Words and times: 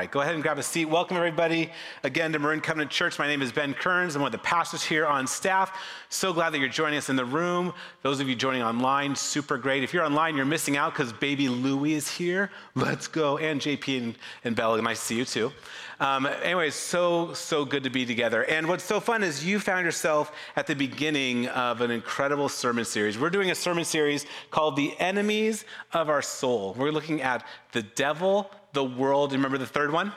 right, 0.00 0.10
go 0.10 0.22
ahead 0.22 0.32
and 0.32 0.42
grab 0.42 0.56
a 0.56 0.62
seat. 0.62 0.86
Welcome, 0.86 1.18
everybody, 1.18 1.70
again 2.04 2.32
to 2.32 2.38
Marin 2.38 2.62
Covenant 2.62 2.90
Church. 2.90 3.18
My 3.18 3.26
name 3.26 3.42
is 3.42 3.52
Ben 3.52 3.74
Kearns. 3.74 4.16
I'm 4.16 4.22
one 4.22 4.28
of 4.28 4.32
the 4.32 4.38
pastors 4.38 4.82
here 4.82 5.06
on 5.06 5.26
staff. 5.26 5.78
So 6.08 6.32
glad 6.32 6.54
that 6.54 6.58
you're 6.58 6.70
joining 6.70 6.96
us 6.96 7.10
in 7.10 7.16
the 7.16 7.24
room. 7.26 7.74
Those 8.00 8.18
of 8.18 8.26
you 8.26 8.34
joining 8.34 8.62
online, 8.62 9.14
super 9.14 9.58
great. 9.58 9.84
If 9.84 9.92
you're 9.92 10.02
online, 10.02 10.36
you're 10.36 10.46
missing 10.46 10.78
out 10.78 10.94
because 10.94 11.12
baby 11.12 11.50
Louie 11.50 11.92
is 11.92 12.10
here. 12.10 12.50
Let's 12.74 13.08
go. 13.08 13.36
And 13.36 13.60
JP 13.60 13.98
and, 13.98 14.14
and 14.42 14.56
Bella, 14.56 14.80
nice 14.80 15.00
to 15.00 15.04
see 15.04 15.16
you 15.18 15.26
too. 15.26 15.52
Um, 16.00 16.26
anyways, 16.42 16.74
so, 16.74 17.34
so 17.34 17.66
good 17.66 17.84
to 17.84 17.90
be 17.90 18.06
together. 18.06 18.44
And 18.44 18.66
what's 18.68 18.84
so 18.84 19.00
fun 19.00 19.22
is 19.22 19.44
you 19.44 19.60
found 19.60 19.84
yourself 19.84 20.32
at 20.56 20.66
the 20.66 20.74
beginning 20.74 21.48
of 21.48 21.82
an 21.82 21.90
incredible 21.90 22.48
sermon 22.48 22.86
series. 22.86 23.18
We're 23.18 23.28
doing 23.28 23.50
a 23.50 23.54
sermon 23.54 23.84
series 23.84 24.24
called 24.50 24.76
The 24.76 24.98
Enemies 24.98 25.66
of 25.92 26.08
Our 26.08 26.22
Soul. 26.22 26.74
We're 26.78 26.90
looking 26.90 27.20
at 27.20 27.46
the 27.72 27.82
devil, 27.82 28.50
the 28.72 28.84
world. 28.84 29.32
Remember 29.32 29.58
the 29.58 29.66
third 29.66 29.92
one? 29.92 30.12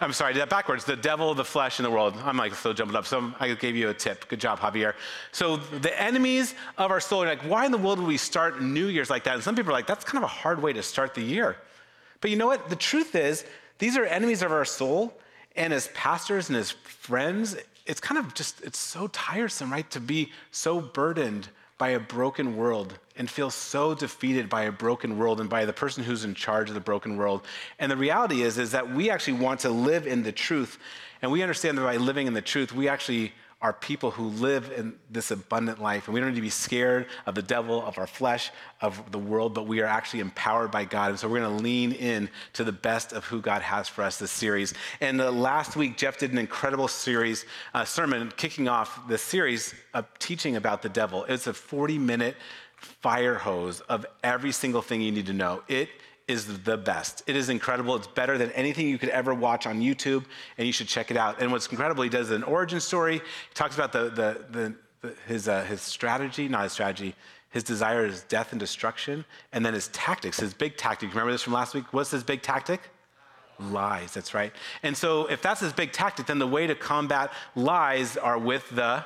I'm 0.00 0.12
sorry, 0.12 0.32
did 0.32 0.40
that 0.42 0.50
backwards. 0.50 0.84
The 0.84 0.96
devil, 0.96 1.32
the 1.32 1.44
flesh, 1.44 1.78
and 1.78 1.86
the 1.86 1.90
world. 1.90 2.14
I'm 2.24 2.36
like 2.36 2.54
still 2.54 2.74
jumping 2.74 2.96
up. 2.96 3.06
So 3.06 3.32
I 3.38 3.54
gave 3.54 3.76
you 3.76 3.90
a 3.90 3.94
tip. 3.94 4.28
Good 4.28 4.40
job, 4.40 4.58
Javier. 4.58 4.94
So 5.30 5.58
the 5.58 6.00
enemies 6.00 6.56
of 6.76 6.90
our 6.90 6.98
soul. 6.98 7.22
are 7.22 7.26
Like, 7.26 7.42
why 7.42 7.66
in 7.66 7.72
the 7.72 7.78
world 7.78 8.00
would 8.00 8.08
we 8.08 8.16
start 8.16 8.60
New 8.60 8.86
Year's 8.86 9.10
like 9.10 9.22
that? 9.24 9.34
And 9.34 9.42
some 9.44 9.54
people 9.54 9.70
are 9.70 9.74
like, 9.74 9.86
that's 9.86 10.04
kind 10.04 10.18
of 10.18 10.24
a 10.24 10.32
hard 10.32 10.60
way 10.60 10.72
to 10.72 10.82
start 10.82 11.14
the 11.14 11.22
year. 11.22 11.56
But 12.20 12.30
you 12.30 12.36
know 12.36 12.48
what? 12.48 12.68
The 12.68 12.76
truth 12.76 13.14
is, 13.14 13.44
these 13.78 13.96
are 13.96 14.04
enemies 14.04 14.42
of 14.42 14.50
our 14.50 14.64
soul. 14.64 15.16
And 15.54 15.72
as 15.72 15.86
pastors 15.88 16.48
and 16.48 16.58
as 16.58 16.72
friends, 16.72 17.56
it's 17.86 18.00
kind 18.00 18.18
of 18.18 18.34
just, 18.34 18.60
it's 18.62 18.78
so 18.78 19.06
tiresome, 19.08 19.70
right? 19.70 19.88
To 19.92 20.00
be 20.00 20.32
so 20.50 20.80
burdened 20.80 21.48
by 21.78 21.90
a 21.90 22.00
broken 22.00 22.56
world 22.56 22.98
and 23.16 23.28
feel 23.28 23.50
so 23.50 23.94
defeated 23.94 24.48
by 24.48 24.62
a 24.62 24.72
broken 24.72 25.18
world 25.18 25.40
and 25.40 25.50
by 25.50 25.64
the 25.64 25.72
person 25.72 26.04
who's 26.04 26.24
in 26.24 26.34
charge 26.34 26.68
of 26.68 26.74
the 26.74 26.80
broken 26.80 27.16
world. 27.16 27.42
And 27.78 27.90
the 27.90 27.96
reality 27.96 28.42
is, 28.42 28.58
is 28.58 28.70
that 28.72 28.92
we 28.92 29.10
actually 29.10 29.34
want 29.34 29.60
to 29.60 29.70
live 29.70 30.06
in 30.06 30.22
the 30.22 30.32
truth. 30.32 30.78
And 31.20 31.30
we 31.30 31.42
understand 31.42 31.78
that 31.78 31.82
by 31.82 31.96
living 31.96 32.26
in 32.26 32.34
the 32.34 32.42
truth, 32.42 32.72
we 32.72 32.88
actually 32.88 33.32
are 33.62 33.72
people 33.72 34.10
who 34.10 34.24
live 34.24 34.72
in 34.76 34.92
this 35.08 35.30
abundant 35.30 35.80
life. 35.80 36.08
And 36.08 36.14
we 36.14 36.20
don't 36.20 36.30
need 36.30 36.36
to 36.36 36.42
be 36.42 36.50
scared 36.50 37.06
of 37.26 37.36
the 37.36 37.42
devil, 37.42 37.80
of 37.80 37.96
our 37.96 38.08
flesh, 38.08 38.50
of 38.80 39.12
the 39.12 39.20
world, 39.20 39.54
but 39.54 39.68
we 39.68 39.80
are 39.80 39.86
actually 39.86 40.18
empowered 40.18 40.72
by 40.72 40.84
God. 40.84 41.10
And 41.10 41.18
so 41.18 41.28
we're 41.28 41.38
going 41.38 41.56
to 41.56 41.62
lean 41.62 41.92
in 41.92 42.28
to 42.54 42.64
the 42.64 42.72
best 42.72 43.12
of 43.12 43.24
who 43.24 43.40
God 43.40 43.62
has 43.62 43.88
for 43.88 44.02
us 44.02 44.18
this 44.18 44.32
series. 44.32 44.74
And 45.00 45.20
uh, 45.20 45.30
last 45.30 45.76
week, 45.76 45.96
Jeff 45.96 46.18
did 46.18 46.32
an 46.32 46.38
incredible 46.38 46.88
series, 46.88 47.46
uh, 47.72 47.84
sermon 47.84 48.32
kicking 48.36 48.66
off 48.66 49.06
the 49.06 49.16
series 49.16 49.74
of 49.94 50.06
teaching 50.18 50.56
about 50.56 50.82
the 50.82 50.88
devil. 50.88 51.24
It's 51.28 51.46
a 51.46 51.54
40 51.54 51.98
minute 51.98 52.34
fire 52.74 53.36
hose 53.36 53.80
of 53.82 54.04
every 54.24 54.50
single 54.50 54.82
thing 54.82 55.00
you 55.00 55.12
need 55.12 55.26
to 55.26 55.32
know. 55.32 55.62
It 55.68 55.88
is 56.28 56.58
the 56.62 56.76
best. 56.76 57.22
It 57.26 57.36
is 57.36 57.48
incredible. 57.48 57.96
It's 57.96 58.06
better 58.06 58.38
than 58.38 58.50
anything 58.52 58.88
you 58.88 58.98
could 58.98 59.08
ever 59.10 59.34
watch 59.34 59.66
on 59.66 59.80
YouTube, 59.80 60.24
and 60.58 60.66
you 60.66 60.72
should 60.72 60.88
check 60.88 61.10
it 61.10 61.16
out. 61.16 61.40
And 61.40 61.50
what's 61.52 61.66
incredible, 61.66 62.02
he 62.02 62.10
does 62.10 62.30
an 62.30 62.42
origin 62.42 62.80
story. 62.80 63.18
He 63.18 63.54
talks 63.54 63.74
about 63.74 63.92
the, 63.92 64.04
the, 64.10 64.74
the, 65.02 65.14
his, 65.26 65.48
uh, 65.48 65.64
his 65.64 65.80
strategy, 65.80 66.48
not 66.48 66.64
his 66.64 66.72
strategy, 66.72 67.14
his 67.50 67.62
desire 67.62 68.06
is 68.06 68.22
death 68.24 68.52
and 68.52 68.60
destruction, 68.60 69.24
and 69.52 69.64
then 69.64 69.74
his 69.74 69.88
tactics, 69.88 70.40
his 70.40 70.54
big 70.54 70.76
tactic. 70.76 71.10
Remember 71.10 71.32
this 71.32 71.42
from 71.42 71.52
last 71.52 71.74
week? 71.74 71.84
What's 71.92 72.10
his 72.10 72.24
big 72.24 72.40
tactic? 72.40 72.80
Lies, 73.60 74.14
that's 74.14 74.32
right. 74.32 74.52
And 74.82 74.96
so, 74.96 75.26
if 75.26 75.42
that's 75.42 75.60
his 75.60 75.72
big 75.72 75.92
tactic, 75.92 76.26
then 76.26 76.38
the 76.38 76.46
way 76.46 76.66
to 76.66 76.74
combat 76.74 77.30
lies 77.54 78.16
are 78.16 78.38
with 78.38 78.68
the 78.70 79.04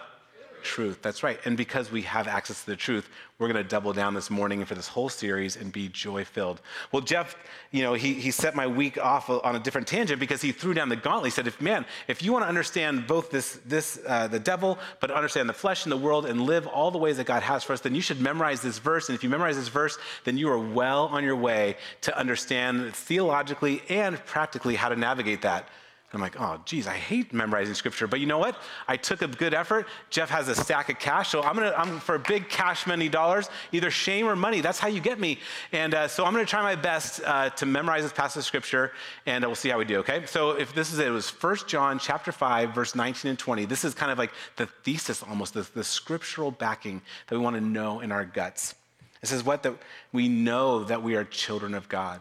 truth. 0.67 1.00
That's 1.00 1.22
right. 1.22 1.39
And 1.45 1.56
because 1.56 1.91
we 1.91 2.03
have 2.03 2.27
access 2.27 2.64
to 2.64 2.67
the 2.67 2.77
truth, 2.77 3.09
we're 3.39 3.48
going 3.48 3.62
to 3.62 3.69
double 3.69 3.92
down 3.92 4.14
this 4.14 4.31
morning 4.31 4.61
and 4.61 4.69
for 4.69 4.75
this 4.75 4.89
whole 4.89 5.08
series 5.08 5.56
and 5.56 5.70
be 5.70 5.89
joy 5.89 6.25
filled. 6.25 6.61
Well, 6.91 7.03
Jeff, 7.03 7.36
you 7.70 7.83
know, 7.83 7.95
he, 7.95 8.14
he 8.14 8.31
set 8.31 8.55
my 8.55 8.67
week 8.67 8.98
off 8.98 9.31
on 9.31 9.55
a 9.55 9.58
different 9.58 9.86
tangent 9.86 10.19
because 10.19 10.42
he 10.42 10.53
threw 10.53 10.75
down 10.75 10.89
the 10.89 10.97
gauntlet. 10.97 11.27
He 11.27 11.31
said, 11.31 11.47
if 11.47 11.61
man, 11.61 11.84
if 12.08 12.23
you 12.23 12.33
want 12.33 12.45
to 12.45 12.48
understand 12.48 13.06
both 13.06 13.31
this, 13.31 13.61
this 13.64 14.00
uh, 14.06 14.27
the 14.27 14.41
devil, 14.41 14.78
but 15.00 15.11
understand 15.11 15.48
the 15.48 15.55
flesh 15.55 15.84
and 15.84 15.92
the 15.92 15.97
world 15.97 16.27
and 16.27 16.41
live 16.41 16.67
all 16.67 16.91
the 16.91 16.98
ways 16.98 17.19
that 17.19 17.27
God 17.27 17.42
has 17.42 17.62
for 17.62 17.73
us, 17.73 17.80
then 17.80 17.95
you 17.95 18.01
should 18.01 18.20
memorize 18.20 18.61
this 18.61 18.79
verse. 18.79 19.08
And 19.08 19.17
if 19.17 19.23
you 19.23 19.30
memorize 19.30 19.57
this 19.57 19.68
verse, 19.68 19.98
then 20.24 20.36
you 20.36 20.48
are 20.48 20.58
well 20.58 21.07
on 21.07 21.23
your 21.23 21.36
way 21.36 21.77
to 22.02 22.18
understand 22.18 22.95
theologically 22.95 23.83
and 23.89 24.18
practically 24.24 24.74
how 24.74 24.89
to 24.89 24.96
navigate 24.96 25.42
that. 25.42 25.68
I'm 26.12 26.20
like, 26.20 26.40
oh, 26.40 26.61
geez, 26.64 26.86
I 26.86 26.94
hate 26.94 27.33
memorizing 27.33 27.74
scripture. 27.74 28.06
But 28.06 28.20
you 28.20 28.27
know 28.27 28.39
what? 28.39 28.56
I 28.86 28.96
took 28.96 29.22
a 29.22 29.27
good 29.27 29.52
effort. 29.52 29.89
Jeff 30.08 30.30
has 30.30 30.48
a 30.48 30.55
stack 30.55 30.89
of 30.89 30.98
cash, 31.00 31.30
so 31.30 31.42
I'm 31.42 31.55
gonna, 31.56 31.74
I'm 31.77 31.98
for 31.98 32.17
big 32.17 32.48
cash 32.48 32.86
money 32.86 33.08
dollars, 33.08 33.50
either 33.72 33.90
shame 33.90 34.27
or 34.27 34.36
money. 34.36 34.61
That's 34.61 34.78
how 34.78 34.86
you 34.86 35.00
get 35.00 35.18
me. 35.18 35.39
And 35.72 35.94
uh, 35.94 36.06
so 36.06 36.24
I'm 36.24 36.33
gonna 36.33 36.46
try 36.46 36.62
my 36.62 36.77
best 36.77 37.20
uh, 37.24 37.50
to 37.50 37.67
memorize 37.67 38.05
this 38.05 38.12
passage 38.12 38.39
of 38.39 38.44
scripture, 38.44 38.92
and 39.27 39.44
uh, 39.44 39.48
we'll 39.48 39.56
see 39.56 39.68
how 39.68 39.78
we 39.78 39.84
do. 39.84 39.98
Okay? 39.98 40.24
So 40.27 40.52
if 40.52 40.72
this 40.74 40.92
is 40.92 41.00
it, 41.00 41.08
it 41.08 41.11
was 41.11 41.28
1 41.28 41.56
John 41.67 41.98
chapter 41.98 42.30
5, 42.30 42.73
verse 42.73 42.94
19 42.94 43.30
and 43.30 43.38
20. 43.38 43.64
This 43.64 43.84
is 43.84 43.92
kind 43.92 44.12
of 44.12 44.18
like 44.18 44.30
the 44.55 44.67
thesis, 44.67 45.24
almost 45.24 45.55
the, 45.55 45.68
the 45.74 45.84
scriptural 45.84 46.52
backing 46.52 47.02
that 47.27 47.36
we 47.36 47.42
want 47.42 47.56
to 47.56 47.62
know 47.62 48.00
in 48.00 48.12
our 48.12 48.24
guts. 48.24 48.77
It 49.23 49.27
says 49.27 49.44
what 49.44 49.64
that 49.64 49.74
we 50.12 50.28
know 50.28 50.84
that 50.84 51.02
we 51.02 51.17
are 51.17 51.24
children 51.24 51.74
of 51.74 51.88
God, 51.88 52.20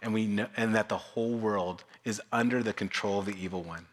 and 0.00 0.14
we 0.14 0.26
know, 0.26 0.46
and 0.56 0.76
that 0.76 0.88
the 0.88 0.96
whole 0.96 1.34
world 1.34 1.82
is 2.04 2.20
under 2.32 2.62
the 2.62 2.72
control 2.72 3.18
of 3.18 3.26
the 3.26 3.36
evil 3.36 3.62
one. 3.62 3.86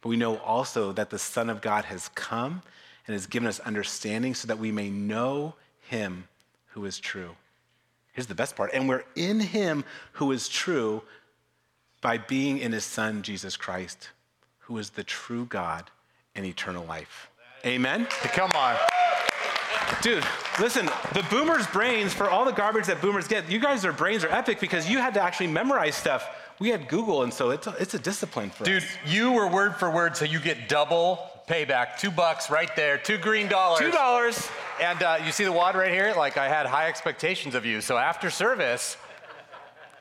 But 0.00 0.08
we 0.08 0.16
know 0.16 0.38
also 0.38 0.92
that 0.92 1.10
the 1.10 1.18
Son 1.18 1.50
of 1.50 1.60
God 1.60 1.84
has 1.86 2.08
come 2.08 2.62
and 3.06 3.14
has 3.14 3.26
given 3.26 3.48
us 3.48 3.60
understanding 3.60 4.34
so 4.34 4.48
that 4.48 4.58
we 4.58 4.72
may 4.72 4.90
know 4.90 5.54
him 5.88 6.28
who 6.68 6.84
is 6.84 6.98
true. 6.98 7.36
Here's 8.12 8.26
the 8.26 8.34
best 8.34 8.56
part. 8.56 8.70
And 8.72 8.88
we're 8.88 9.04
in 9.14 9.40
him 9.40 9.84
who 10.12 10.32
is 10.32 10.48
true 10.48 11.02
by 12.00 12.18
being 12.18 12.58
in 12.58 12.72
his 12.72 12.84
Son, 12.84 13.22
Jesus 13.22 13.56
Christ, 13.56 14.10
who 14.60 14.78
is 14.78 14.90
the 14.90 15.04
true 15.04 15.44
God 15.46 15.90
and 16.34 16.46
eternal 16.46 16.84
life. 16.84 17.30
Amen? 17.64 18.06
Come 18.06 18.50
on. 18.54 18.76
Dude, 20.02 20.24
listen, 20.58 20.86
the 21.12 21.24
boomers' 21.30 21.66
brains, 21.68 22.12
for 22.12 22.28
all 22.28 22.44
the 22.44 22.52
garbage 22.52 22.86
that 22.86 23.00
boomers 23.00 23.28
get, 23.28 23.50
you 23.50 23.58
guys, 23.58 23.82
their 23.82 23.92
brains 23.92 24.24
are 24.24 24.30
epic 24.30 24.60
because 24.60 24.88
you 24.88 24.98
had 24.98 25.14
to 25.14 25.22
actually 25.22 25.48
memorize 25.48 25.94
stuff 25.94 26.28
we 26.58 26.70
had 26.70 26.88
Google, 26.88 27.22
and 27.22 27.32
so 27.32 27.50
it's 27.50 27.66
a, 27.66 27.74
it's 27.78 27.94
a 27.94 27.98
discipline 27.98 28.50
for 28.50 28.64
Dude, 28.64 28.82
us. 28.82 28.88
Dude, 29.04 29.12
you 29.12 29.32
were 29.32 29.46
word 29.46 29.76
for 29.76 29.90
word, 29.90 30.16
so 30.16 30.24
you 30.24 30.40
get 30.40 30.68
double 30.68 31.30
payback. 31.46 31.98
Two 31.98 32.10
bucks 32.10 32.50
right 32.50 32.74
there, 32.74 32.98
two 32.98 33.18
green 33.18 33.46
dollars. 33.48 33.80
Two 33.80 33.90
dollars. 33.90 34.48
And 34.80 35.02
uh, 35.02 35.18
you 35.24 35.32
see 35.32 35.44
the 35.44 35.52
wad 35.52 35.74
right 35.74 35.92
here? 35.92 36.14
Like 36.16 36.36
I 36.36 36.48
had 36.48 36.66
high 36.66 36.88
expectations 36.88 37.54
of 37.54 37.64
you. 37.64 37.80
So 37.80 37.98
after 37.98 38.30
service, 38.30 38.96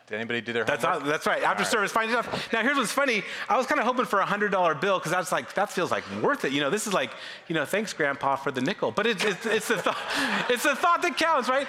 did 0.07 0.17
anybody 0.17 0.39
do 0.39 0.53
their 0.53 0.63
that's 0.65 0.83
not, 0.83 1.03
that's 1.03 1.25
right. 1.25 1.41
After 1.41 1.63
right. 1.63 1.71
service, 1.71 1.91
fine 1.91 2.09
enough. 2.09 2.53
Now 2.53 2.61
here's 2.61 2.77
what's 2.77 2.91
funny. 2.91 3.23
I 3.49 3.57
was 3.57 3.65
kind 3.65 3.79
of 3.79 3.87
hoping 3.87 4.05
for 4.05 4.19
a 4.19 4.25
hundred 4.25 4.51
dollar 4.51 4.75
bill 4.75 4.99
because 4.99 5.13
I 5.13 5.17
was 5.17 5.31
like, 5.31 5.55
that 5.55 5.71
feels 5.71 5.89
like 5.89 6.03
worth 6.21 6.45
it. 6.45 6.51
You 6.51 6.61
know, 6.61 6.69
this 6.69 6.85
is 6.85 6.93
like, 6.93 7.09
you 7.47 7.55
know, 7.55 7.65
thanks, 7.65 7.91
Grandpa, 7.91 8.35
for 8.35 8.51
the 8.51 8.61
nickel. 8.61 8.91
But 8.91 9.07
it's 9.07 9.25
it's, 9.25 9.45
it's 9.47 9.67
the 9.67 9.77
thought, 9.77 9.97
it's 10.49 10.61
the 10.61 10.75
thought 10.75 11.01
that 11.01 11.17
counts, 11.17 11.49
right? 11.49 11.67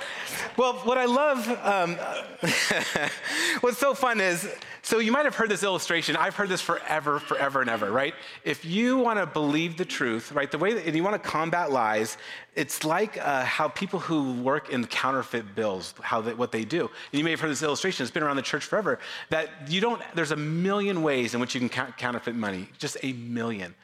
Well, 0.59 0.75
what 0.81 0.99
I 0.99 1.07
love, 1.07 1.49
um, 1.65 1.97
what's 3.61 3.79
so 3.79 3.95
fun 3.95 4.21
is 4.21 4.47
so 4.87 5.01
you 5.01 5.11
might 5.11 5.25
have 5.25 5.35
heard 5.35 5.49
this 5.49 5.65
illustration. 5.65 6.15
I've 6.15 6.37
heard 6.37 6.49
this 6.49 6.61
forever, 6.61 7.19
forever 7.19 7.61
and 7.61 7.69
ever, 7.69 7.91
right? 7.91 8.15
If 8.45 8.65
you 8.65 8.99
want 8.99 9.19
to 9.19 9.27
believe 9.27 9.77
the 9.77 9.85
truth, 9.85 10.31
right, 10.31 10.49
the 10.49 10.59
way 10.59 10.75
that, 10.75 10.87
and 10.87 10.95
you 10.95 11.03
want 11.03 11.21
to 11.21 11.29
combat 11.29 11.73
lies, 11.73 12.19
it's 12.55 12.85
like 12.85 13.19
uh, 13.19 13.45
how 13.45 13.67
people 13.67 13.99
who 13.99 14.35
work 14.35 14.71
in 14.71 14.87
counterfeit 14.87 15.57
bills, 15.57 15.93
how 16.03 16.21
they, 16.21 16.35
what 16.35 16.53
they 16.53 16.65
do. 16.65 16.83
And 16.83 17.19
you 17.19 17.25
may 17.25 17.33
have 17.33 17.41
heard 17.41 17.51
this 17.51 17.65
illustration. 17.65 18.05
It's 18.05 18.13
been 18.13 18.23
around 18.23 18.37
the 18.37 18.43
church 18.43 18.65
forever. 18.65 19.01
That 19.31 19.49
you 19.69 19.81
don't. 19.81 20.01
There's 20.15 20.31
a 20.31 20.37
million 20.37 21.03
ways 21.03 21.35
in 21.35 21.41
which 21.41 21.57
you 21.57 21.69
can 21.69 21.93
counterfeit 21.95 22.37
money. 22.37 22.69
Just 22.79 22.97
a 23.03 23.13
million. 23.13 23.75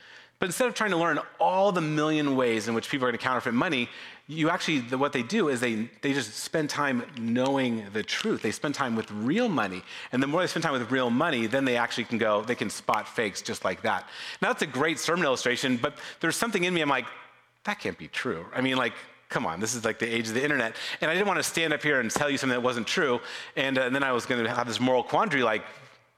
But 0.42 0.48
instead 0.48 0.66
of 0.66 0.74
trying 0.74 0.90
to 0.90 0.96
learn 0.96 1.20
all 1.38 1.70
the 1.70 1.80
million 1.80 2.34
ways 2.34 2.66
in 2.66 2.74
which 2.74 2.90
people 2.90 3.06
are 3.06 3.12
going 3.12 3.16
to 3.16 3.24
counterfeit 3.24 3.54
money, 3.54 3.88
you 4.26 4.50
actually, 4.50 4.80
what 4.96 5.12
they 5.12 5.22
do 5.22 5.50
is 5.50 5.60
they, 5.60 5.88
they 6.00 6.12
just 6.12 6.34
spend 6.34 6.68
time 6.68 7.04
knowing 7.16 7.86
the 7.92 8.02
truth. 8.02 8.42
They 8.42 8.50
spend 8.50 8.74
time 8.74 8.96
with 8.96 9.08
real 9.12 9.48
money. 9.48 9.84
And 10.10 10.20
the 10.20 10.26
more 10.26 10.40
they 10.40 10.48
spend 10.48 10.64
time 10.64 10.72
with 10.72 10.90
real 10.90 11.10
money, 11.10 11.46
then 11.46 11.64
they 11.64 11.76
actually 11.76 12.06
can 12.06 12.18
go, 12.18 12.42
they 12.42 12.56
can 12.56 12.70
spot 12.70 13.06
fakes 13.06 13.40
just 13.40 13.64
like 13.64 13.82
that. 13.82 14.08
Now, 14.40 14.48
that's 14.48 14.62
a 14.62 14.66
great 14.66 14.98
sermon 14.98 15.24
illustration, 15.24 15.76
but 15.76 15.96
there's 16.18 16.34
something 16.34 16.64
in 16.64 16.74
me, 16.74 16.80
I'm 16.80 16.88
like, 16.88 17.06
that 17.62 17.78
can't 17.78 17.96
be 17.96 18.08
true. 18.08 18.44
I 18.52 18.62
mean, 18.62 18.76
like, 18.76 18.94
come 19.28 19.46
on, 19.46 19.60
this 19.60 19.76
is 19.76 19.84
like 19.84 20.00
the 20.00 20.12
age 20.12 20.26
of 20.26 20.34
the 20.34 20.42
internet. 20.42 20.74
And 21.00 21.08
I 21.08 21.14
didn't 21.14 21.28
want 21.28 21.38
to 21.38 21.44
stand 21.44 21.72
up 21.72 21.84
here 21.84 22.00
and 22.00 22.10
tell 22.10 22.28
you 22.28 22.36
something 22.36 22.56
that 22.56 22.64
wasn't 22.64 22.88
true. 22.88 23.20
And, 23.54 23.78
uh, 23.78 23.82
and 23.82 23.94
then 23.94 24.02
I 24.02 24.10
was 24.10 24.26
going 24.26 24.42
to 24.42 24.50
have 24.50 24.66
this 24.66 24.80
moral 24.80 25.04
quandary 25.04 25.44
like, 25.44 25.62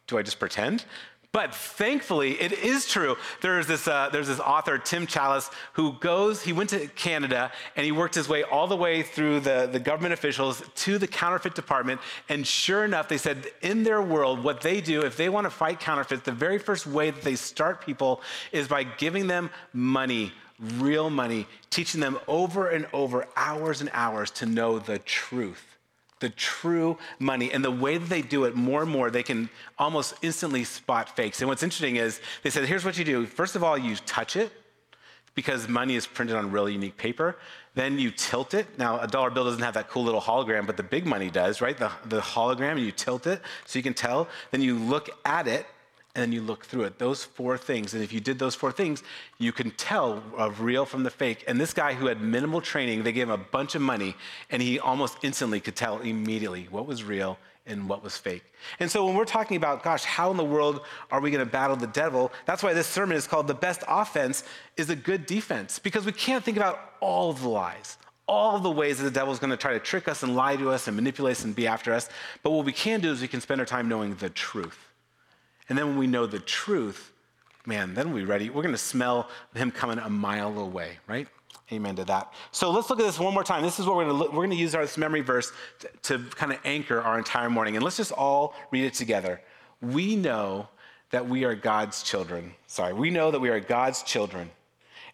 do 0.07 0.17
I 0.17 0.23
just 0.23 0.39
pretend? 0.39 0.87
But 1.35 1.53
thankfully, 1.53 2.41
it 2.41 2.53
is 2.53 2.87
true. 2.87 3.17
There's 3.41 3.67
this, 3.67 3.89
uh, 3.89 4.09
there's 4.13 4.29
this 4.29 4.39
author, 4.39 4.79
Tim 4.79 5.05
Challies, 5.05 5.51
who 5.73 5.95
goes, 5.95 6.41
he 6.41 6.53
went 6.53 6.71
to 6.71 6.87
Canada 6.87 7.51
and 7.75 7.85
he 7.85 7.91
worked 7.91 8.15
his 8.15 8.29
way 8.29 8.45
all 8.45 8.69
the 8.69 8.77
way 8.77 9.03
through 9.03 9.41
the, 9.41 9.69
the 9.71 9.81
government 9.81 10.15
officials 10.15 10.63
to 10.77 10.97
the 10.97 11.09
counterfeit 11.09 11.57
department. 11.57 12.01
And 12.29 12.47
sure 12.47 12.85
enough, 12.85 13.09
they 13.09 13.19
said 13.19 13.49
in 13.63 13.83
their 13.83 14.01
world, 14.01 14.45
what 14.45 14.61
they 14.61 14.81
do, 14.81 15.01
if 15.01 15.17
they 15.17 15.29
want 15.29 15.45
to 15.47 15.51
fight 15.51 15.81
counterfeits, 15.81 16.23
the 16.23 16.31
very 16.31 16.61
first 16.61 16.87
way 16.87 17.11
that 17.11 17.23
they 17.23 17.35
start 17.35 17.85
people 17.85 18.23
is 18.53 18.69
by 18.69 18.85
giving 18.85 19.27
them 19.27 19.51
money, 19.73 20.33
real 20.77 21.11
money, 21.11 21.49
teaching 21.69 22.01
them 22.01 22.17
over 22.29 22.69
and 22.69 22.87
over, 22.93 23.27
hours 23.35 23.81
and 23.81 23.91
hours 23.93 24.31
to 24.31 24.47
know 24.47 24.79
the 24.79 25.01
truth 25.01 25.74
the 26.25 26.31
true 26.31 26.99
money. 27.19 27.53
And 27.53 27.65
the 27.65 27.71
way 27.71 27.99
that 27.99 28.09
they 28.09 28.23
do 28.23 28.45
it 28.45 28.55
more 28.55 28.83
and 28.83 28.91
more, 28.91 29.11
they 29.11 29.23
can 29.23 29.51
almost 29.79 30.15
instantly 30.23 30.65
spot 30.65 31.15
fakes. 31.15 31.41
And 31.41 31.49
what's 31.49 31.63
interesting 31.63 31.97
is 31.97 32.21
they 32.43 32.51
said, 32.51 32.65
here's 32.67 32.85
what 32.85 32.97
you 32.99 33.05
do. 33.05 33.27
First 33.27 33.57
of 33.57 33.63
all, 33.63 33.77
you 33.77 33.95
touch 34.07 34.37
it 34.37 34.51
because 35.35 35.69
money 35.69 35.97
is 35.97 36.07
printed 36.07 36.37
on 36.37 36.51
really 36.51 36.73
unique 36.73 36.97
paper. 36.97 37.37
Then 37.75 37.99
you 37.99 38.11
tilt 38.11 38.55
it. 38.55 38.67
Now, 38.79 39.01
a 39.01 39.07
dollar 39.07 39.31
bill 39.31 39.45
doesn't 39.45 39.63
have 39.63 39.75
that 39.75 39.89
cool 39.89 40.05
little 40.05 40.21
hologram, 40.21 40.67
but 40.67 40.77
the 40.77 40.83
big 40.83 41.05
money 41.07 41.29
does, 41.29 41.61
right? 41.61 41.77
The, 41.77 41.91
the 42.07 42.21
hologram, 42.21 42.73
and 42.73 42.81
you 42.81 42.93
tilt 42.93 43.27
it 43.27 43.43
so 43.67 43.79
you 43.79 43.83
can 43.83 43.95
tell. 43.95 44.29
Then 44.51 44.63
you 44.63 44.79
look 44.79 45.11
at 45.25 45.47
it, 45.49 45.67
and 46.15 46.23
then 46.23 46.33
you 46.33 46.43
look 46.43 46.65
through 46.65 46.85
it. 46.85 46.99
Those 46.99 47.25
four 47.25 47.59
things. 47.59 47.93
And 47.95 48.03
if 48.03 48.13
you 48.13 48.21
did 48.21 48.39
those 48.39 48.55
four 48.55 48.71
things, 48.71 49.03
you 49.39 49.51
can 49.53 49.73
tell 49.73 50.23
of 50.37 50.61
real 50.61 50.85
from 50.85 51.03
the 51.03 51.11
fake. 51.11 51.45
And 51.49 51.61
this 51.61 51.73
guy 51.73 51.95
who 51.95 52.07
had 52.07 52.21
minimal 52.21 52.61
training, 52.61 53.03
they 53.03 53.13
gave 53.13 53.29
him 53.29 53.33
a 53.33 53.39
bunch 53.39 53.75
of 53.75 53.83
money, 53.83 54.15
and 54.51 54.63
he 54.63 54.79
almost 54.79 55.19
instantly 55.23 55.61
could 55.61 55.75
tell 55.75 55.99
immediately 55.99 56.69
what 56.71 56.87
was 56.87 57.03
real 57.03 57.39
and 57.67 57.89
what 57.89 58.05
was 58.05 58.17
fake. 58.17 58.45
And 58.79 58.91
so 58.91 59.07
when 59.07 59.17
we're 59.17 59.25
talking 59.25 59.57
about, 59.57 59.83
gosh, 59.83 60.05
how 60.05 60.31
in 60.31 60.37
the 60.37 60.45
world 60.45 60.83
are 61.11 61.21
we 61.21 61.31
going 61.31 61.45
to 61.45 61.51
battle 61.51 61.77
the 61.77 61.87
devil? 61.87 62.31
That's 62.45 62.63
why 62.63 62.75
this 62.75 62.87
sermon 62.87 63.17
is 63.17 63.27
called 63.27 63.47
The 63.47 63.55
Best 63.55 63.83
Offense 63.89 64.45
is 64.77 64.91
a 64.91 64.97
Good 64.97 65.27
Defense, 65.27 65.79
because 65.79 66.05
we 66.05 66.13
can't 66.13 66.45
think 66.45 66.59
about 66.59 66.93
all 67.01 67.33
the 67.33 67.49
lies, 67.49 67.97
all 68.29 68.61
the 68.61 68.71
ways 68.71 68.99
that 68.99 69.05
the 69.05 69.11
devil's 69.11 69.39
going 69.39 69.51
to 69.51 69.57
try 69.57 69.73
to 69.73 69.81
trick 69.81 70.09
us 70.09 70.23
and 70.23 70.37
lie 70.37 70.57
to 70.57 70.71
us 70.71 70.87
and 70.87 70.95
manipulate 70.95 71.39
us 71.39 71.45
and 71.45 71.57
be 71.57 71.67
after 71.67 71.93
us. 71.93 72.09
But 72.43 72.51
what 72.51 72.67
we 72.67 72.73
can 72.73 73.01
do 73.01 73.11
is 73.11 73.21
we 73.21 73.29
can 73.29 73.41
spend 73.41 73.61
our 73.61 73.67
time 73.67 73.89
knowing 73.89 74.15
the 74.15 74.31
truth. 74.31 74.79
And 75.69 75.79
then 75.79 75.87
when 75.89 75.99
we 75.99 76.07
know 76.07 76.27
the 76.27 76.39
truth, 76.39 77.13
man, 77.67 77.95
then 77.95 78.13
we're 78.13 78.27
ready. 78.27 78.51
We're 78.51 78.63
going 78.63 78.75
to 78.75 78.79
smell 78.79 79.29
him 79.55 79.71
coming 79.71 79.99
a 79.99 80.11
mile 80.11 80.59
away, 80.59 80.99
right? 81.07 81.27
Amen 81.73 81.97
to 81.97 82.05
that. 82.05 82.33
So 82.53 82.71
let's 82.71 82.91
look 82.91 83.01
at 83.01 83.07
this 83.07 83.19
one 83.19 83.33
more 83.33 83.45
time. 83.45 83.63
This 83.63 83.79
is 83.79 83.87
what 83.87 83.97
we're 83.97 84.05
going 84.05 84.17
to 84.17 84.19
look, 84.19 84.33
we're 84.33 84.41
going 84.41 84.51
to 84.51 84.57
use 84.57 84.75
our 84.75 84.83
this 84.83 84.99
memory 84.99 85.23
verse 85.23 85.51
to, 85.81 86.19
to 86.19 86.19
kind 86.37 86.53
of 86.53 86.59
anchor 86.65 87.01
our 87.01 87.17
entire 87.17 87.49
morning. 87.49 87.77
And 87.77 87.85
let's 87.85 87.97
just 87.97 88.13
all 88.13 88.55
read 88.71 88.85
it 88.85 88.95
together. 88.95 89.41
We 89.81 90.15
know 90.17 90.69
that 91.11 91.27
we 91.29 91.45
are 91.45 91.55
God's 91.55 92.03
children. 92.03 92.55
Sorry, 92.67 92.93
we 92.93 93.11
know 93.11 93.31
that 93.31 93.41
we 93.41 93.49
are 93.49 93.61
God's 93.61 94.03
children 94.03 94.51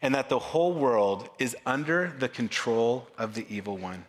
and 0.02 0.14
that 0.14 0.28
the 0.28 0.38
whole 0.38 0.72
world 0.72 1.28
is 1.38 1.56
under 1.66 2.12
the 2.18 2.28
control 2.28 3.06
of 3.18 3.34
the 3.34 3.46
evil 3.48 3.76
one. 3.76 4.04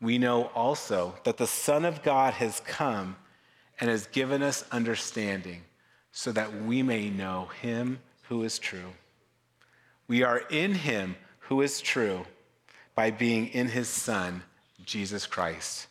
We 0.00 0.18
know 0.18 0.44
also 0.54 1.14
that 1.24 1.36
the 1.36 1.46
Son 1.46 1.84
of 1.84 2.02
God 2.02 2.34
has 2.34 2.60
come 2.60 3.16
and 3.82 3.90
has 3.90 4.06
given 4.06 4.44
us 4.44 4.64
understanding 4.70 5.60
so 6.12 6.30
that 6.30 6.62
we 6.62 6.84
may 6.84 7.10
know 7.10 7.48
him 7.60 7.98
who 8.28 8.44
is 8.44 8.60
true. 8.60 8.92
We 10.06 10.22
are 10.22 10.44
in 10.50 10.72
him 10.72 11.16
who 11.40 11.62
is 11.62 11.80
true 11.80 12.24
by 12.94 13.10
being 13.10 13.48
in 13.48 13.66
his 13.66 13.88
Son, 13.88 14.44
Jesus 14.84 15.26
Christ. 15.26 15.88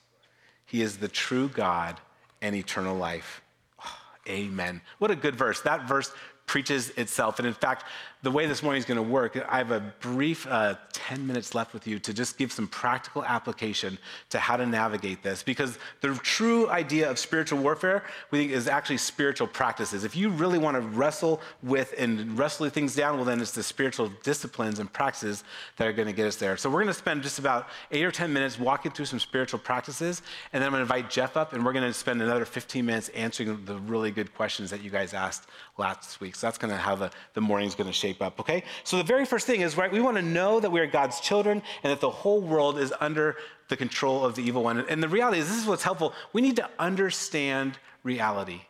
He 0.66 0.82
is 0.82 1.00
the 1.00 1.10
true 1.10 1.50
God 1.50 2.00
and 2.42 2.56
eternal 2.56 2.96
life. 2.96 3.42
Oh, 3.84 3.98
amen. 4.26 4.80
What 5.00 5.12
a 5.12 5.16
good 5.18 5.36
verse. 5.36 5.60
That 5.60 5.86
verse 5.86 6.14
preaches 6.46 6.92
itself. 6.92 7.40
And 7.40 7.48
in 7.48 7.54
fact, 7.54 7.84
the 8.24 8.30
way 8.30 8.46
this 8.46 8.62
morning 8.62 8.80
is 8.80 8.86
going 8.86 8.98
to 8.98 9.02
work, 9.02 9.36
I 9.50 9.58
have 9.58 9.72
a 9.72 9.80
brief 10.00 10.46
uh, 10.46 10.76
10 10.94 11.26
minutes 11.26 11.56
left 11.56 11.74
with 11.74 11.88
you 11.88 11.98
to 12.00 12.14
just 12.14 12.38
give 12.38 12.52
some 12.52 12.68
practical 12.68 13.26
application 13.26 13.98
to 14.30 14.38
how 14.38 14.58
to 14.58 14.66
navigate 14.66 15.24
this. 15.24 15.42
Because 15.42 15.80
the 16.02 16.14
true 16.16 16.70
idea 16.70 17.10
of 17.10 17.18
spiritual 17.18 17.60
warfare, 17.60 18.04
we 18.30 18.38
think, 18.38 18.52
is 18.52 18.68
actually 18.68 18.98
spiritual 18.98 19.48
practices. 19.48 20.04
If 20.04 20.16
you 20.16 20.30
really 20.30 20.60
want 20.60 20.76
to 20.76 20.82
wrestle 20.82 21.42
with 21.64 21.96
and 21.98 22.38
wrestle 22.38 22.70
things 22.70 22.96
down, 22.96 23.16
well, 23.16 23.26
then 23.26 23.42
it's 23.42 23.54
the 23.54 23.64
spiritual 23.64 24.12
disciplines 24.22 24.78
and 24.78 24.92
practices 24.94 25.44
that 25.78 25.88
are 25.88 25.94
going 25.94 26.08
to 26.08 26.14
get 26.14 26.28
us 26.28 26.36
there. 26.36 26.58
So 26.58 26.70
we're 26.70 26.84
going 26.84 26.88
to 26.88 26.94
spend 26.94 27.24
just 27.24 27.40
about 27.40 27.70
eight 27.90 28.06
or 28.06 28.12
10 28.12 28.32
minutes 28.32 28.60
walking 28.60 28.92
through 28.92 29.06
some 29.06 29.20
spiritual 29.20 29.60
practices. 29.60 30.22
And 30.54 30.62
then 30.62 30.68
I'm 30.68 30.74
going 30.74 30.86
to 30.86 30.94
invite 30.94 31.10
Jeff 31.10 31.38
up, 31.38 31.54
and 31.54 31.66
we're 31.66 31.74
going 31.74 31.88
to 31.88 31.94
spend 31.94 32.22
another 32.22 32.46
15 32.46 32.86
minutes 32.86 33.10
answering 33.10 33.66
the 33.66 33.80
really 33.80 34.12
good 34.12 34.32
questions 34.36 34.70
that 34.70 34.84
you 34.84 34.92
guys 34.92 35.16
asked 35.16 35.48
last 35.80 36.22
week. 36.22 36.36
So 36.36 36.46
that's 36.46 36.60
going 36.60 36.72
to 36.72 36.78
how 36.78 36.96
the, 36.96 37.10
the 37.34 37.42
morning's 37.42 37.74
going 37.74 37.88
to 37.88 37.94
shape 37.94 38.11
shape 38.12 38.22
up, 38.22 38.40
okay? 38.40 38.64
So 38.84 38.98
the 38.98 39.04
very 39.04 39.26
first 39.26 39.48
thing 39.48 39.62
is, 39.62 39.78
right, 39.78 39.92
we 39.92 40.02
want 40.02 40.18
to 40.18 40.24
know 40.24 40.60
that 40.60 40.72
we 40.72 40.80
are 40.80 40.88
God's 40.88 41.20
children 41.20 41.62
and 41.84 41.92
that 41.92 42.02
the 42.02 42.10
whole 42.10 42.42
world 42.42 42.78
is 42.78 42.94
under 43.00 43.38
the 43.70 43.78
control 43.78 44.26
of 44.26 44.36
the 44.36 44.44
evil 44.44 44.64
one. 44.64 44.80
And 44.90 45.02
the 45.02 45.08
reality 45.08 45.40
is, 45.40 45.48
this 45.48 45.58
is 45.58 45.66
what's 45.66 45.84
helpful. 45.84 46.14
We 46.34 46.42
need 46.42 46.58
to 46.58 46.70
understand 46.78 47.78
reality. 48.04 48.62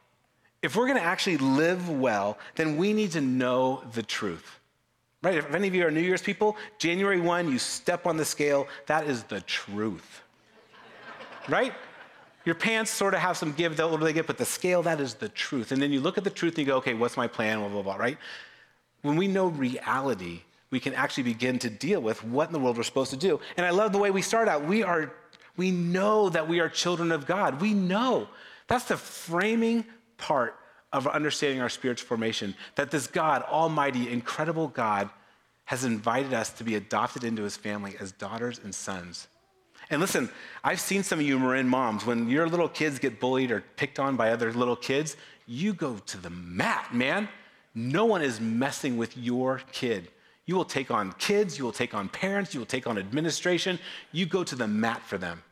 If 0.61 0.75
we're 0.75 0.85
going 0.85 0.99
to 0.99 1.03
actually 1.03 1.37
live 1.37 1.89
well, 1.89 2.37
then 2.55 2.77
we 2.77 2.93
need 2.93 3.11
to 3.13 3.21
know 3.21 3.83
the 3.93 4.03
truth. 4.03 4.59
Right? 5.23 5.37
If 5.37 5.53
any 5.53 5.67
of 5.67 5.75
you 5.75 5.85
are 5.85 5.91
New 5.91 6.01
Year's 6.01 6.21
people, 6.21 6.55
January 6.77 7.19
1, 7.19 7.51
you 7.51 7.59
step 7.59 8.05
on 8.05 8.17
the 8.17 8.25
scale, 8.25 8.67
that 8.87 9.07
is 9.07 9.23
the 9.23 9.41
truth. 9.41 10.21
right? 11.47 11.73
Your 12.43 12.55
pants 12.55 12.89
sort 12.89 13.13
of 13.13 13.19
have 13.19 13.37
some 13.37 13.53
give, 13.53 13.77
what 13.77 13.99
do 13.99 14.03
they 14.03 14.13
get? 14.13 14.25
But 14.25 14.37
the 14.37 14.45
scale, 14.45 14.81
that 14.83 14.99
is 14.99 15.13
the 15.13 15.29
truth. 15.29 15.71
And 15.71 15.81
then 15.81 15.91
you 15.91 16.01
look 16.01 16.17
at 16.17 16.23
the 16.23 16.31
truth 16.31 16.53
and 16.57 16.65
you 16.65 16.73
go, 16.73 16.77
okay, 16.77 16.95
what's 16.95 17.17
my 17.17 17.27
plan? 17.27 17.59
Blah, 17.59 17.69
blah, 17.69 17.81
blah, 17.83 17.95
right? 17.95 18.17
When 19.01 19.15
we 19.15 19.27
know 19.27 19.47
reality, 19.47 20.41
we 20.69 20.79
can 20.79 20.93
actually 20.93 21.23
begin 21.23 21.59
to 21.59 21.69
deal 21.69 22.01
with 22.01 22.23
what 22.23 22.47
in 22.47 22.53
the 22.53 22.59
world 22.59 22.77
we're 22.77 22.83
supposed 22.83 23.11
to 23.11 23.17
do. 23.17 23.39
And 23.57 23.65
I 23.65 23.71
love 23.71 23.91
the 23.91 23.97
way 23.97 24.11
we 24.11 24.21
start 24.21 24.47
out. 24.47 24.65
We 24.65 24.83
are 24.83 25.11
we 25.57 25.71
know 25.71 26.29
that 26.29 26.47
we 26.47 26.59
are 26.59 26.69
children 26.69 27.11
of 27.11 27.27
God. 27.27 27.61
We 27.61 27.73
know. 27.73 28.29
That's 28.67 28.85
the 28.85 28.97
framing 28.97 29.85
part 30.17 30.55
of 30.93 31.07
understanding 31.07 31.61
our 31.61 31.69
spiritual 31.69 32.07
formation 32.07 32.55
that 32.75 32.91
this 32.91 33.07
God, 33.07 33.43
almighty, 33.43 34.09
incredible 34.09 34.69
God, 34.69 35.09
has 35.65 35.83
invited 35.83 36.33
us 36.33 36.51
to 36.51 36.63
be 36.63 36.75
adopted 36.75 37.23
into 37.23 37.43
his 37.43 37.57
family 37.57 37.95
as 37.99 38.11
daughters 38.11 38.59
and 38.63 38.73
sons. 38.73 39.27
And 39.89 39.99
listen, 39.99 40.29
I've 40.63 40.79
seen 40.79 41.03
some 41.03 41.19
of 41.19 41.25
you 41.25 41.37
Marin 41.37 41.67
moms, 41.67 42.05
when 42.05 42.29
your 42.29 42.47
little 42.47 42.69
kids 42.69 42.97
get 42.97 43.19
bullied 43.19 43.51
or 43.51 43.63
picked 43.75 43.99
on 43.99 44.15
by 44.15 44.31
other 44.31 44.53
little 44.53 44.75
kids, 44.75 45.17
you 45.47 45.73
go 45.73 45.97
to 45.97 46.17
the 46.17 46.29
mat, 46.29 46.93
man. 46.93 47.27
No 47.73 48.05
one 48.05 48.21
is 48.21 48.39
messing 48.39 48.97
with 48.97 49.17
your 49.17 49.61
kid. 49.71 50.09
You 50.45 50.55
will 50.55 50.65
take 50.65 50.91
on 50.91 51.13
kids, 51.13 51.57
you 51.57 51.63
will 51.63 51.71
take 51.71 51.93
on 51.93 52.09
parents, 52.09 52.53
you 52.53 52.59
will 52.59 52.67
take 52.67 52.87
on 52.87 52.97
administration. 52.97 53.79
You 54.11 54.25
go 54.25 54.43
to 54.43 54.55
the 54.55 54.67
mat 54.67 55.01
for 55.01 55.17
them. 55.17 55.43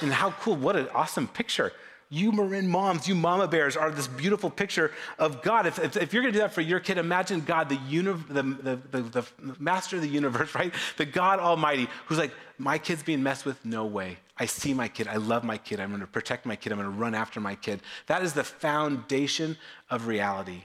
And 0.00 0.12
how 0.12 0.30
cool, 0.32 0.56
what 0.56 0.76
an 0.76 0.88
awesome 0.94 1.28
picture. 1.28 1.72
You 2.12 2.32
Marin 2.32 2.66
moms, 2.66 3.06
you 3.06 3.14
mama 3.14 3.46
bears 3.46 3.76
are 3.76 3.88
this 3.92 4.08
beautiful 4.08 4.50
picture 4.50 4.90
of 5.16 5.42
God. 5.42 5.66
If, 5.66 5.78
if, 5.78 5.96
if 5.96 6.12
you're 6.12 6.22
gonna 6.24 6.32
do 6.32 6.40
that 6.40 6.52
for 6.52 6.60
your 6.60 6.80
kid, 6.80 6.98
imagine 6.98 7.42
God, 7.42 7.68
the, 7.68 7.78
uni- 7.88 8.24
the, 8.28 8.42
the, 8.42 8.78
the, 8.90 9.02
the 9.02 9.26
master 9.60 9.94
of 9.94 10.02
the 10.02 10.08
universe, 10.08 10.52
right? 10.56 10.74
The 10.96 11.04
God 11.04 11.38
Almighty, 11.38 11.88
who's 12.06 12.18
like, 12.18 12.32
my 12.58 12.78
kid's 12.78 13.04
being 13.04 13.22
messed 13.22 13.46
with? 13.46 13.64
No 13.64 13.86
way. 13.86 14.18
I 14.36 14.46
see 14.46 14.74
my 14.74 14.88
kid. 14.88 15.06
I 15.06 15.16
love 15.16 15.44
my 15.44 15.56
kid. 15.56 15.78
I'm 15.78 15.92
gonna 15.92 16.06
protect 16.06 16.46
my 16.46 16.56
kid. 16.56 16.72
I'm 16.72 16.78
gonna 16.78 16.90
run 16.90 17.14
after 17.14 17.40
my 17.40 17.54
kid. 17.54 17.80
That 18.06 18.22
is 18.22 18.32
the 18.32 18.44
foundation 18.44 19.56
of 19.88 20.08
reality. 20.08 20.64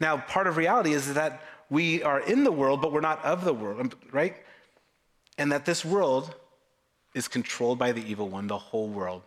Now, 0.00 0.18
part 0.18 0.46
of 0.46 0.56
reality 0.56 0.92
is 0.92 1.14
that 1.14 1.42
we 1.70 2.02
are 2.02 2.20
in 2.20 2.44
the 2.44 2.52
world, 2.52 2.80
but 2.80 2.92
we're 2.92 3.00
not 3.00 3.24
of 3.24 3.44
the 3.44 3.52
world, 3.52 3.96
right? 4.12 4.36
And 5.36 5.52
that 5.52 5.64
this 5.64 5.84
world 5.84 6.34
is 7.14 7.28
controlled 7.28 7.78
by 7.78 7.92
the 7.92 8.02
evil 8.02 8.28
one, 8.28 8.46
the 8.46 8.58
whole 8.58 8.88
world. 8.88 9.22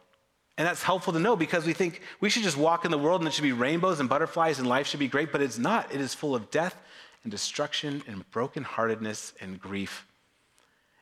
And 0.57 0.67
that's 0.67 0.83
helpful 0.83 1.13
to 1.13 1.19
know 1.19 1.35
because 1.35 1.65
we 1.65 1.73
think 1.73 2.01
we 2.19 2.29
should 2.29 2.43
just 2.43 2.57
walk 2.57 2.85
in 2.85 2.91
the 2.91 2.97
world 2.97 3.21
and 3.21 3.27
it 3.27 3.33
should 3.33 3.43
be 3.43 3.51
rainbows 3.51 3.99
and 3.99 4.09
butterflies 4.09 4.59
and 4.59 4.67
life 4.67 4.87
should 4.87 4.99
be 4.99 5.07
great, 5.07 5.31
but 5.31 5.41
it's 5.41 5.57
not. 5.57 5.93
It 5.93 6.01
is 6.01 6.13
full 6.13 6.35
of 6.35 6.51
death 6.51 6.75
and 7.23 7.31
destruction 7.31 8.03
and 8.07 8.29
brokenheartedness 8.31 9.33
and 9.41 9.59
grief. 9.59 10.05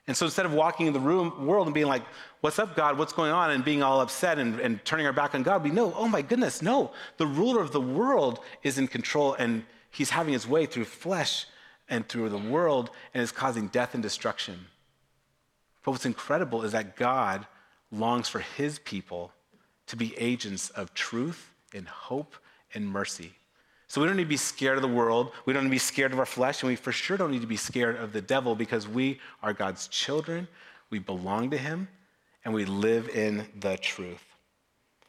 And 0.09 0.17
so 0.17 0.25
instead 0.25 0.47
of 0.47 0.53
walking 0.53 0.87
in 0.87 0.93
the 0.93 0.99
room, 0.99 1.45
world 1.45 1.67
and 1.67 1.73
being 1.73 1.85
like, 1.85 2.01
What's 2.41 2.57
up, 2.57 2.75
God? 2.75 2.97
What's 2.97 3.13
going 3.13 3.31
on? 3.31 3.51
and 3.51 3.63
being 3.63 3.83
all 3.83 4.01
upset 4.01 4.39
and, 4.39 4.59
and 4.59 4.83
turning 4.83 5.05
our 5.05 5.13
back 5.13 5.35
on 5.35 5.43
God, 5.43 5.63
we 5.63 5.69
know, 5.69 5.93
Oh 5.95 6.07
my 6.07 6.23
goodness, 6.23 6.63
no. 6.63 6.91
The 7.17 7.27
ruler 7.27 7.61
of 7.61 7.71
the 7.71 7.79
world 7.79 8.39
is 8.63 8.79
in 8.79 8.87
control 8.87 9.35
and 9.35 9.63
he's 9.91 10.09
having 10.09 10.33
his 10.33 10.47
way 10.47 10.65
through 10.65 10.85
flesh 10.85 11.45
and 11.89 12.09
through 12.09 12.29
the 12.29 12.39
world 12.39 12.89
and 13.13 13.21
is 13.21 13.31
causing 13.31 13.67
death 13.67 13.93
and 13.93 14.01
destruction. 14.01 14.65
But 15.83 15.91
what's 15.91 16.07
incredible 16.07 16.63
is 16.63 16.71
that 16.71 16.95
God 16.95 17.45
longs 17.91 18.27
for 18.27 18.39
his 18.39 18.79
people 18.79 19.31
to 19.85 19.95
be 19.95 20.17
agents 20.17 20.71
of 20.71 20.95
truth 20.95 21.51
and 21.71 21.87
hope 21.87 22.35
and 22.73 22.89
mercy. 22.89 23.33
So 23.89 23.99
we 23.99 24.07
don't 24.07 24.17
need 24.17 24.23
to 24.23 24.29
be 24.29 24.37
scared 24.37 24.77
of 24.77 24.83
the 24.83 24.87
world. 24.87 25.31
We 25.45 25.53
don't 25.53 25.63
need 25.63 25.69
to 25.69 25.73
be 25.73 25.79
scared 25.79 26.13
of 26.13 26.19
our 26.19 26.25
flesh. 26.25 26.61
And 26.61 26.69
we 26.69 26.75
for 26.75 26.91
sure 26.91 27.17
don't 27.17 27.31
need 27.31 27.41
to 27.41 27.47
be 27.47 27.57
scared 27.57 27.95
of 27.95 28.13
the 28.13 28.21
devil 28.21 28.53
because 28.55 28.87
we 28.87 29.19
are 29.41 29.51
God's 29.51 29.87
children. 29.87 30.47
We 30.91 30.99
belong 30.99 31.49
to 31.49 31.57
him 31.57 31.87
and 32.45 32.53
we 32.53 32.65
live 32.65 33.09
in 33.09 33.47
the 33.59 33.77
truth. 33.77 34.23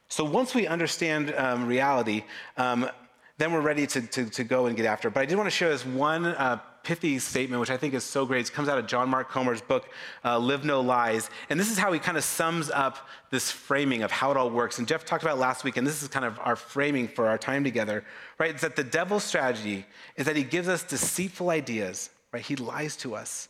So 0.08 0.24
once 0.24 0.54
we 0.54 0.66
understand 0.66 1.34
um, 1.36 1.66
reality, 1.66 2.24
um, 2.56 2.88
then 3.36 3.52
we're 3.52 3.60
ready 3.60 3.86
to, 3.86 4.00
to, 4.00 4.24
to, 4.30 4.44
go 4.44 4.64
and 4.64 4.76
get 4.76 4.86
after 4.86 5.08
it. 5.08 5.14
But 5.14 5.20
I 5.20 5.26
did 5.26 5.36
want 5.36 5.46
to 5.46 5.54
share 5.54 5.68
this 5.68 5.84
one 5.84 6.24
uh, 6.24 6.58
pithy 6.82 7.18
statement, 7.18 7.60
which 7.60 7.70
I 7.70 7.76
think 7.76 7.94
is 7.94 8.04
so 8.04 8.26
great. 8.26 8.48
It 8.48 8.52
comes 8.52 8.68
out 8.68 8.78
of 8.78 8.86
John 8.86 9.08
Mark 9.08 9.28
Comer's 9.28 9.60
book, 9.60 9.88
uh, 10.24 10.38
Live 10.38 10.64
No 10.64 10.80
Lies. 10.80 11.30
And 11.48 11.58
this 11.58 11.70
is 11.70 11.78
how 11.78 11.92
he 11.92 11.98
kind 11.98 12.16
of 12.16 12.24
sums 12.24 12.70
up 12.70 13.08
this 13.30 13.50
framing 13.50 14.02
of 14.02 14.10
how 14.10 14.30
it 14.30 14.36
all 14.36 14.50
works. 14.50 14.78
And 14.78 14.88
Jeff 14.88 15.04
talked 15.04 15.22
about 15.22 15.38
last 15.38 15.64
week, 15.64 15.76
and 15.76 15.86
this 15.86 16.02
is 16.02 16.08
kind 16.08 16.24
of 16.24 16.38
our 16.42 16.56
framing 16.56 17.08
for 17.08 17.28
our 17.28 17.38
time 17.38 17.64
together, 17.64 18.04
right? 18.38 18.50
It's 18.50 18.62
that 18.62 18.76
the 18.76 18.84
devil's 18.84 19.24
strategy 19.24 19.84
is 20.16 20.26
that 20.26 20.36
he 20.36 20.44
gives 20.44 20.68
us 20.68 20.82
deceitful 20.82 21.50
ideas, 21.50 22.10
right? 22.32 22.42
He 22.42 22.56
lies 22.56 22.96
to 22.98 23.14
us. 23.14 23.48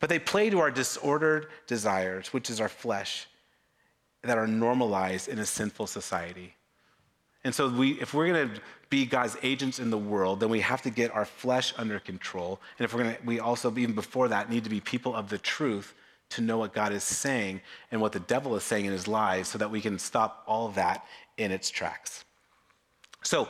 But 0.00 0.08
they 0.08 0.18
play 0.18 0.50
to 0.50 0.58
our 0.58 0.70
disordered 0.70 1.46
desires, 1.66 2.32
which 2.32 2.50
is 2.50 2.60
our 2.60 2.68
flesh. 2.68 3.28
that 4.24 4.38
are 4.38 4.46
normalized 4.46 5.28
in 5.28 5.38
a 5.40 5.44
sinful 5.46 5.86
society. 5.86 6.54
And 7.44 7.54
so, 7.54 7.68
we, 7.68 8.00
if 8.00 8.14
we're 8.14 8.28
going 8.28 8.50
to 8.50 8.60
be 8.88 9.04
God's 9.04 9.36
agents 9.42 9.78
in 9.78 9.90
the 9.90 9.98
world, 9.98 10.40
then 10.40 10.48
we 10.48 10.60
have 10.60 10.82
to 10.82 10.90
get 10.90 11.12
our 11.14 11.24
flesh 11.24 11.74
under 11.76 11.98
control. 11.98 12.60
And 12.78 12.84
if 12.84 12.94
we're 12.94 13.02
going 13.02 13.16
to, 13.16 13.22
we 13.24 13.40
also, 13.40 13.70
even 13.76 13.94
before 13.94 14.28
that, 14.28 14.50
need 14.50 14.64
to 14.64 14.70
be 14.70 14.80
people 14.80 15.14
of 15.14 15.28
the 15.28 15.38
truth 15.38 15.94
to 16.30 16.40
know 16.40 16.58
what 16.58 16.72
God 16.72 16.92
is 16.92 17.02
saying 17.02 17.60
and 17.90 18.00
what 18.00 18.12
the 18.12 18.20
devil 18.20 18.54
is 18.56 18.62
saying 18.62 18.86
in 18.86 18.92
his 18.92 19.08
lies 19.08 19.48
so 19.48 19.58
that 19.58 19.70
we 19.70 19.80
can 19.80 19.98
stop 19.98 20.44
all 20.46 20.68
that 20.70 21.04
in 21.36 21.50
its 21.50 21.70
tracks. 21.70 22.24
So, 23.22 23.48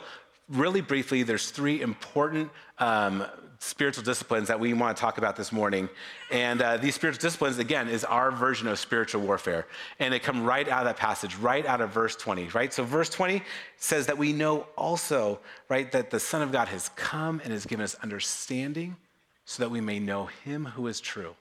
really 0.49 0.81
briefly, 0.81 1.23
there's 1.23 1.51
three 1.51 1.81
important 1.81 2.49
um, 2.79 3.25
spiritual 3.59 4.03
disciplines 4.03 4.49
that 4.49 4.59
we 4.59 4.73
want 4.73 4.95
to 4.95 5.01
talk 5.01 5.17
about 5.17 5.37
this 5.37 5.51
morning. 5.51 5.87
And 6.31 6.61
uh, 6.61 6.77
these 6.77 6.95
spiritual 6.95 7.21
disciplines, 7.21 7.59
again, 7.59 7.87
is 7.87 8.03
our 8.03 8.29
version 8.29 8.67
of 8.67 8.77
spiritual 8.77 9.21
warfare. 9.21 9.67
And 9.99 10.13
they 10.13 10.19
come 10.19 10.43
right 10.43 10.67
out 10.67 10.81
of 10.81 10.85
that 10.85 10.97
passage, 10.97 11.35
right 11.37 11.65
out 11.65 11.79
of 11.79 11.91
verse 11.91 12.15
20, 12.17 12.49
right? 12.49 12.73
So, 12.73 12.83
verse 12.83 13.09
20 13.09 13.41
says 13.77 14.05
that 14.07 14.17
we 14.17 14.33
know 14.33 14.67
also, 14.77 15.39
right, 15.69 15.89
that 15.93 16.11
the 16.11 16.19
Son 16.19 16.41
of 16.41 16.51
God 16.51 16.67
has 16.67 16.89
come 16.95 17.39
and 17.43 17.53
has 17.53 17.65
given 17.65 17.83
us 17.83 17.95
understanding 18.03 18.97
so 19.45 19.63
that 19.63 19.69
we 19.69 19.81
may 19.81 19.99
know 19.99 20.25
him 20.25 20.65
who 20.65 20.87
is 20.87 20.99
true. 20.99 21.35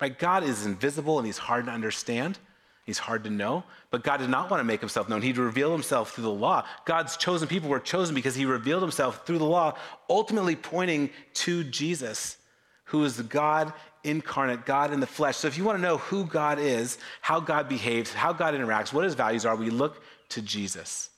Right? 0.00 0.16
God 0.18 0.42
is 0.44 0.66
invisible 0.66 1.18
and 1.18 1.26
he's 1.26 1.38
hard 1.38 1.66
to 1.66 1.72
understand. 1.72 2.38
He's 2.86 2.98
hard 2.98 3.24
to 3.24 3.30
know, 3.30 3.64
but 3.90 4.04
God 4.04 4.18
did 4.18 4.30
not 4.30 4.48
want 4.48 4.60
to 4.60 4.64
make 4.64 4.78
himself 4.78 5.08
known. 5.08 5.20
He 5.20 5.32
revealed 5.32 5.72
himself 5.72 6.14
through 6.14 6.22
the 6.22 6.30
law. 6.30 6.64
God's 6.84 7.16
chosen 7.16 7.48
people 7.48 7.68
were 7.68 7.80
chosen 7.80 8.14
because 8.14 8.36
he 8.36 8.46
revealed 8.46 8.80
himself 8.80 9.26
through 9.26 9.38
the 9.38 9.44
law, 9.44 9.76
ultimately 10.08 10.54
pointing 10.54 11.10
to 11.34 11.64
Jesus, 11.64 12.36
who 12.84 13.02
is 13.02 13.16
the 13.16 13.24
God 13.24 13.72
incarnate, 14.04 14.64
God 14.64 14.92
in 14.92 15.00
the 15.00 15.06
flesh. 15.06 15.36
So 15.36 15.48
if 15.48 15.58
you 15.58 15.64
want 15.64 15.78
to 15.78 15.82
know 15.82 15.96
who 15.98 16.26
God 16.26 16.60
is, 16.60 16.98
how 17.22 17.40
God 17.40 17.68
behaves, 17.68 18.12
how 18.12 18.32
God 18.32 18.54
interacts, 18.54 18.92
what 18.92 19.02
his 19.02 19.14
values 19.14 19.44
are, 19.44 19.56
we 19.56 19.68
look 19.68 20.00
to 20.28 20.40
Jesus. 20.40 21.10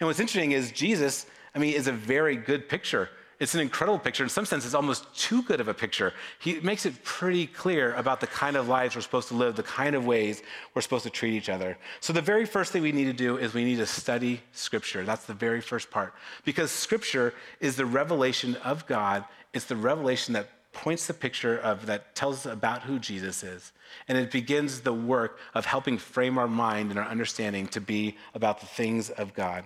And 0.00 0.06
what's 0.06 0.20
interesting 0.20 0.52
is 0.52 0.70
Jesus, 0.70 1.24
I 1.54 1.60
mean, 1.60 1.72
is 1.72 1.86
a 1.86 1.92
very 1.92 2.36
good 2.36 2.68
picture 2.68 3.08
it's 3.40 3.54
an 3.54 3.60
incredible 3.60 3.98
picture. 3.98 4.22
In 4.22 4.28
some 4.28 4.44
sense, 4.44 4.66
it's 4.66 4.74
almost 4.74 5.12
too 5.18 5.42
good 5.42 5.60
of 5.60 5.68
a 5.68 5.72
picture. 5.72 6.12
He 6.38 6.60
makes 6.60 6.84
it 6.84 7.02
pretty 7.02 7.46
clear 7.46 7.94
about 7.94 8.20
the 8.20 8.26
kind 8.26 8.54
of 8.54 8.68
lives 8.68 8.94
we're 8.94 9.00
supposed 9.00 9.28
to 9.28 9.34
live, 9.34 9.56
the 9.56 9.62
kind 9.62 9.96
of 9.96 10.04
ways 10.04 10.42
we're 10.74 10.82
supposed 10.82 11.04
to 11.04 11.10
treat 11.10 11.32
each 11.32 11.48
other. 11.48 11.78
So, 12.00 12.12
the 12.12 12.20
very 12.20 12.44
first 12.44 12.70
thing 12.70 12.82
we 12.82 12.92
need 12.92 13.06
to 13.06 13.14
do 13.14 13.38
is 13.38 13.54
we 13.54 13.64
need 13.64 13.78
to 13.78 13.86
study 13.86 14.42
Scripture. 14.52 15.04
That's 15.04 15.24
the 15.24 15.34
very 15.34 15.62
first 15.62 15.90
part. 15.90 16.12
Because 16.44 16.70
Scripture 16.70 17.32
is 17.60 17.76
the 17.76 17.86
revelation 17.86 18.56
of 18.56 18.86
God, 18.86 19.24
it's 19.54 19.64
the 19.64 19.76
revelation 19.76 20.34
that 20.34 20.50
points 20.72 21.06
the 21.06 21.14
picture 21.14 21.58
of 21.58 21.86
that 21.86 22.14
tells 22.14 22.46
us 22.46 22.52
about 22.52 22.82
who 22.82 22.98
Jesus 22.98 23.42
is. 23.42 23.72
And 24.06 24.18
it 24.18 24.30
begins 24.30 24.82
the 24.82 24.92
work 24.92 25.38
of 25.54 25.64
helping 25.64 25.96
frame 25.98 26.38
our 26.38 26.46
mind 26.46 26.90
and 26.90 26.98
our 26.98 27.06
understanding 27.06 27.66
to 27.68 27.80
be 27.80 28.16
about 28.34 28.60
the 28.60 28.66
things 28.66 29.10
of 29.10 29.34
God. 29.34 29.64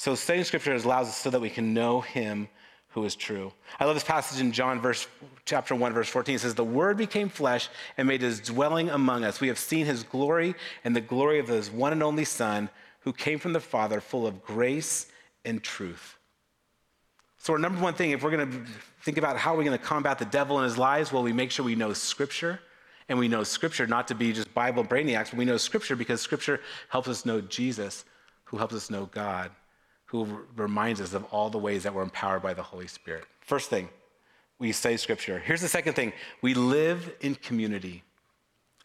So 0.00 0.14
studying 0.14 0.46
scripture 0.46 0.72
allows 0.72 1.08
us 1.08 1.18
so 1.18 1.28
that 1.28 1.42
we 1.42 1.50
can 1.50 1.74
know 1.74 2.00
him 2.00 2.48
who 2.88 3.04
is 3.04 3.14
true. 3.14 3.52
I 3.78 3.84
love 3.84 3.94
this 3.94 4.02
passage 4.02 4.40
in 4.40 4.50
John 4.50 4.80
verse 4.80 5.06
chapter 5.44 5.74
1 5.74 5.92
verse 5.92 6.08
14 6.08 6.36
it 6.36 6.38
says 6.38 6.54
the 6.54 6.64
word 6.64 6.96
became 6.96 7.28
flesh 7.28 7.68
and 7.98 8.08
made 8.08 8.22
his 8.22 8.40
dwelling 8.40 8.88
among 8.88 9.24
us. 9.24 9.42
We 9.42 9.48
have 9.48 9.58
seen 9.58 9.84
his 9.84 10.02
glory 10.02 10.54
and 10.84 10.96
the 10.96 11.02
glory 11.02 11.38
of 11.38 11.48
his 11.48 11.70
one 11.70 11.92
and 11.92 12.02
only 12.02 12.24
son 12.24 12.70
who 13.00 13.12
came 13.12 13.38
from 13.38 13.52
the 13.52 13.60
father 13.60 14.00
full 14.00 14.26
of 14.26 14.42
grace 14.42 15.06
and 15.44 15.62
truth. 15.62 16.16
So 17.36 17.52
our 17.52 17.58
number 17.58 17.82
one 17.82 17.92
thing 17.92 18.12
if 18.12 18.22
we're 18.22 18.34
going 18.34 18.50
to 18.50 18.66
think 19.02 19.18
about 19.18 19.36
how 19.36 19.54
we're 19.54 19.64
going 19.64 19.78
to 19.78 19.84
combat 19.84 20.18
the 20.18 20.24
devil 20.24 20.56
and 20.56 20.64
his 20.64 20.78
lies, 20.78 21.12
well 21.12 21.22
we 21.22 21.34
make 21.34 21.50
sure 21.50 21.62
we 21.62 21.74
know 21.74 21.92
scripture 21.92 22.58
and 23.10 23.18
we 23.18 23.28
know 23.28 23.44
scripture 23.44 23.86
not 23.86 24.08
to 24.08 24.14
be 24.14 24.32
just 24.32 24.54
Bible 24.54 24.82
brainiacs, 24.82 25.28
but 25.28 25.34
we 25.34 25.44
know 25.44 25.58
scripture 25.58 25.94
because 25.94 26.22
scripture 26.22 26.62
helps 26.88 27.06
us 27.08 27.26
know 27.26 27.42
Jesus 27.42 28.06
who 28.44 28.56
helps 28.56 28.74
us 28.74 28.88
know 28.88 29.04
God 29.04 29.50
who 30.10 30.40
reminds 30.56 31.00
us 31.00 31.14
of 31.14 31.24
all 31.30 31.50
the 31.50 31.58
ways 31.58 31.84
that 31.84 31.94
we're 31.94 32.02
empowered 32.02 32.42
by 32.42 32.52
the 32.52 32.62
Holy 32.62 32.88
Spirit. 32.88 33.24
First 33.42 33.70
thing, 33.70 33.88
we 34.58 34.72
study 34.72 34.96
scripture. 34.96 35.38
Here's 35.38 35.60
the 35.60 35.68
second 35.68 35.94
thing 35.94 36.12
we 36.42 36.52
live 36.52 37.14
in 37.20 37.36
community. 37.36 38.02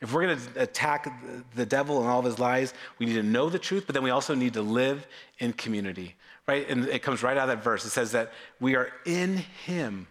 If 0.01 0.13
we're 0.13 0.27
going 0.27 0.37
to 0.37 0.61
attack 0.61 1.11
the 1.55 1.65
devil 1.65 1.99
and 1.99 2.07
all 2.07 2.19
of 2.19 2.25
his 2.25 2.37
lies, 2.37 2.75
we 2.99 3.07
need 3.07 3.15
to 3.15 3.23
know 3.23 3.49
the 3.49 3.57
truth, 3.57 3.85
but 3.87 3.95
then 3.95 4.03
we 4.03 4.11
also 4.11 4.35
need 4.35 4.53
to 4.53 4.61
live 4.61 5.07
in 5.39 5.53
community, 5.53 6.15
right? 6.47 6.69
And 6.69 6.87
it 6.87 7.01
comes 7.01 7.23
right 7.23 7.35
out 7.35 7.49
of 7.49 7.57
that 7.57 7.63
verse. 7.63 7.85
It 7.85 7.89
says 7.89 8.11
that 8.11 8.31
we 8.59 8.75
are 8.75 8.91
in 9.05 9.37
him, 9.65 10.07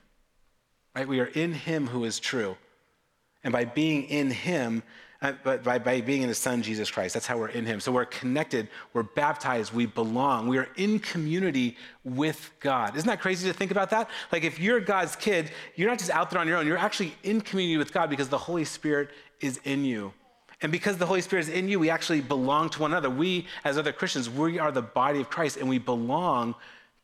right? 0.97 1.07
We 1.07 1.21
are 1.21 1.27
in 1.27 1.53
him 1.53 1.87
who 1.87 2.05
is 2.05 2.19
true. 2.19 2.57
And 3.45 3.53
by 3.53 3.67
being 3.67 4.05
in 4.05 4.33
him, 4.33 4.83
Uh, 5.25 5.33
but 5.43 5.65
by, 5.65 5.79
by 5.79 6.03
being 6.03 6.21
in 6.21 6.29
the 6.29 6.35
Son, 6.35 6.63
Jesus 6.63 6.91
Christ. 6.91 7.15
That's 7.15 7.27
how 7.27 7.39
we're 7.39 7.49
in 7.49 7.65
Him. 7.65 7.81
So 7.81 7.91
we're 7.91 8.05
connected, 8.05 8.69
we're 8.93 9.05
baptized, 9.05 9.73
we 9.73 9.87
belong, 9.87 10.49
we 10.49 10.59
are 10.59 10.69
in 10.77 10.99
community 10.99 11.79
with 12.05 12.51
God. 12.61 12.95
Isn't 12.95 13.09
that 13.09 13.23
crazy 13.23 13.49
to 13.49 13.55
think 13.55 13.71
about 13.71 13.89
that? 13.89 14.11
Like 14.33 14.45
if 14.45 14.61
you're 14.61 14.81
God's 14.81 15.17
kid, 15.17 15.51
you're 15.77 15.89
not 15.89 15.99
just 15.99 16.11
out 16.11 16.31
there 16.31 16.39
on 16.39 16.47
your 16.47 16.59
own, 16.59 16.67
you're 16.67 16.77
actually 16.77 17.15
in 17.23 17.41
community 17.41 17.79
with 17.79 17.91
God 17.91 18.11
because 18.11 18.29
the 18.29 18.37
Holy 18.37 18.67
Spirit 18.67 19.13
is 19.41 19.59
in 19.65 19.87
you. 19.87 20.13
And 20.61 20.71
because 20.71 20.99
the 20.99 21.07
Holy 21.07 21.23
Spirit 21.23 21.45
is 21.45 21.49
in 21.49 21.69
you, 21.71 21.81
we 21.81 21.89
actually 21.89 22.21
belong 22.21 22.69
to 22.71 22.83
one 22.83 22.91
another. 22.91 23.09
We, 23.09 23.47
as 23.65 23.79
other 23.79 23.93
Christians, 23.93 24.29
we 24.29 24.59
are 24.59 24.73
the 24.73 24.83
body 24.83 25.23
of 25.23 25.31
Christ 25.31 25.57
and 25.57 25.71
we 25.71 25.79
belong 25.79 26.55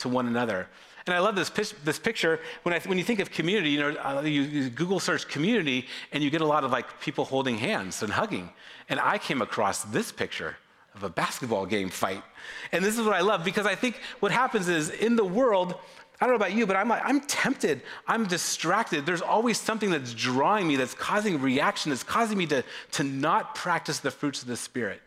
to 0.01 0.11
one 0.11 0.27
another. 0.27 0.69
And 1.07 1.15
I 1.15 1.19
love 1.19 1.35
this, 1.35 1.51
this 1.85 1.99
picture. 1.99 2.41
When, 2.63 2.75
I, 2.75 2.81
when 2.81 2.99
you 2.99 3.05
think 3.05 3.21
of 3.21 3.31
community, 3.31 3.71
you 3.71 3.81
know, 3.81 3.97
uh, 4.01 4.23
you, 4.23 4.43
you, 4.43 4.71
Google 4.71 5.01
search 5.01 5.29
community 5.29 5.87
and 6.13 6.23
you 6.23 6.31
get 6.31 6.41
a 6.41 6.47
lot 6.47 6.65
of 6.65 6.71
like 6.71 7.01
people 7.01 7.25
holding 7.25 7.59
hands 7.59 8.03
and 8.03 8.13
hugging. 8.13 8.51
And 8.89 9.01
I 9.01 9.19
came 9.19 9.43
across 9.43 9.85
this 9.85 10.13
picture 10.13 10.57
of 10.95 11.05
a 11.05 11.09
basketball 11.09 11.67
game 11.67 11.89
fight. 11.89 12.23
And 12.73 12.85
this 12.85 12.99
is 12.99 13.05
what 13.05 13.15
I 13.15 13.21
love 13.21 13.45
because 13.45 13.67
I 13.67 13.75
think 13.75 14.01
what 14.21 14.33
happens 14.33 14.69
is 14.69 14.91
in 14.91 15.17
the 15.17 15.25
world, 15.25 15.75
I 16.21 16.27
don't 16.27 16.31
know 16.31 16.45
about 16.45 16.53
you, 16.53 16.67
but 16.67 16.77
I'm, 16.77 16.93
I'm 16.93 17.21
tempted. 17.23 17.83
I'm 18.07 18.27
distracted. 18.27 19.07
There's 19.07 19.23
always 19.23 19.59
something 19.59 19.91
that's 19.91 20.13
drawing 20.13 20.69
me, 20.69 20.77
that's 20.77 20.95
causing 20.95 21.41
reaction, 21.41 21.91
that's 21.91 22.03
causing 22.03 22.37
me 22.37 22.47
to, 22.49 22.63
to 22.93 23.05
not 23.05 23.55
practice 23.55 24.01
the 24.01 24.11
fruits 24.11 24.43
of 24.43 24.49
the 24.49 24.57
Spirit 24.57 25.01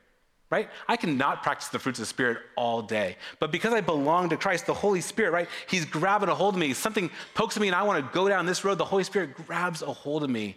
right? 0.54 0.70
I 0.88 0.98
cannot 0.98 1.42
practice 1.42 1.70
the 1.70 1.80
fruits 1.80 1.98
of 1.98 2.04
the 2.04 2.10
Spirit 2.10 2.38
all 2.56 2.84
day. 2.84 3.18
But 3.40 3.52
because 3.52 3.74
I 3.74 3.82
belong 3.82 4.30
to 4.30 4.38
Christ, 4.38 4.68
the 4.68 4.74
Holy 4.76 5.02
Spirit, 5.02 5.32
right? 5.32 5.50
He's 5.68 5.84
grabbing 5.84 6.30
a 6.30 6.36
hold 6.36 6.54
of 6.54 6.60
me. 6.60 6.76
Something 6.76 7.10
pokes 7.34 7.60
me 7.60 7.70
and 7.70 7.76
I 7.76 7.82
want 7.82 8.06
to 8.06 8.14
go 8.14 8.30
down 8.30 8.46
this 8.46 8.64
road. 8.64 8.78
The 8.78 8.86
Holy 8.86 9.04
Spirit 9.04 9.34
grabs 9.48 9.82
a 9.82 9.92
hold 9.92 10.24
of 10.24 10.30
me 10.30 10.56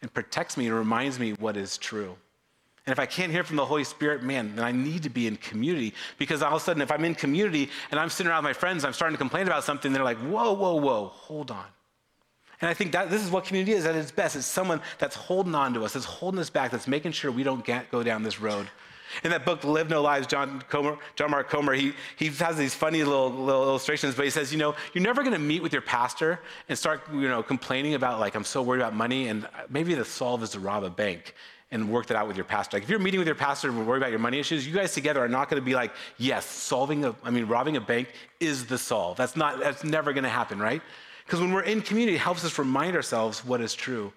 and 0.00 0.14
protects 0.14 0.56
me 0.56 0.68
and 0.68 0.76
reminds 0.76 1.18
me 1.18 1.32
what 1.32 1.56
is 1.56 1.76
true. 1.76 2.14
And 2.86 2.92
if 2.92 3.00
I 3.00 3.06
can't 3.06 3.32
hear 3.32 3.42
from 3.42 3.56
the 3.56 3.64
Holy 3.64 3.82
Spirit, 3.82 4.22
man, 4.22 4.54
then 4.54 4.64
I 4.64 4.70
need 4.70 5.02
to 5.02 5.10
be 5.10 5.26
in 5.26 5.34
community. 5.38 5.92
Because 6.18 6.40
all 6.40 6.54
of 6.54 6.62
a 6.62 6.64
sudden, 6.64 6.80
if 6.80 6.92
I'm 6.92 7.04
in 7.04 7.16
community 7.16 7.68
and 7.90 7.98
I'm 7.98 8.10
sitting 8.10 8.30
around 8.30 8.44
with 8.44 8.50
my 8.50 8.52
friends, 8.60 8.84
I'm 8.84 8.92
starting 8.92 9.14
to 9.14 9.18
complain 9.18 9.48
about 9.48 9.64
something, 9.64 9.92
they're 9.92 10.04
like, 10.04 10.18
whoa, 10.18 10.52
whoa, 10.52 10.76
whoa, 10.76 11.06
hold 11.06 11.50
on. 11.50 11.66
And 12.60 12.70
I 12.70 12.74
think 12.74 12.92
that 12.92 13.10
this 13.10 13.24
is 13.24 13.30
what 13.32 13.44
community 13.44 13.72
is 13.72 13.86
at 13.86 13.96
its 13.96 14.12
best. 14.12 14.36
It's 14.36 14.46
someone 14.46 14.80
that's 14.98 15.16
holding 15.16 15.56
on 15.56 15.74
to 15.74 15.84
us, 15.84 15.94
that's 15.94 16.06
holding 16.06 16.38
us 16.38 16.48
back, 16.48 16.70
that's 16.70 16.86
making 16.86 17.10
sure 17.10 17.32
we 17.32 17.42
don't 17.42 17.64
get, 17.64 17.90
go 17.90 18.04
down 18.04 18.22
this 18.22 18.40
road 18.40 18.68
in 19.24 19.30
that 19.30 19.44
book, 19.44 19.64
Live 19.64 19.88
No 19.88 20.02
Lies, 20.02 20.26
John, 20.26 20.62
Comer, 20.68 20.98
John 21.14 21.30
Mark 21.30 21.48
Comer, 21.48 21.74
he, 21.74 21.92
he 22.16 22.28
has 22.28 22.56
these 22.56 22.74
funny 22.74 23.02
little, 23.04 23.30
little 23.30 23.62
illustrations, 23.62 24.14
but 24.14 24.24
he 24.24 24.30
says, 24.30 24.52
you 24.52 24.58
know, 24.58 24.74
you're 24.92 25.04
never 25.04 25.22
going 25.22 25.34
to 25.34 25.38
meet 25.38 25.62
with 25.62 25.72
your 25.72 25.82
pastor 25.82 26.40
and 26.68 26.78
start, 26.78 27.02
you 27.12 27.28
know, 27.28 27.42
complaining 27.42 27.94
about, 27.94 28.20
like, 28.20 28.34
I'm 28.34 28.44
so 28.44 28.62
worried 28.62 28.80
about 28.80 28.94
money, 28.94 29.28
and 29.28 29.48
maybe 29.68 29.94
the 29.94 30.04
solve 30.04 30.42
is 30.42 30.50
to 30.50 30.60
rob 30.60 30.84
a 30.84 30.90
bank 30.90 31.34
and 31.72 31.90
work 31.90 32.06
that 32.06 32.16
out 32.16 32.28
with 32.28 32.36
your 32.36 32.44
pastor. 32.44 32.76
Like, 32.76 32.84
if 32.84 32.90
you're 32.90 33.00
meeting 33.00 33.18
with 33.18 33.26
your 33.26 33.34
pastor 33.34 33.68
and 33.68 33.86
worried 33.86 33.98
about 33.98 34.10
your 34.10 34.20
money 34.20 34.38
issues, 34.38 34.66
you 34.66 34.74
guys 34.74 34.94
together 34.94 35.22
are 35.22 35.28
not 35.28 35.50
going 35.50 35.60
to 35.60 35.64
be 35.64 35.74
like, 35.74 35.92
yes, 36.16 36.46
solving 36.46 37.04
a, 37.04 37.14
I 37.24 37.30
mean, 37.30 37.46
robbing 37.46 37.76
a 37.76 37.80
bank 37.80 38.12
is 38.38 38.66
the 38.66 38.78
solve. 38.78 39.16
That's 39.16 39.36
not, 39.36 39.58
that's 39.58 39.82
never 39.82 40.12
going 40.12 40.24
to 40.24 40.30
happen, 40.30 40.60
right? 40.60 40.80
Because 41.24 41.40
when 41.40 41.52
we're 41.52 41.62
in 41.62 41.82
community, 41.82 42.16
it 42.16 42.20
helps 42.20 42.44
us 42.44 42.56
remind 42.56 42.94
ourselves 42.94 43.44
what 43.44 43.60
is 43.60 43.74
true. 43.74 44.12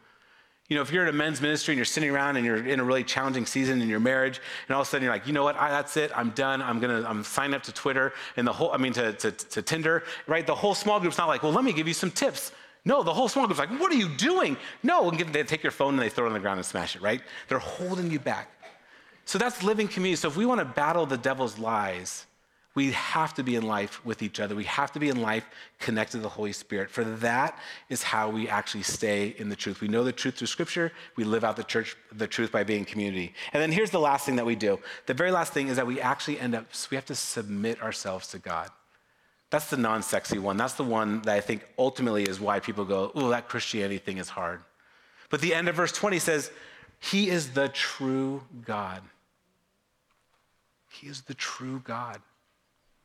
You 0.70 0.76
know, 0.76 0.84
if 0.84 0.92
you're 0.92 1.02
in 1.02 1.10
a 1.10 1.14
men's 1.14 1.42
ministry 1.42 1.74
and 1.74 1.78
you're 1.80 1.86
sitting 1.86 2.12
around 2.12 2.38
and 2.38 2.46
you're 2.46 2.64
in 2.64 2.80
a 2.80 2.84
really 2.84 3.04
challenging 3.04 3.48
season 3.48 3.82
in 3.82 3.90
your 3.90 4.00
marriage, 4.00 4.40
and 4.68 4.76
all 4.76 4.82
of 4.82 4.88
a 4.88 4.90
sudden 4.90 5.04
you're 5.04 5.12
like, 5.12 5.26
you 5.26 5.34
know 5.34 5.44
what, 5.44 5.58
I, 5.58 5.72
that's 5.72 5.98
it, 5.98 6.12
I'm 6.16 6.30
done. 6.30 6.62
I'm 6.62 6.80
gonna, 6.80 7.04
I'm 7.08 7.24
signing 7.24 7.56
up 7.56 7.64
to 7.64 7.74
Twitter 7.74 8.14
and 8.38 8.48
the 8.48 8.54
whole, 8.54 8.72
I 8.72 8.78
mean, 8.78 8.94
to, 8.94 9.14
to, 9.14 9.32
to 9.32 9.62
Tinder, 9.64 10.04
right? 10.28 10.46
The 10.46 10.54
whole 10.54 10.76
small 10.76 11.00
group's 11.00 11.18
not 11.18 11.28
like, 11.28 11.42
well, 11.42 11.52
let 11.52 11.64
me 11.64 11.74
give 11.74 11.88
you 11.88 11.96
some 11.96 12.12
tips. 12.12 12.52
No, 12.86 13.02
the 13.02 13.14
whole 13.14 13.28
small 13.28 13.48
group's 13.48 13.60
like, 13.60 13.72
what 13.80 13.92
are 13.92 13.98
you 13.98 14.10
doing? 14.10 14.58
No, 14.84 15.10
and 15.10 15.20
they 15.20 15.44
take 15.44 15.64
your 15.64 15.72
phone 15.72 15.96
and 15.96 16.04
they 16.04 16.10
throw 16.10 16.26
it 16.26 16.28
on 16.28 16.34
the 16.34 16.40
ground 16.40 16.60
and 16.60 16.66
smash 16.66 16.96
it, 16.96 17.02
right? 17.02 17.22
They're 17.48 17.58
holding 17.58 18.12
you 18.12 18.20
back. 18.20 18.52
So 19.26 19.40
that's 19.40 19.64
living 19.64 19.88
community. 19.88 20.22
So 20.22 20.28
if 20.28 20.38
we 20.38 20.46
want 20.46 20.60
to 20.60 20.66
battle 20.66 21.08
the 21.08 21.18
devil's 21.18 21.58
lies, 21.58 22.28
we 22.76 22.92
have 22.92 23.34
to 23.34 23.44
be 23.44 23.56
in 23.56 23.64
life 23.64 24.06
with 24.06 24.22
each 24.22 24.40
other. 24.40 24.56
We 24.56 24.66
have 24.66 24.92
to 24.92 25.00
be 25.00 25.10
in 25.10 25.22
life 25.22 25.44
connected 25.80 26.18
to 26.18 26.24
the 26.24 26.30
Holy 26.30 26.54
Spirit. 26.54 26.92
For 26.92 27.04
that 27.04 27.58
is 27.90 28.04
how 28.04 28.30
we 28.30 28.48
actually 28.48 28.84
stay 28.84 29.36
in 29.38 29.50
the 29.50 29.56
truth. 29.56 29.82
We 29.82 29.88
know 29.88 30.04
the 30.04 30.12
truth 30.12 30.38
through 30.38 30.48
Scripture. 30.48 30.92
We 31.16 31.24
live 31.24 31.44
out 31.44 31.56
the 31.56 31.64
church, 31.64 31.98
the 32.12 32.28
truth 32.28 32.52
by 32.52 32.64
being 32.64 32.86
community. 32.86 33.34
And 33.54 33.62
then 33.62 33.72
here's 33.72 33.90
the 33.90 34.00
last 34.00 34.26
thing 34.26 34.36
that 34.36 34.46
we 34.46 34.56
do. 34.56 34.80
The 35.08 35.16
very 35.16 35.32
last 35.32 35.52
thing 35.52 35.68
is 35.68 35.78
that 35.78 35.88
we 35.88 36.00
actually 36.00 36.40
end 36.40 36.54
up, 36.54 36.66
we 36.92 36.96
have 36.96 37.06
to 37.06 37.16
submit 37.16 37.82
ourselves 37.82 38.28
to 38.30 38.40
God. 38.40 38.70
That's 39.50 39.70
the 39.72 39.78
non 39.78 40.04
sexy 40.04 40.38
one. 40.38 40.58
That's 40.58 40.74
the 40.74 40.84
one 40.84 41.24
that 41.24 41.36
I 41.36 41.42
think 41.42 41.66
ultimately 41.78 42.24
is 42.24 42.40
why 42.40 42.60
people 42.60 42.86
go, 42.86 43.12
oh, 43.16 43.30
that 43.30 43.50
Christianity 43.50 43.98
thing 43.98 44.20
is 44.20 44.30
hard. 44.30 44.62
But 45.30 45.42
the 45.42 45.56
end 45.56 45.70
of 45.70 45.76
verse 45.76 45.92
20 45.92 46.20
says, 46.20 46.52
He 47.00 47.30
is 47.30 47.52
the 47.52 47.70
true 47.70 48.44
God. 48.64 49.02
He 50.92 51.08
is 51.08 51.22
the 51.22 51.34
true 51.34 51.82
God. 51.84 52.22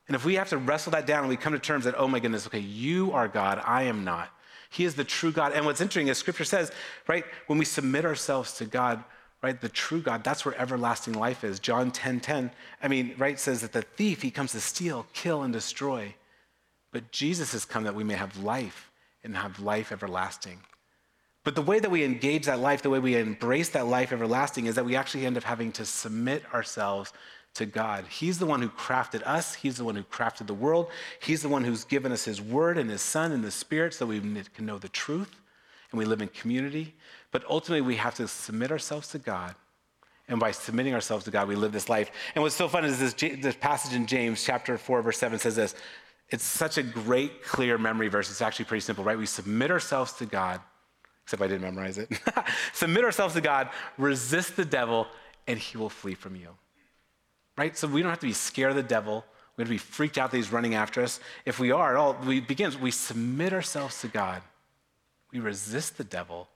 And 0.06 0.14
if 0.14 0.24
we 0.24 0.34
have 0.34 0.50
to 0.50 0.58
wrestle 0.58 0.92
that 0.92 1.06
down 1.06 1.20
and 1.20 1.28
we 1.28 1.36
come 1.36 1.52
to 1.54 1.58
terms 1.58 1.84
that, 1.84 1.94
oh 1.96 2.08
my 2.08 2.20
goodness, 2.20 2.46
okay, 2.46 2.58
you 2.58 3.12
are 3.12 3.28
God, 3.28 3.60
I 3.64 3.84
am 3.84 4.04
not. 4.04 4.30
He 4.70 4.84
is 4.84 4.94
the 4.94 5.04
true 5.04 5.32
God. 5.32 5.52
And 5.52 5.64
what's 5.64 5.80
interesting 5.80 6.08
is 6.08 6.18
scripture 6.18 6.44
says, 6.44 6.72
right, 7.06 7.24
when 7.46 7.58
we 7.58 7.64
submit 7.64 8.04
ourselves 8.04 8.54
to 8.58 8.64
God, 8.64 9.02
right, 9.42 9.58
the 9.58 9.68
true 9.68 10.00
God, 10.00 10.24
that's 10.24 10.44
where 10.44 10.58
everlasting 10.60 11.14
life 11.14 11.44
is. 11.44 11.60
John 11.60 11.90
10 11.90 12.20
10, 12.20 12.50
I 12.82 12.88
mean, 12.88 13.14
right, 13.16 13.38
says 13.38 13.60
that 13.60 13.72
the 13.72 13.82
thief, 13.82 14.20
he 14.20 14.30
comes 14.30 14.52
to 14.52 14.60
steal, 14.60 15.06
kill, 15.12 15.42
and 15.42 15.52
destroy. 15.52 16.14
But 16.92 17.12
Jesus 17.12 17.52
has 17.52 17.64
come 17.64 17.84
that 17.84 17.94
we 17.94 18.04
may 18.04 18.14
have 18.14 18.36
life 18.38 18.90
and 19.22 19.36
have 19.36 19.60
life 19.60 19.90
everlasting. 19.90 20.60
But 21.44 21.54
the 21.54 21.62
way 21.62 21.78
that 21.78 21.90
we 21.90 22.04
engage 22.04 22.46
that 22.46 22.58
life, 22.58 22.82
the 22.82 22.90
way 22.90 22.98
we 22.98 23.16
embrace 23.16 23.68
that 23.70 23.86
life 23.86 24.12
everlasting, 24.12 24.66
is 24.66 24.74
that 24.76 24.84
we 24.84 24.96
actually 24.96 25.26
end 25.26 25.36
up 25.36 25.44
having 25.44 25.72
to 25.72 25.84
submit 25.84 26.42
ourselves 26.54 27.12
to 27.54 27.66
God. 27.66 28.04
He's 28.08 28.38
the 28.38 28.46
one 28.46 28.60
who 28.60 28.68
crafted 28.68 29.22
us, 29.24 29.54
He's 29.54 29.76
the 29.76 29.84
one 29.84 29.94
who 29.94 30.02
crafted 30.02 30.46
the 30.46 30.54
world, 30.54 30.88
He's 31.20 31.42
the 31.42 31.48
one 31.48 31.64
who's 31.64 31.84
given 31.84 32.12
us 32.12 32.24
His 32.24 32.42
word 32.42 32.78
and 32.78 32.90
His 32.90 33.00
Son 33.00 33.32
and 33.32 33.42
the 33.42 33.50
Spirit 33.50 33.94
so 33.94 34.06
we 34.06 34.20
can 34.20 34.66
know 34.66 34.78
the 34.78 34.88
truth 34.88 35.40
and 35.90 35.98
we 35.98 36.04
live 36.04 36.20
in 36.20 36.28
community. 36.28 36.94
But 37.30 37.44
ultimately, 37.48 37.80
we 37.80 37.96
have 37.96 38.14
to 38.16 38.28
submit 38.28 38.70
ourselves 38.70 39.08
to 39.08 39.18
God. 39.18 39.54
And 40.28 40.40
by 40.40 40.50
submitting 40.52 40.94
ourselves 40.94 41.24
to 41.26 41.30
God, 41.30 41.48
we 41.48 41.54
live 41.54 41.72
this 41.72 41.88
life. 41.88 42.10
And 42.34 42.42
what's 42.42 42.54
so 42.54 42.66
fun 42.66 42.84
is 42.84 42.98
this, 42.98 43.12
this 43.14 43.56
passage 43.56 43.94
in 43.94 44.06
James, 44.06 44.42
chapter 44.42 44.78
4, 44.78 45.02
verse 45.02 45.18
7 45.18 45.38
says 45.38 45.56
this. 45.56 45.74
It's 46.30 46.44
such 46.44 46.78
a 46.78 46.82
great, 46.82 47.44
clear 47.44 47.76
memory 47.76 48.08
verse. 48.08 48.30
It's 48.30 48.40
actually 48.40 48.64
pretty 48.64 48.80
simple, 48.80 49.04
right? 49.04 49.18
We 49.18 49.26
submit 49.26 49.70
ourselves 49.70 50.14
to 50.14 50.26
God, 50.26 50.60
except 51.24 51.42
I 51.42 51.46
didn't 51.46 51.62
memorize 51.62 51.98
it. 51.98 52.10
submit 52.72 53.04
ourselves 53.04 53.34
to 53.34 53.42
God, 53.42 53.68
resist 53.98 54.56
the 54.56 54.64
devil, 54.64 55.06
and 55.46 55.58
he 55.58 55.76
will 55.76 55.90
flee 55.90 56.14
from 56.14 56.34
you 56.34 56.48
right? 57.56 57.76
So 57.76 57.88
we 57.88 58.02
don't 58.02 58.10
have 58.10 58.20
to 58.20 58.26
be 58.26 58.32
scared 58.32 58.70
of 58.70 58.76
the 58.76 58.82
devil. 58.82 59.24
We 59.56 59.62
have 59.62 59.68
to 59.68 59.74
be 59.74 59.78
freaked 59.78 60.18
out 60.18 60.30
that 60.30 60.36
he's 60.36 60.52
running 60.52 60.74
after 60.74 61.02
us. 61.02 61.20
If 61.44 61.58
we 61.58 61.70
are, 61.70 61.90
at 61.92 61.96
all 61.96 62.16
we 62.24 62.40
begin, 62.40 62.72
we 62.80 62.90
submit 62.90 63.52
ourselves 63.52 64.00
to 64.00 64.08
God. 64.08 64.42
We 65.32 65.40
resist 65.40 65.96
the 65.96 66.04
devil, 66.04 66.48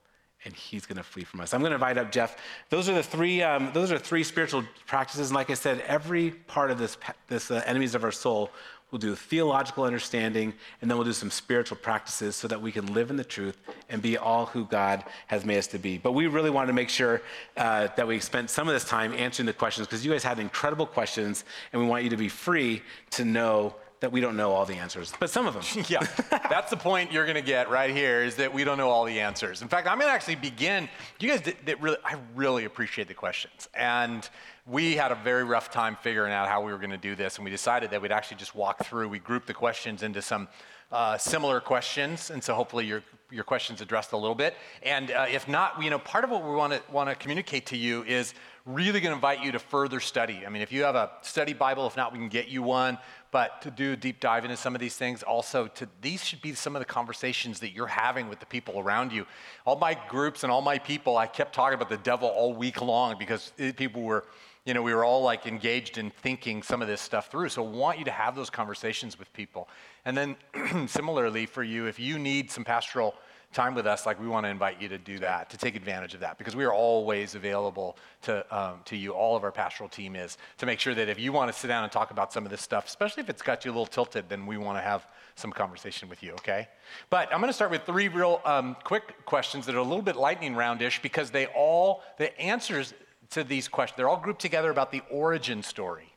and 0.45 0.55
he's 0.55 0.87
going 0.87 0.99
to 0.99 1.03
flee 1.03 1.25
from 1.25 1.41
us. 1.41 1.55
I'm 1.55 1.61
going 1.61 1.71
to 1.71 1.77
invite 1.77 1.99
up 1.99 2.13
Jeff. 2.13 2.37
Those 2.71 2.89
are 2.89 2.95
the 2.95 3.03
three. 3.03 3.43
Um, 3.43 3.71
those 3.73 3.91
are 3.93 3.99
three 3.99 4.25
spiritual 4.25 4.65
practices. 4.87 5.31
And 5.31 5.37
like 5.37 5.51
I 5.51 5.55
said, 5.55 5.81
every 5.87 6.31
part 6.31 6.71
of 6.71 6.79
this, 6.79 6.97
this 7.29 7.51
uh, 7.51 7.63
enemies 7.67 7.95
of 7.95 8.05
our 8.05 8.13
soul 8.13 8.51
We'll 8.91 8.99
do 8.99 9.15
theological 9.15 9.85
understanding, 9.85 10.55
and 10.81 10.91
then 10.91 10.97
we'll 10.97 11.05
do 11.05 11.13
some 11.13 11.31
spiritual 11.31 11.77
practices 11.77 12.37
so 12.37 12.49
that 12.49 12.63
we 12.63 12.73
can 12.73 12.95
live 12.95 13.11
in 13.11 13.17
the 13.17 13.25
truth 13.25 13.59
and 13.91 14.01
be 14.01 14.17
all 14.17 14.47
who 14.47 14.65
God 14.65 15.05
has 15.27 15.45
made 15.45 15.59
us 15.59 15.67
to 15.69 15.79
be. 15.79 15.99
But 15.99 16.13
we 16.13 16.27
really 16.27 16.49
wanted 16.49 16.69
to 16.69 16.73
make 16.73 16.89
sure 16.89 17.21
uh, 17.59 17.89
that 17.97 18.07
we 18.07 18.19
spent 18.19 18.49
some 18.49 18.67
of 18.67 18.73
this 18.73 18.85
time 18.85 19.13
answering 19.13 19.47
the 19.47 19.53
questions 19.53 19.87
because 19.87 20.07
you 20.07 20.13
guys 20.13 20.25
had 20.25 20.39
incredible 20.39 20.87
questions, 20.87 21.45
and 21.73 21.83
we 21.83 21.87
want 21.87 22.05
you 22.05 22.11
to 22.11 22.17
be 22.17 22.31
free 22.31 22.83
to 23.11 23.27
know 23.27 23.75
that 24.01 24.13
we 24.13 24.21
don't 24.21 24.37
know 24.37 24.53
all 24.53 24.65
the 24.65 24.75
answers, 24.75 25.13
but 25.19 25.31
some 25.31 25.47
of 25.47 25.55
them. 25.55 25.85
yeah, 25.89 26.07
that's 26.49 26.71
the 26.71 26.77
point 26.77 27.13
you're 27.13 27.25
going 27.25 27.37
to 27.37 27.43
get 27.43 27.71
right 27.71 27.91
here 27.91 28.23
is 28.23 28.37
that 28.37 28.53
we 28.53 28.65
don't 28.65 28.79
know 28.79 28.91
all 28.91 29.05
the 29.05 29.21
answers. 29.21 29.63
In 29.63 29.69
fact, 29.69 29.89
I'm 29.89 29.99
going 29.99 30.09
to 30.09 30.15
actually 30.15 30.37
begin. 30.37 30.89
You 31.19 31.29
guys, 31.29 31.41
did, 31.41 31.57
did 31.65 31.83
really, 31.83 31.99
I 32.05 32.17
really 32.35 32.65
appreciate 32.65 33.09
the 33.09 33.15
questions, 33.15 33.69
and 33.75 34.29
we 34.67 34.95
had 34.95 35.13
a 35.13 35.17
very 35.17 35.45
rough 35.45 35.71
time 35.71 35.97
figuring 36.01 36.33
out 36.33 36.49
how 36.49 36.63
we 36.63 36.73
were 36.73 36.79
going 36.79 36.91
to 36.91 36.97
do 36.97 37.15
this, 37.15 37.37
and 37.37 37.45
we 37.45 37.51
decided 37.51 37.91
that 37.91 38.01
we'd 38.01 38.13
actually 38.13 38.37
just 38.37 38.55
walk 38.55 38.85
through. 38.85 39.09
We 39.09 39.19
grouped 39.19 39.47
the 39.47 39.55
questions 39.55 40.03
into 40.03 40.23
some 40.23 40.49
uh, 40.93 41.19
similar 41.19 41.61
questions, 41.61 42.31
and 42.31 42.43
so 42.43 42.55
hopefully 42.55 42.87
your 42.87 43.03
your 43.31 43.45
questions 43.45 43.83
addressed 43.83 44.13
a 44.13 44.17
little 44.17 44.35
bit. 44.35 44.55
And 44.83 45.11
uh, 45.11 45.27
if 45.31 45.49
not, 45.49 45.83
you 45.83 45.91
know, 45.91 45.99
part 45.99 46.25
of 46.25 46.31
what 46.31 46.43
we 46.43 46.55
want 46.55 46.73
to 46.73 46.83
want 46.91 47.11
to 47.11 47.15
communicate 47.15 47.67
to 47.67 47.77
you 47.77 48.03
is 48.05 48.33
really 48.65 49.01
going 49.01 49.11
to 49.11 49.15
invite 49.15 49.43
you 49.43 49.53
to 49.53 49.59
further 49.59 50.01
study. 50.01 50.45
I 50.47 50.51
mean, 50.51 50.63
if 50.63 50.73
you 50.73 50.83
have 50.83 50.95
a 50.95 51.11
study 51.23 51.53
Bible, 51.53 51.87
if 51.87 51.97
not, 51.97 52.13
we 52.13 52.19
can 52.19 52.29
get 52.29 52.49
you 52.49 52.63
one. 52.63 52.99
But 53.31 53.61
to 53.63 53.71
do 53.71 53.93
a 53.93 53.97
deep 53.97 54.21
dive 54.21 54.45
into 54.45 54.57
some 54.57 54.75
of 54.75 54.81
these 54.81 54.97
things, 54.97 55.23
also 55.23 55.67
to 55.67 55.89
these 56.01 56.25
should 56.25 56.41
be 56.41 56.55
some 56.55 56.75
of 56.75 56.81
the 56.81 56.87
conversations 56.87 57.61
that 57.61 57.73
you're 57.73 57.87
having 57.87 58.29
with 58.29 58.41
the 58.41 58.47
people 58.47 58.81
around 58.81 59.13
you. 59.13 59.27
All 59.67 59.77
my 59.77 59.99
groups 60.09 60.45
and 60.45 60.53
all 60.53 60.63
my 60.63 60.79
people, 60.79 61.19
I 61.19 61.27
kept 61.27 61.55
talking 61.55 61.75
about 61.75 61.91
the 61.91 61.99
devil 61.99 62.29
all 62.29 62.55
week 62.55 62.81
long 62.81 63.17
because 63.19 63.53
people 63.77 64.03
were 64.03 64.25
you 64.69 64.75
know, 64.75 64.83
we 64.83 64.93
were 64.93 65.03
all 65.03 65.23
like 65.23 65.47
engaged 65.47 65.97
in 65.97 66.11
thinking 66.11 66.63
some 66.63 66.83
of 66.83 66.89
this 66.89 67.01
stuff 67.01 67.31
through. 67.31 67.49
So 67.49 67.65
I 67.65 67.69
want 67.71 67.99
you 67.99 68.05
to 68.05 68.11
have 68.11 68.37
those 68.37 68.51
conversations 68.51 69.19
with 69.19 69.33
people. 69.33 69.67
And 70.05 70.15
then 70.15 70.37
similarly 70.89 71.47
for 71.47 71.63
you, 71.63 71.87
if 71.87 71.99
you 71.99 72.19
need 72.19 72.51
some 72.51 72.65
pastoral 72.65 73.15
time 73.53 73.75
with 73.75 73.87
us, 73.87 74.05
like 74.05 74.21
we 74.21 74.29
want 74.29 74.45
to 74.45 74.51
invite 74.51 74.81
you 74.81 74.89
to 74.89 74.99
do 74.99 75.19
that, 75.19 75.49
to 75.51 75.57
take 75.57 75.75
advantage 75.75 76.13
of 76.15 76.21
that, 76.21 76.37
because 76.37 76.55
we 76.55 76.65
are 76.65 76.73
always 76.73 77.35
available 77.35 77.97
to, 78.23 78.45
um, 78.57 78.81
to 78.85 78.97
you. 78.97 79.13
All 79.13 79.37
of 79.37 79.45
our 79.45 79.51
pastoral 79.51 79.89
team 79.89 80.17
is 80.17 80.37
to 80.59 80.67
make 80.67 80.79
sure 80.81 80.95
that 80.95 81.09
if 81.09 81.19
you 81.19 81.33
want 81.33 81.51
to 81.53 81.59
sit 81.59 81.69
down 81.69 81.83
and 81.83 81.91
talk 81.91 82.11
about 82.11 82.33
some 82.33 82.45
of 82.45 82.51
this 82.51 82.61
stuff, 82.61 82.87
especially 82.87 83.23
if 83.23 83.31
it's 83.31 83.43
got 83.43 83.65
you 83.65 83.71
a 83.71 83.73
little 83.73 83.87
tilted, 83.87 84.29
then 84.29 84.45
we 84.45 84.59
want 84.59 84.77
to 84.77 84.83
have 84.83 85.07
some 85.35 85.51
conversation 85.51 86.09
with 86.09 86.23
you, 86.23 86.33
okay? 86.33 86.69
But 87.09 87.33
I'm 87.33 87.41
going 87.41 87.49
to 87.49 87.55
start 87.55 87.71
with 87.71 87.85
three 87.85 88.09
real 88.09 88.43
um, 88.45 88.77
quick 88.85 89.25
questions 89.25 89.65
that 89.67 89.75
are 89.75 89.79
a 89.79 89.83
little 89.83 90.03
bit 90.03 90.17
lightning 90.17 90.55
roundish 90.55 91.01
because 91.01 91.31
they 91.31 91.47
all, 91.47 92.03
the 92.19 92.39
answers 92.39 92.93
to 93.31 93.45
these 93.45 93.67
questions. 93.69 93.97
They're 93.97 94.09
all 94.09 94.21
grouped 94.21 94.41
together 94.41 94.71
about 94.71 94.93
the 94.93 95.03
origin 95.11 95.63
story. 95.63 96.13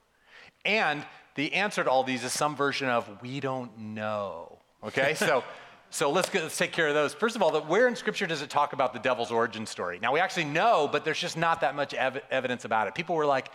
And 0.65 1.06
the 1.36 1.54
answer 1.54 1.84
to 1.84 1.89
all 1.89 2.04
these 2.04 2.24
is 2.24 2.34
some 2.34 2.56
version 2.56 2.89
of 2.89 3.22
we 3.22 3.39
don't 3.39 3.78
know. 3.78 4.60
Okay? 4.84 5.13
so 5.13 5.44
so 5.93 6.10
let's, 6.10 6.34
let's 6.34 6.58
take 6.58 6.71
care 6.71 6.88
of 6.88 6.93
those. 6.93 7.13
First 7.13 7.36
of 7.36 7.43
all, 7.43 7.51
where 7.63 7.89
in 7.89 7.97
Scripture 7.97 8.25
does 8.25 8.41
it 8.41 8.49
talk 8.49 8.71
about 8.71 8.93
the 8.93 8.99
devil's 8.99 9.30
origin 9.30 9.65
story? 9.65 9.99
Now, 10.01 10.13
we 10.13 10.21
actually 10.21 10.45
know, 10.45 10.88
but 10.89 11.04
there's 11.04 11.19
just 11.19 11.36
not 11.36 11.60
that 11.62 11.75
much 11.75 11.93
ev- 11.93 12.21
evidence 12.32 12.63
about 12.63 12.88
it. 12.88 12.95
People 12.95 13.17
were 13.17 13.25
like, 13.25 13.51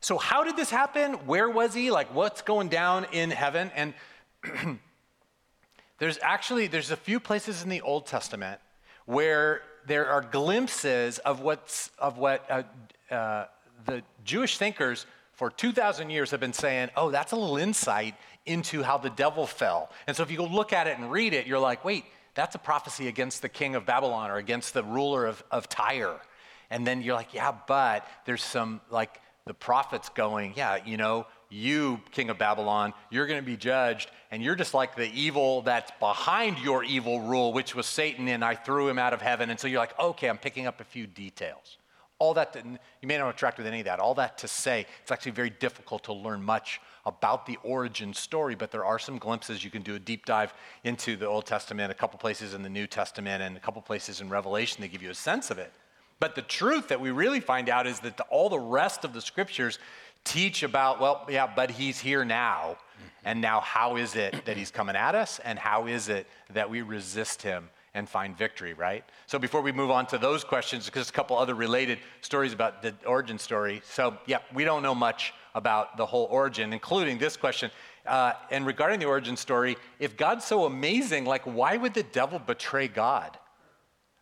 so 0.00 0.18
how 0.18 0.42
did 0.42 0.56
this 0.56 0.70
happen? 0.70 1.12
Where 1.24 1.48
was 1.48 1.72
he? 1.72 1.92
Like, 1.92 2.12
what's 2.12 2.42
going 2.42 2.68
down 2.68 3.06
in 3.12 3.30
heaven? 3.30 3.70
And 3.76 3.94
there's 5.98 6.18
actually, 6.20 6.66
there's 6.66 6.90
a 6.90 6.96
few 6.96 7.20
places 7.20 7.62
in 7.62 7.68
the 7.68 7.80
Old 7.82 8.06
Testament 8.06 8.60
where 9.06 9.62
there 9.86 10.08
are 10.08 10.20
glimpses 10.20 11.20
of, 11.20 11.40
what's, 11.42 11.92
of 11.96 12.18
what 12.18 12.44
uh, 12.50 13.14
uh, 13.14 13.46
the 13.86 14.02
Jewish 14.24 14.58
thinkers 14.58 15.06
for 15.32 15.48
2,000 15.48 16.10
years 16.10 16.32
have 16.32 16.40
been 16.40 16.52
saying, 16.52 16.90
oh, 16.96 17.12
that's 17.12 17.30
a 17.30 17.36
little 17.36 17.56
insight 17.56 18.16
into 18.46 18.82
how 18.82 18.98
the 18.98 19.10
devil 19.10 19.46
fell. 19.46 19.90
And 20.06 20.16
so 20.16 20.22
if 20.22 20.30
you 20.30 20.36
go 20.36 20.46
look 20.46 20.72
at 20.72 20.86
it 20.86 20.98
and 20.98 21.10
read 21.10 21.32
it, 21.32 21.46
you're 21.46 21.58
like, 21.58 21.84
wait, 21.84 22.04
that's 22.34 22.54
a 22.54 22.58
prophecy 22.58 23.08
against 23.08 23.42
the 23.42 23.48
king 23.48 23.74
of 23.74 23.86
Babylon 23.86 24.30
or 24.30 24.36
against 24.36 24.74
the 24.74 24.82
ruler 24.82 25.26
of, 25.26 25.42
of 25.50 25.68
Tyre. 25.68 26.20
And 26.70 26.86
then 26.86 27.02
you're 27.02 27.14
like, 27.14 27.34
yeah, 27.34 27.54
but 27.66 28.06
there's 28.24 28.42
some, 28.42 28.80
like, 28.90 29.20
the 29.44 29.54
prophets 29.54 30.08
going, 30.08 30.54
yeah, 30.56 30.78
you 30.84 30.96
know, 30.96 31.26
you, 31.50 32.00
king 32.12 32.30
of 32.30 32.38
Babylon, 32.38 32.94
you're 33.10 33.26
going 33.26 33.40
to 33.40 33.44
be 33.44 33.56
judged, 33.56 34.10
and 34.30 34.42
you're 34.42 34.54
just 34.54 34.72
like 34.72 34.96
the 34.96 35.12
evil 35.12 35.62
that's 35.62 35.90
behind 36.00 36.58
your 36.60 36.82
evil 36.84 37.20
rule, 37.20 37.52
which 37.52 37.74
was 37.74 37.86
Satan, 37.86 38.28
and 38.28 38.44
I 38.44 38.54
threw 38.54 38.88
him 38.88 38.98
out 38.98 39.12
of 39.12 39.20
heaven. 39.20 39.50
And 39.50 39.60
so 39.60 39.66
you're 39.68 39.80
like, 39.80 39.98
okay, 39.98 40.28
I'm 40.28 40.38
picking 40.38 40.66
up 40.66 40.80
a 40.80 40.84
few 40.84 41.06
details. 41.06 41.76
All 42.18 42.34
that, 42.34 42.52
to, 42.54 42.60
you 42.60 43.08
may 43.08 43.18
not 43.18 43.28
attract 43.28 43.58
with 43.58 43.66
any 43.66 43.80
of 43.80 43.84
that. 43.86 43.98
All 43.98 44.14
that 44.14 44.38
to 44.38 44.48
say, 44.48 44.86
it's 45.02 45.10
actually 45.10 45.32
very 45.32 45.50
difficult 45.50 46.04
to 46.04 46.12
learn 46.12 46.42
much 46.42 46.80
about 47.04 47.46
the 47.46 47.58
origin 47.62 48.14
story, 48.14 48.54
but 48.54 48.70
there 48.70 48.84
are 48.84 48.98
some 48.98 49.18
glimpses. 49.18 49.64
You 49.64 49.70
can 49.70 49.82
do 49.82 49.94
a 49.94 49.98
deep 49.98 50.24
dive 50.24 50.54
into 50.84 51.16
the 51.16 51.26
Old 51.26 51.46
Testament, 51.46 51.90
a 51.90 51.94
couple 51.94 52.18
places 52.18 52.54
in 52.54 52.62
the 52.62 52.68
New 52.68 52.86
Testament, 52.86 53.42
and 53.42 53.56
a 53.56 53.60
couple 53.60 53.82
places 53.82 54.20
in 54.20 54.28
Revelation 54.28 54.82
that 54.82 54.88
give 54.88 55.02
you 55.02 55.10
a 55.10 55.14
sense 55.14 55.50
of 55.50 55.58
it. 55.58 55.72
But 56.20 56.36
the 56.36 56.42
truth 56.42 56.88
that 56.88 57.00
we 57.00 57.10
really 57.10 57.40
find 57.40 57.68
out 57.68 57.88
is 57.88 57.98
that 58.00 58.16
the, 58.16 58.22
all 58.24 58.48
the 58.48 58.58
rest 58.58 59.04
of 59.04 59.12
the 59.12 59.20
scriptures 59.20 59.80
teach 60.24 60.62
about, 60.62 61.00
well, 61.00 61.26
yeah, 61.28 61.50
but 61.54 61.72
he's 61.72 61.98
here 61.98 62.24
now. 62.24 62.76
Mm-hmm. 62.76 63.06
And 63.24 63.40
now, 63.40 63.60
how 63.60 63.96
is 63.96 64.14
it 64.14 64.44
that 64.44 64.56
he's 64.56 64.70
coming 64.70 64.94
at 64.94 65.16
us? 65.16 65.40
And 65.40 65.58
how 65.58 65.86
is 65.86 66.08
it 66.08 66.28
that 66.50 66.70
we 66.70 66.82
resist 66.82 67.42
him 67.42 67.70
and 67.94 68.08
find 68.08 68.38
victory, 68.38 68.72
right? 68.72 69.04
So, 69.26 69.40
before 69.40 69.62
we 69.62 69.72
move 69.72 69.90
on 69.90 70.06
to 70.06 70.18
those 70.18 70.44
questions, 70.44 70.86
because 70.86 71.08
a 71.08 71.12
couple 71.12 71.36
other 71.36 71.54
related 71.54 71.98
stories 72.20 72.52
about 72.52 72.82
the 72.82 72.94
origin 73.04 73.38
story. 73.38 73.82
So, 73.84 74.16
yeah, 74.26 74.38
we 74.54 74.64
don't 74.64 74.82
know 74.82 74.94
much 74.94 75.34
about 75.54 75.96
the 75.96 76.06
whole 76.06 76.26
origin, 76.30 76.72
including 76.72 77.18
this 77.18 77.36
question. 77.36 77.70
Uh, 78.06 78.32
and 78.50 78.66
regarding 78.66 78.98
the 78.98 79.06
origin 79.06 79.36
story, 79.36 79.76
if 79.98 80.16
God's 80.16 80.44
so 80.44 80.64
amazing, 80.64 81.24
like, 81.24 81.42
why 81.42 81.76
would 81.76 81.94
the 81.94 82.02
devil 82.02 82.38
betray 82.38 82.88
God? 82.88 83.38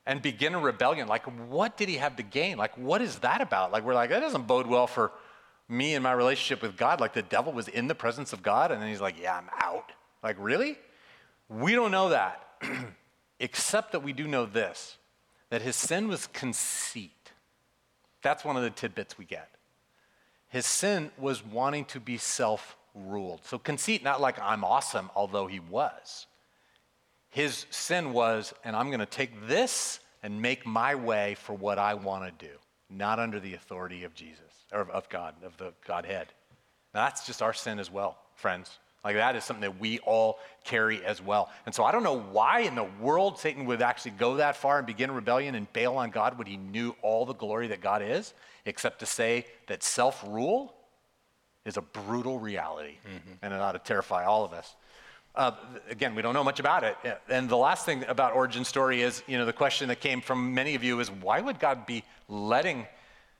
And 0.06 0.22
begin 0.22 0.54
a 0.54 0.58
rebellion. 0.58 1.06
Like, 1.06 1.24
what 1.48 1.76
did 1.76 1.88
he 1.88 1.96
have 1.96 2.16
to 2.16 2.22
gain? 2.22 2.58
Like, 2.58 2.76
what 2.76 3.00
is 3.00 3.20
that 3.20 3.40
about? 3.40 3.70
Like, 3.70 3.84
we're 3.84 3.94
like, 3.94 4.10
that 4.10 4.20
doesn't 4.20 4.46
bode 4.46 4.66
well 4.66 4.86
for 4.86 5.12
me 5.70 5.94
and 5.94 6.02
my 6.02 6.12
relationship 6.12 6.62
with 6.62 6.76
God, 6.76 7.00
like 7.00 7.14
the 7.14 7.22
devil 7.22 7.52
was 7.52 7.68
in 7.68 7.86
the 7.86 7.94
presence 7.94 8.32
of 8.32 8.42
God, 8.42 8.72
and 8.72 8.82
then 8.82 8.88
he's 8.88 9.00
like, 9.00 9.20
Yeah, 9.20 9.36
I'm 9.36 9.48
out. 9.62 9.92
Like, 10.22 10.36
really? 10.38 10.76
We 11.48 11.74
don't 11.74 11.90
know 11.90 12.10
that, 12.10 12.44
except 13.40 13.92
that 13.92 14.02
we 14.02 14.12
do 14.12 14.26
know 14.26 14.46
this 14.46 14.96
that 15.50 15.62
his 15.62 15.74
sin 15.74 16.06
was 16.06 16.28
conceit. 16.28 17.32
That's 18.22 18.44
one 18.44 18.56
of 18.56 18.62
the 18.62 18.70
tidbits 18.70 19.18
we 19.18 19.24
get. 19.24 19.48
His 20.50 20.66
sin 20.66 21.10
was 21.16 21.44
wanting 21.44 21.86
to 21.86 22.00
be 22.00 22.18
self 22.18 22.76
ruled. 22.94 23.44
So, 23.44 23.58
conceit, 23.58 24.02
not 24.02 24.20
like 24.20 24.38
I'm 24.40 24.64
awesome, 24.64 25.10
although 25.14 25.46
he 25.46 25.60
was. 25.60 26.26
His 27.30 27.66
sin 27.70 28.12
was, 28.12 28.52
and 28.64 28.74
I'm 28.74 28.88
going 28.88 29.00
to 29.00 29.06
take 29.06 29.46
this 29.46 30.00
and 30.22 30.42
make 30.42 30.66
my 30.66 30.96
way 30.96 31.36
for 31.36 31.54
what 31.54 31.78
I 31.78 31.94
want 31.94 32.24
to 32.24 32.46
do, 32.46 32.52
not 32.90 33.20
under 33.20 33.38
the 33.38 33.54
authority 33.54 34.02
of 34.02 34.14
Jesus 34.14 34.66
or 34.72 34.80
of 34.90 35.08
God, 35.08 35.36
of 35.44 35.56
the 35.56 35.72
Godhead. 35.86 36.26
Now, 36.92 37.04
that's 37.04 37.24
just 37.24 37.40
our 37.40 37.52
sin 37.52 37.78
as 37.78 37.90
well, 37.90 38.18
friends. 38.34 38.80
Like 39.02 39.16
that 39.16 39.34
is 39.34 39.44
something 39.44 39.62
that 39.62 39.80
we 39.80 39.98
all 40.00 40.38
carry 40.64 41.02
as 41.04 41.22
well. 41.22 41.50
And 41.64 41.74
so 41.74 41.84
I 41.84 41.92
don't 41.92 42.02
know 42.02 42.20
why 42.20 42.60
in 42.60 42.74
the 42.74 42.86
world 43.00 43.38
Satan 43.38 43.64
would 43.66 43.80
actually 43.80 44.12
go 44.12 44.36
that 44.36 44.56
far 44.56 44.78
and 44.78 44.86
begin 44.86 45.10
rebellion 45.10 45.54
and 45.54 45.72
bail 45.72 45.96
on 45.96 46.10
God 46.10 46.36
when 46.36 46.46
he 46.46 46.58
knew 46.58 46.94
all 47.00 47.24
the 47.24 47.34
glory 47.34 47.68
that 47.68 47.80
God 47.80 48.02
is, 48.02 48.34
except 48.66 49.00
to 49.00 49.06
say 49.06 49.46
that 49.68 49.82
self 49.82 50.22
rule 50.28 50.74
is 51.64 51.76
a 51.76 51.82
brutal 51.82 52.38
reality 52.38 52.96
mm-hmm. 53.06 53.32
and 53.42 53.54
it 53.54 53.60
ought 53.60 53.72
to 53.72 53.78
terrify 53.78 54.24
all 54.24 54.44
of 54.44 54.52
us. 54.52 54.76
Uh, 55.34 55.52
again, 55.88 56.14
we 56.14 56.22
don't 56.22 56.34
know 56.34 56.44
much 56.44 56.60
about 56.60 56.82
it. 56.82 56.96
And 57.28 57.48
the 57.48 57.56
last 57.56 57.86
thing 57.86 58.04
about 58.08 58.34
origin 58.34 58.64
story 58.64 59.02
is, 59.02 59.22
you 59.26 59.38
know, 59.38 59.46
the 59.46 59.52
question 59.52 59.88
that 59.88 60.00
came 60.00 60.20
from 60.20 60.54
many 60.54 60.74
of 60.74 60.82
you 60.82 60.98
is 61.00 61.10
why 61.10 61.40
would 61.40 61.60
God 61.60 61.86
be 61.86 62.02
letting 62.28 62.86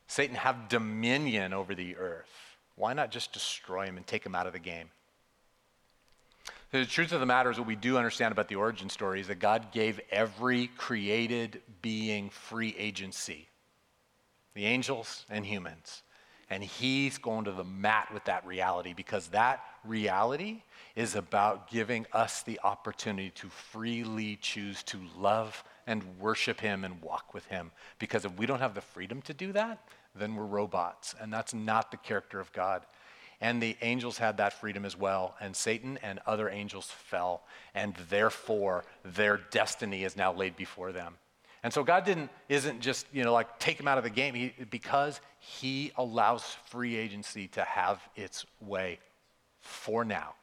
Satan 0.06 0.36
have 0.36 0.68
dominion 0.68 1.52
over 1.52 1.74
the 1.74 1.96
earth? 1.96 2.30
Why 2.76 2.92
not 2.92 3.10
just 3.10 3.32
destroy 3.32 3.86
him 3.86 3.96
and 3.96 4.06
take 4.06 4.24
him 4.24 4.34
out 4.34 4.46
of 4.46 4.52
the 4.52 4.60
game? 4.60 4.88
The 6.72 6.86
truth 6.86 7.10
of 7.10 7.18
the 7.18 7.26
matter 7.26 7.50
is, 7.50 7.58
what 7.58 7.66
we 7.66 7.74
do 7.74 7.96
understand 7.96 8.30
about 8.30 8.46
the 8.46 8.54
origin 8.54 8.88
story 8.88 9.20
is 9.20 9.26
that 9.26 9.40
God 9.40 9.72
gave 9.72 10.00
every 10.10 10.68
created 10.68 11.62
being 11.82 12.30
free 12.30 12.74
agency 12.78 13.48
the 14.54 14.66
angels 14.66 15.24
and 15.30 15.46
humans. 15.46 16.02
And 16.48 16.62
He's 16.62 17.18
going 17.18 17.44
to 17.44 17.52
the 17.52 17.64
mat 17.64 18.12
with 18.12 18.24
that 18.24 18.44
reality 18.44 18.92
because 18.92 19.28
that 19.28 19.64
reality 19.84 20.62
is 20.96 21.14
about 21.14 21.70
giving 21.70 22.06
us 22.12 22.42
the 22.42 22.58
opportunity 22.64 23.30
to 23.30 23.48
freely 23.48 24.36
choose 24.36 24.82
to 24.84 24.98
love 25.16 25.62
and 25.86 26.02
worship 26.18 26.60
Him 26.60 26.84
and 26.84 27.00
walk 27.00 27.32
with 27.32 27.46
Him. 27.46 27.70
Because 28.00 28.24
if 28.24 28.36
we 28.36 28.46
don't 28.46 28.60
have 28.60 28.74
the 28.74 28.80
freedom 28.80 29.22
to 29.22 29.34
do 29.34 29.52
that, 29.52 29.88
then 30.14 30.34
we're 30.34 30.44
robots. 30.44 31.14
And 31.20 31.32
that's 31.32 31.54
not 31.54 31.92
the 31.92 31.96
character 31.96 32.40
of 32.40 32.52
God. 32.52 32.84
And 33.40 33.62
the 33.62 33.76
angels 33.80 34.18
had 34.18 34.36
that 34.36 34.52
freedom 34.52 34.84
as 34.84 34.96
well. 34.96 35.34
And 35.40 35.56
Satan 35.56 35.98
and 36.02 36.20
other 36.26 36.50
angels 36.50 36.86
fell. 36.86 37.42
And 37.74 37.94
therefore, 38.10 38.84
their 39.04 39.38
destiny 39.50 40.04
is 40.04 40.16
now 40.16 40.32
laid 40.32 40.56
before 40.56 40.92
them. 40.92 41.16
And 41.62 41.72
so 41.72 41.84
God 41.84 42.04
didn't, 42.04 42.30
isn't 42.48 42.80
just, 42.80 43.06
you 43.12 43.22
know, 43.22 43.32
like 43.32 43.58
take 43.58 43.78
him 43.78 43.88
out 43.88 43.98
of 43.98 44.04
the 44.04 44.10
game 44.10 44.34
he, 44.34 44.54
because 44.70 45.20
he 45.38 45.92
allows 45.96 46.42
free 46.68 46.96
agency 46.96 47.48
to 47.48 47.62
have 47.64 48.00
its 48.16 48.46
way 48.60 48.98
for 49.60 50.04
now. 50.04 50.34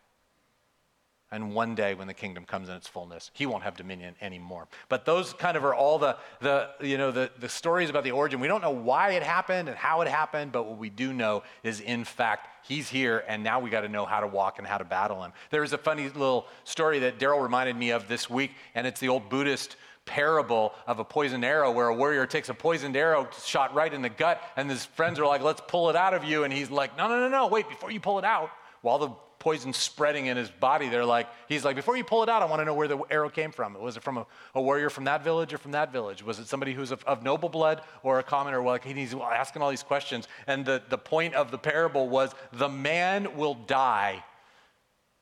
And 1.29 1.53
one 1.53 1.75
day 1.75 1.93
when 1.93 2.07
the 2.07 2.13
kingdom 2.13 2.45
comes 2.45 2.69
in 2.69 2.75
its 2.75 2.87
fullness, 2.87 3.31
he 3.33 3.45
won't 3.45 3.63
have 3.63 3.75
dominion 3.75 4.15
anymore. 4.21 4.69
But 4.87 5.03
those 5.03 5.33
kind 5.33 5.57
of 5.57 5.65
are 5.65 5.75
all 5.75 5.99
the, 5.99 6.15
the, 6.39 6.69
you 6.79 6.97
know, 6.97 7.11
the, 7.11 7.29
the 7.37 7.49
stories 7.49 7.89
about 7.89 8.05
the 8.05 8.11
origin. 8.11 8.39
We 8.39 8.47
don't 8.47 8.61
know 8.61 8.71
why 8.71 9.11
it 9.11 9.23
happened 9.23 9.67
and 9.67 9.77
how 9.77 9.99
it 10.01 10.07
happened, 10.07 10.53
but 10.53 10.65
what 10.65 10.77
we 10.77 10.89
do 10.89 11.11
know 11.11 11.43
is, 11.63 11.81
in 11.81 12.05
fact, 12.05 12.47
he's 12.65 12.87
here, 12.87 13.25
and 13.27 13.43
now 13.43 13.59
we 13.59 13.69
got 13.69 13.81
to 13.81 13.89
know 13.89 14.05
how 14.05 14.21
to 14.21 14.27
walk 14.27 14.57
and 14.57 14.65
how 14.65 14.77
to 14.77 14.85
battle 14.85 15.21
him. 15.21 15.33
There 15.49 15.61
was 15.61 15.73
a 15.73 15.77
funny 15.77 16.05
little 16.07 16.47
story 16.63 16.99
that 16.99 17.19
Daryl 17.19 17.43
reminded 17.43 17.75
me 17.75 17.91
of 17.91 18.07
this 18.07 18.29
week, 18.29 18.51
and 18.73 18.87
it's 18.87 19.01
the 19.01 19.09
old 19.09 19.29
Buddhist 19.29 19.75
parable 20.05 20.73
of 20.87 20.99
a 20.99 21.03
poisoned 21.03 21.43
arrow 21.43 21.69
where 21.71 21.89
a 21.89 21.93
warrior 21.93 22.25
takes 22.25 22.47
a 22.47 22.53
poisoned 22.53 22.95
arrow 22.95 23.27
shot 23.43 23.73
right 23.75 23.93
in 23.93 24.01
the 24.01 24.09
gut, 24.09 24.41
and 24.55 24.69
his 24.69 24.85
friends 24.85 25.19
are 25.19 25.25
like, 25.25 25.41
let's 25.41 25.61
pull 25.67 25.89
it 25.89 25.97
out 25.97 26.13
of 26.13 26.23
you. 26.23 26.45
And 26.45 26.53
he's 26.53 26.69
like, 26.69 26.97
no, 26.97 27.09
no, 27.09 27.19
no, 27.19 27.27
no, 27.27 27.47
wait, 27.47 27.67
before 27.67 27.91
you 27.91 27.99
pull 27.99 28.17
it 28.17 28.23
out, 28.23 28.49
while 28.81 28.97
the 28.97 29.09
poison's 29.47 29.77
spreading 29.77 30.25
in 30.25 30.35
his 30.35 30.49
body. 30.49 30.89
They're 30.89 31.05
like, 31.05 31.29
he's 31.47 31.63
like, 31.63 31.77
before 31.77 31.95
you 31.95 32.03
pull 32.03 32.21
it 32.21 32.27
out, 32.27 32.41
I 32.41 32.45
want 32.45 32.59
to 32.59 32.65
know 32.65 32.73
where 32.73 32.89
the 32.89 32.99
arrow 33.09 33.29
came 33.29 33.53
from. 33.53 33.75
Was 33.75 33.95
it 33.95 34.03
from 34.03 34.17
a, 34.17 34.25
a 34.55 34.61
warrior 34.61 34.89
from 34.89 35.05
that 35.05 35.23
village 35.23 35.53
or 35.53 35.57
from 35.57 35.71
that 35.71 35.89
village? 35.93 36.21
Was 36.21 36.37
it 36.37 36.49
somebody 36.49 36.73
who's 36.73 36.91
of, 36.91 37.01
of 37.05 37.23
noble 37.23 37.47
blood 37.47 37.81
or 38.03 38.19
a 38.19 38.23
commoner? 38.23 38.61
Well, 38.61 38.73
like, 38.73 38.83
he's 38.83 39.15
asking 39.15 39.61
all 39.61 39.69
these 39.69 39.83
questions. 39.83 40.27
And 40.47 40.65
the, 40.65 40.83
the 40.89 40.97
point 40.97 41.33
of 41.33 41.49
the 41.49 41.57
parable 41.57 42.09
was 42.09 42.35
the 42.51 42.67
man 42.67 43.37
will 43.37 43.53
die 43.53 44.21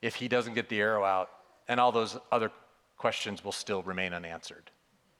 if 0.02 0.16
he 0.16 0.26
doesn't 0.26 0.54
get 0.54 0.68
the 0.68 0.80
arrow 0.80 1.04
out, 1.04 1.30
and 1.68 1.78
all 1.78 1.92
those 1.92 2.18
other 2.32 2.50
questions 2.96 3.44
will 3.44 3.52
still 3.52 3.84
remain 3.84 4.12
unanswered. 4.12 4.72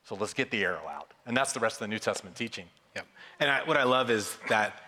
So 0.03 0.17
let's 0.17 0.35
get 0.35 0.51
the 0.51 0.65
arrow 0.65 0.89
out. 0.89 1.13
And 1.27 1.37
that's 1.37 1.53
the 1.53 1.61
rest 1.61 1.77
of 1.77 1.81
the 1.81 1.89
New 1.89 2.01
Testament 2.01 2.35
teaching. 2.35 2.67
Yeah. 2.97 3.03
And 3.39 3.53
I, 3.53 3.63
what 3.63 3.77
I 3.77 3.85
love 3.85 4.11
is 4.11 4.37
that 4.49 4.83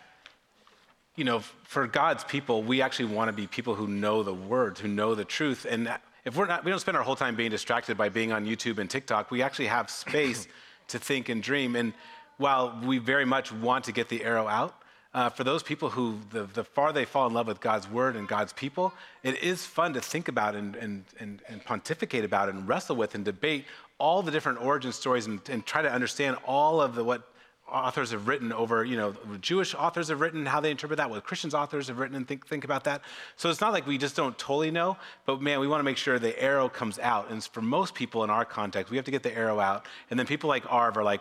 you 1.19 1.25
know, 1.25 1.41
for 1.41 1.89
God's 1.89 2.23
people, 2.23 2.63
we 2.63 2.81
actually 2.81 3.07
want 3.07 3.29
to 3.29 3.33
be 3.33 3.49
people 3.49 3.75
who 3.75 3.89
know 3.89 4.23
the 4.23 4.33
words, 4.33 4.79
who 4.79 4.87
know 4.87 5.17
the 5.17 5.25
truth. 5.25 5.67
And 5.69 5.93
if 6.25 6.37
we're 6.37 6.47
not, 6.47 6.65
we 6.65 6.71
don't 6.71 6.79
spend 6.79 6.97
our 6.97 7.03
whole 7.03 7.17
time 7.17 7.35
being 7.35 7.51
distracted 7.51 7.99
by 7.99 8.09
being 8.09 8.31
on 8.31 8.47
YouTube 8.47 8.79
and 8.79 8.89
TikTok. 8.89 9.33
We 9.33 9.43
actually 9.43 9.67
have 9.67 9.91
space 9.91 10.47
to 10.89 10.99
think 11.01 11.29
and 11.29 11.43
dream. 11.43 11.75
And 11.75 11.93
while 12.37 12.81
we 12.85 12.99
very 12.99 13.25
much 13.25 13.51
want 13.51 13.85
to 13.87 13.93
get 13.93 14.09
the 14.09 14.23
arrow 14.23 14.47
out, 14.47 14.81
uh, 15.13 15.29
for 15.29 15.43
those 15.43 15.65
people 15.65 15.91
who, 15.91 16.21
the, 16.31 16.45
the 16.45 16.63
far 16.63 16.93
they 16.93 17.05
fall 17.05 17.27
in 17.27 17.35
love 17.35 17.49
with 17.49 17.61
God's 17.61 17.91
word 17.91 18.15
and 18.15 18.29
God's 18.29 18.53
people, 18.53 18.93
it 19.25 19.43
is 19.43 19.67
fun 19.67 19.95
to 19.95 20.01
think 20.01 20.29
about 20.29 20.55
and, 20.55 20.77
and, 20.77 21.05
and, 21.19 21.43
and 21.49 21.65
pontificate 21.65 22.25
about 22.25 22.49
and 22.49 22.69
wrestle 22.69 22.95
with 22.95 23.17
and 23.17 23.25
debate 23.25 23.65
all 23.99 24.23
the 24.23 24.31
different 24.31 24.61
origin 24.63 24.93
stories 24.93 25.27
and, 25.27 25.41
and 25.49 25.67
try 25.67 25.83
to 25.83 25.93
understand 25.93 26.37
all 26.47 26.81
of 26.81 26.95
the, 26.95 27.03
what 27.03 27.33
authors 27.71 28.11
have 28.11 28.29
written 28.29 28.53
over, 28.53 28.85
you 28.85 28.97
know, 28.97 29.15
Jewish 29.41 29.75
authors 29.75 30.09
have 30.09 30.21
written, 30.21 30.47
how 30.47 30.61
they 30.61 30.71
interpret 30.71 30.97
that, 30.99 31.11
what 31.11 31.25
Christians 31.25 31.55
authors 31.55 31.89
have 31.89 31.99
written 31.99 32.17
and 32.17 32.27
think, 32.27 32.47
think 32.47 32.65
about 32.65 32.85
that. 32.85 33.03
So 33.37 33.51
it's 33.51 33.61
not 33.61 33.73
like 33.73 33.87
we 33.87 33.99
just 33.99 34.17
don't 34.17 34.37
totally 34.39 34.71
know, 34.71 34.97
but 35.27 35.41
man, 35.41 35.61
we 35.61 35.69
want 35.69 35.81
to 35.81 35.85
make 35.85 35.97
sure 35.97 36.19
the 36.19 36.41
arrow 36.43 36.69
comes 36.69 36.99
out. 36.99 37.31
And 37.31 37.43
for 37.45 37.63
most 37.63 37.95
people 37.95 38.25
in 38.25 38.31
our 38.31 38.45
context, 38.45 38.91
we 38.91 38.97
have 38.97 39.05
to 39.05 39.11
get 39.11 39.23
the 39.23 39.37
arrow 39.37 39.61
out. 39.61 39.87
And 40.11 40.19
then 40.19 40.27
people 40.27 40.49
like 40.49 40.65
Arv 40.71 40.97
are 40.97 41.05
like, 41.05 41.21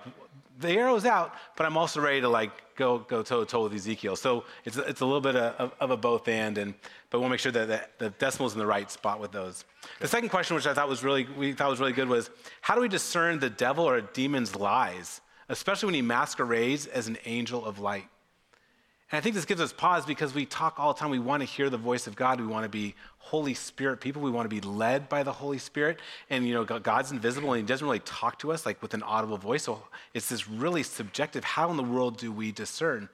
the 0.59 0.69
arrow's 0.69 1.05
out, 1.05 1.35
but 1.55 1.65
I'm 1.65 1.77
also 1.77 2.01
ready 2.01 2.21
to 2.21 2.29
like 2.29 2.75
go 2.75 2.99
go 2.99 3.21
toe 3.21 3.43
to 3.43 3.45
toe 3.45 3.63
with 3.63 3.73
Ezekiel. 3.73 4.15
So 4.15 4.43
it's 4.65 4.77
it's 4.77 5.01
a 5.01 5.05
little 5.05 5.21
bit 5.21 5.35
of, 5.35 5.71
of 5.79 5.91
a 5.91 5.97
both 5.97 6.27
and, 6.27 6.57
and 6.57 6.73
but 7.09 7.19
we'll 7.19 7.29
make 7.29 7.39
sure 7.39 7.51
that 7.51 7.67
the, 7.67 7.81
the 8.05 8.09
decimal's 8.11 8.53
in 8.53 8.59
the 8.59 8.65
right 8.65 8.89
spot 8.89 9.19
with 9.19 9.31
those. 9.31 9.65
The 9.99 10.07
second 10.07 10.29
question, 10.29 10.55
which 10.55 10.65
I 10.65 10.73
thought 10.73 10.89
was 10.89 11.03
really 11.03 11.27
we 11.37 11.53
thought 11.53 11.69
was 11.69 11.79
really 11.79 11.93
good, 11.93 12.09
was 12.09 12.29
how 12.61 12.75
do 12.75 12.81
we 12.81 12.87
discern 12.87 13.39
the 13.39 13.49
devil 13.49 13.87
or 13.87 13.97
a 13.97 14.01
demon's 14.01 14.55
lies? 14.55 15.21
Especially 15.49 15.87
when 15.87 15.95
he 15.95 16.01
masquerades 16.01 16.87
as 16.87 17.07
an 17.07 17.17
angel 17.25 17.65
of 17.65 17.79
light. 17.79 18.07
And 19.09 19.17
I 19.17 19.21
think 19.21 19.35
this 19.35 19.45
gives 19.45 19.61
us 19.61 19.71
pause 19.71 20.05
because 20.05 20.33
we 20.33 20.45
talk 20.45 20.79
all 20.79 20.93
the 20.93 20.99
time. 20.99 21.09
We 21.09 21.19
want 21.19 21.41
to 21.41 21.45
hear 21.45 21.69
the 21.69 21.77
voice 21.77 22.07
of 22.07 22.15
God. 22.17 22.41
We 22.41 22.47
want 22.47 22.63
to 22.63 22.69
be 22.69 22.93
Holy 23.19 23.53
Spirit 23.53 24.01
people. 24.01 24.21
We 24.21 24.31
want 24.31 24.49
to 24.49 24.53
be 24.53 24.59
led 24.59 25.07
by 25.07 25.23
the 25.23 25.31
Holy 25.31 25.59
Spirit. 25.59 25.99
And, 26.29 26.45
you 26.45 26.53
know, 26.53 26.65
God's 26.65 27.11
invisible 27.11 27.53
and 27.53 27.61
he 27.61 27.65
doesn't 27.65 27.85
really 27.85 27.99
talk 27.99 28.37
to 28.39 28.51
us 28.51 28.65
like 28.65 28.81
with 28.81 28.93
an 28.93 29.03
audible 29.03 29.37
voice. 29.37 29.63
So 29.63 29.81
it's 30.13 30.27
this 30.27 30.49
really 30.49 30.83
subjective 30.83 31.45
how 31.45 31.71
in 31.71 31.77
the 31.77 31.83
world 31.83 32.17
do 32.17 32.33
we 32.33 32.51
discern? 32.51 33.07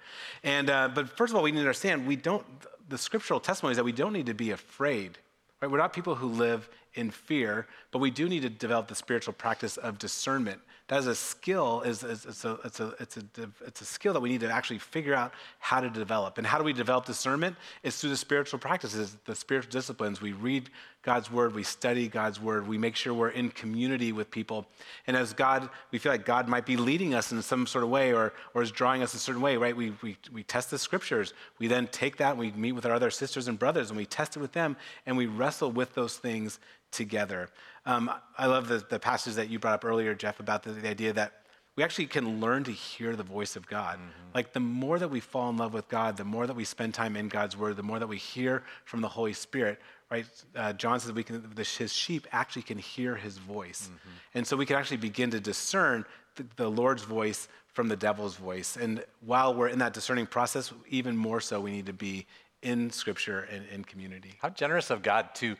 And, 0.44 0.72
uh, 0.72 0.90
but 0.96 1.16
first 1.16 1.32
of 1.32 1.38
all, 1.38 1.44
we 1.44 1.52
need 1.52 1.58
to 1.58 1.62
understand 1.62 2.08
we 2.08 2.16
don't, 2.16 2.44
the 2.90 2.98
scriptural 2.98 3.40
testimony 3.40 3.74
is 3.74 3.78
that 3.78 3.84
we 3.84 3.92
don't 3.92 4.14
need 4.14 4.26
to 4.26 4.34
be 4.34 4.50
afraid. 4.50 5.20
Right? 5.64 5.72
We're 5.72 5.78
not 5.78 5.94
people 5.94 6.14
who 6.14 6.28
live 6.28 6.68
in 6.96 7.10
fear, 7.10 7.68
but 7.92 8.00
we 8.00 8.12
do 8.12 8.28
need 8.28 8.42
to 8.42 8.50
develop 8.50 8.90
the 8.90 8.96
spiritual 8.96 9.34
practice 9.34 9.78
of 9.78 9.98
discernment 9.98 10.60
that 10.90 11.00
is 11.00 11.08
a 11.08 11.16
skill, 11.16 11.82
is, 11.82 12.04
is, 12.04 12.26
it's, 12.26 12.44
a, 12.44 12.60
it's, 12.66 12.80
a, 12.82 12.94
it's, 13.00 13.18
a, 13.18 13.50
it's 13.66 13.82
a 13.82 13.86
skill 13.86 14.12
that 14.14 14.20
we 14.20 14.30
need 14.30 14.42
to 14.42 14.52
actually 14.52 14.80
figure 14.80 15.16
out 15.16 15.34
how 15.60 15.80
to 15.80 15.90
develop. 15.90 16.38
And 16.38 16.46
how 16.46 16.58
do 16.58 16.66
we 16.66 16.74
develop 16.74 17.06
discernment? 17.06 17.56
It's 17.84 18.02
through 18.02 18.10
the 18.10 18.18
spiritual 18.18 18.60
practices, 18.60 19.16
the 19.26 19.34
spiritual 19.34 19.72
disciplines. 19.72 20.22
We 20.22 20.34
read 20.34 20.70
God's 21.02 21.32
word, 21.32 21.56
we 21.56 21.64
study 21.64 22.08
God's 22.08 22.40
word, 22.40 22.68
we 22.68 22.78
make 22.78 22.96
sure 22.96 23.14
we're 23.14 23.30
in 23.30 23.50
community 23.50 24.12
with 24.12 24.30
people. 24.30 24.66
And 25.08 25.18
as 25.18 25.34
God, 25.34 25.70
we 25.92 26.00
feel 26.00 26.12
like 26.12 26.26
God 26.26 26.48
might 26.48 26.66
be 26.66 26.78
leading 26.78 27.14
us 27.14 27.32
in 27.32 27.42
some 27.42 27.66
sort 27.66 27.84
of 27.84 27.90
way 27.90 28.14
or, 28.14 28.34
or 28.54 28.62
is 28.62 28.72
drawing 28.72 29.04
us 29.04 29.14
a 29.14 29.20
certain 29.20 29.42
way, 29.42 29.58
right? 29.58 29.76
We, 29.76 29.94
we, 30.02 30.18
we 30.32 30.44
test 30.44 30.70
the 30.70 30.78
scriptures. 30.78 31.34
We 31.60 31.68
then 31.68 31.88
take 31.88 32.18
that 32.18 32.32
and 32.32 32.40
we 32.40 32.52
meet 32.52 32.74
with 32.74 32.86
our 32.86 32.94
other 32.94 33.10
sisters 33.10 33.48
and 33.48 33.58
brothers 33.60 33.90
and 33.90 33.98
we 33.98 34.06
test 34.06 34.38
it 34.38 34.40
with 34.40 34.52
them 34.52 34.78
and 35.06 35.18
we 35.18 35.26
wrestle 35.26 35.53
with 35.62 35.94
those 35.94 36.18
things 36.18 36.60
together. 36.92 37.50
Um, 37.86 38.12
I 38.38 38.46
love 38.46 38.68
the, 38.68 38.84
the 38.90 39.00
passage 39.00 39.36
that 39.36 39.50
you 39.50 39.60
brought 39.60 39.74
up 39.74 39.86
earlier, 39.86 40.14
Jeff, 40.14 40.40
about 40.40 40.64
the, 40.64 40.72
the 40.72 40.90
idea 40.90 41.14
that 41.14 41.34
we 41.76 41.84
actually 41.84 42.06
can 42.06 42.40
learn 42.40 42.64
to 42.66 42.72
hear 42.72 43.16
the 43.16 43.24
voice 43.24 43.56
of 43.56 43.68
God. 43.68 43.98
Mm-hmm. 43.98 44.30
Like 44.36 44.54
the 44.54 44.60
more 44.60 45.00
that 45.00 45.08
we 45.08 45.20
fall 45.20 45.50
in 45.50 45.58
love 45.58 45.74
with 45.74 45.88
God, 45.90 46.18
the 46.18 46.24
more 46.24 46.46
that 46.46 46.56
we 46.56 46.64
spend 46.64 46.94
time 46.94 47.16
in 47.16 47.28
God's 47.30 47.58
word, 47.58 47.78
the 47.78 47.84
more 47.84 48.00
that 48.00 48.08
we 48.08 48.18
hear 48.18 48.64
from 48.86 49.02
the 49.02 49.08
Holy 49.08 49.34
Spirit, 49.34 49.80
right? 50.12 50.26
Uh, 50.56 50.74
John 50.74 51.00
says 51.00 51.12
we 51.12 51.24
can, 51.24 51.44
the, 51.56 51.64
his 51.64 51.92
sheep 51.92 52.28
actually 52.32 52.62
can 52.62 52.78
hear 52.78 53.16
his 53.16 53.40
voice. 53.40 53.90
Mm-hmm. 53.92 54.10
And 54.36 54.48
so 54.48 54.56
we 54.56 54.68
can 54.68 54.76
actually 54.76 54.98
begin 54.98 55.32
to 55.32 55.40
discern 55.40 56.06
the, 56.36 56.46
the, 56.58 56.70
Lord's 56.70 57.04
voice 57.04 57.48
from 57.68 57.88
the 57.88 57.96
devil's 57.96 58.36
voice. 58.36 58.78
And 58.78 59.04
while 59.26 59.56
we're 59.56 59.70
in 59.70 59.80
that 59.80 59.94
discerning 59.94 60.28
process, 60.28 60.72
even 60.90 61.18
more 61.18 61.42
so, 61.42 61.60
we 61.60 61.72
need 61.72 61.88
to 61.88 61.94
be 61.94 62.28
in 62.64 62.90
scripture 62.92 63.42
and 63.52 63.66
in 63.68 63.84
community. 63.84 64.36
How 64.42 64.50
generous 64.50 64.90
of 64.90 65.04
God 65.04 65.36
to 65.36 65.56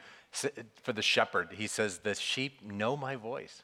for 0.82 0.94
the 0.94 1.02
shepherd. 1.02 1.50
He 1.54 1.68
says, 1.68 2.00
The 2.00 2.16
sheep 2.16 2.64
know 2.64 2.98
my 2.98 3.16
voice. 3.16 3.64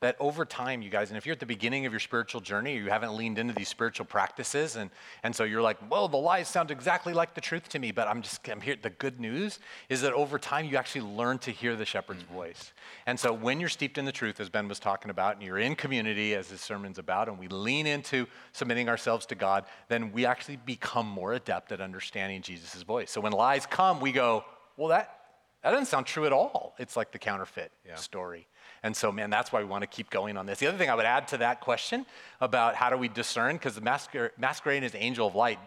That 0.00 0.16
over 0.18 0.46
time, 0.46 0.80
you 0.80 0.88
guys, 0.88 1.10
and 1.10 1.18
if 1.18 1.26
you're 1.26 1.34
at 1.34 1.40
the 1.40 1.46
beginning 1.46 1.84
of 1.84 1.92
your 1.92 2.00
spiritual 2.00 2.40
journey 2.40 2.76
or 2.76 2.80
you 2.80 2.88
haven't 2.88 3.14
leaned 3.14 3.38
into 3.38 3.52
these 3.52 3.68
spiritual 3.68 4.06
practices, 4.06 4.76
and, 4.76 4.90
and 5.22 5.36
so 5.36 5.44
you're 5.44 5.60
like, 5.60 5.76
well, 5.90 6.08
the 6.08 6.16
lies 6.16 6.48
sound 6.48 6.70
exactly 6.70 7.12
like 7.12 7.34
the 7.34 7.40
truth 7.40 7.68
to 7.68 7.78
me, 7.78 7.92
but 7.92 8.08
I'm 8.08 8.22
just, 8.22 8.48
I'm 8.48 8.62
here. 8.62 8.76
The 8.80 8.88
good 8.88 9.20
news 9.20 9.58
is 9.90 10.00
that 10.00 10.14
over 10.14 10.38
time, 10.38 10.64
you 10.64 10.78
actually 10.78 11.02
learn 11.02 11.38
to 11.40 11.50
hear 11.50 11.76
the 11.76 11.84
shepherd's 11.84 12.22
mm-hmm. 12.22 12.34
voice. 12.34 12.72
And 13.04 13.20
so 13.20 13.30
when 13.34 13.60
you're 13.60 13.68
steeped 13.68 13.98
in 13.98 14.06
the 14.06 14.12
truth, 14.12 14.40
as 14.40 14.48
Ben 14.48 14.68
was 14.68 14.78
talking 14.78 15.10
about, 15.10 15.34
and 15.34 15.42
you're 15.42 15.58
in 15.58 15.74
community, 15.76 16.34
as 16.34 16.48
his 16.48 16.62
sermon's 16.62 16.98
about, 16.98 17.28
and 17.28 17.38
we 17.38 17.48
lean 17.48 17.86
into 17.86 18.26
submitting 18.52 18.88
ourselves 18.88 19.26
to 19.26 19.34
God, 19.34 19.66
then 19.88 20.12
we 20.12 20.24
actually 20.24 20.56
become 20.56 21.06
more 21.06 21.34
adept 21.34 21.72
at 21.72 21.82
understanding 21.82 22.40
Jesus' 22.40 22.82
voice. 22.82 23.10
So 23.10 23.20
when 23.20 23.32
lies 23.32 23.66
come, 23.66 24.00
we 24.00 24.12
go, 24.12 24.46
well, 24.78 24.88
that, 24.88 25.18
that 25.62 25.72
doesn't 25.72 25.86
sound 25.86 26.06
true 26.06 26.24
at 26.24 26.32
all. 26.32 26.74
It's 26.78 26.96
like 26.96 27.12
the 27.12 27.18
counterfeit 27.18 27.70
yeah. 27.86 27.96
story. 27.96 28.46
And 28.82 28.96
so, 28.96 29.12
man, 29.12 29.30
that's 29.30 29.52
why 29.52 29.60
we 29.60 29.66
want 29.66 29.82
to 29.82 29.86
keep 29.86 30.10
going 30.10 30.36
on 30.36 30.46
this. 30.46 30.58
The 30.58 30.66
other 30.66 30.78
thing 30.78 30.88
I 30.88 30.94
would 30.94 31.04
add 31.04 31.28
to 31.28 31.38
that 31.38 31.60
question 31.60 32.06
about 32.40 32.74
how 32.74 32.90
do 32.90 32.96
we 32.96 33.08
discern, 33.08 33.56
because 33.56 33.74
the 33.74 33.80
masquer- 33.82 34.30
masquerading 34.38 34.84
is 34.84 34.94
angel 34.94 35.26
of 35.26 35.34
light. 35.34 35.58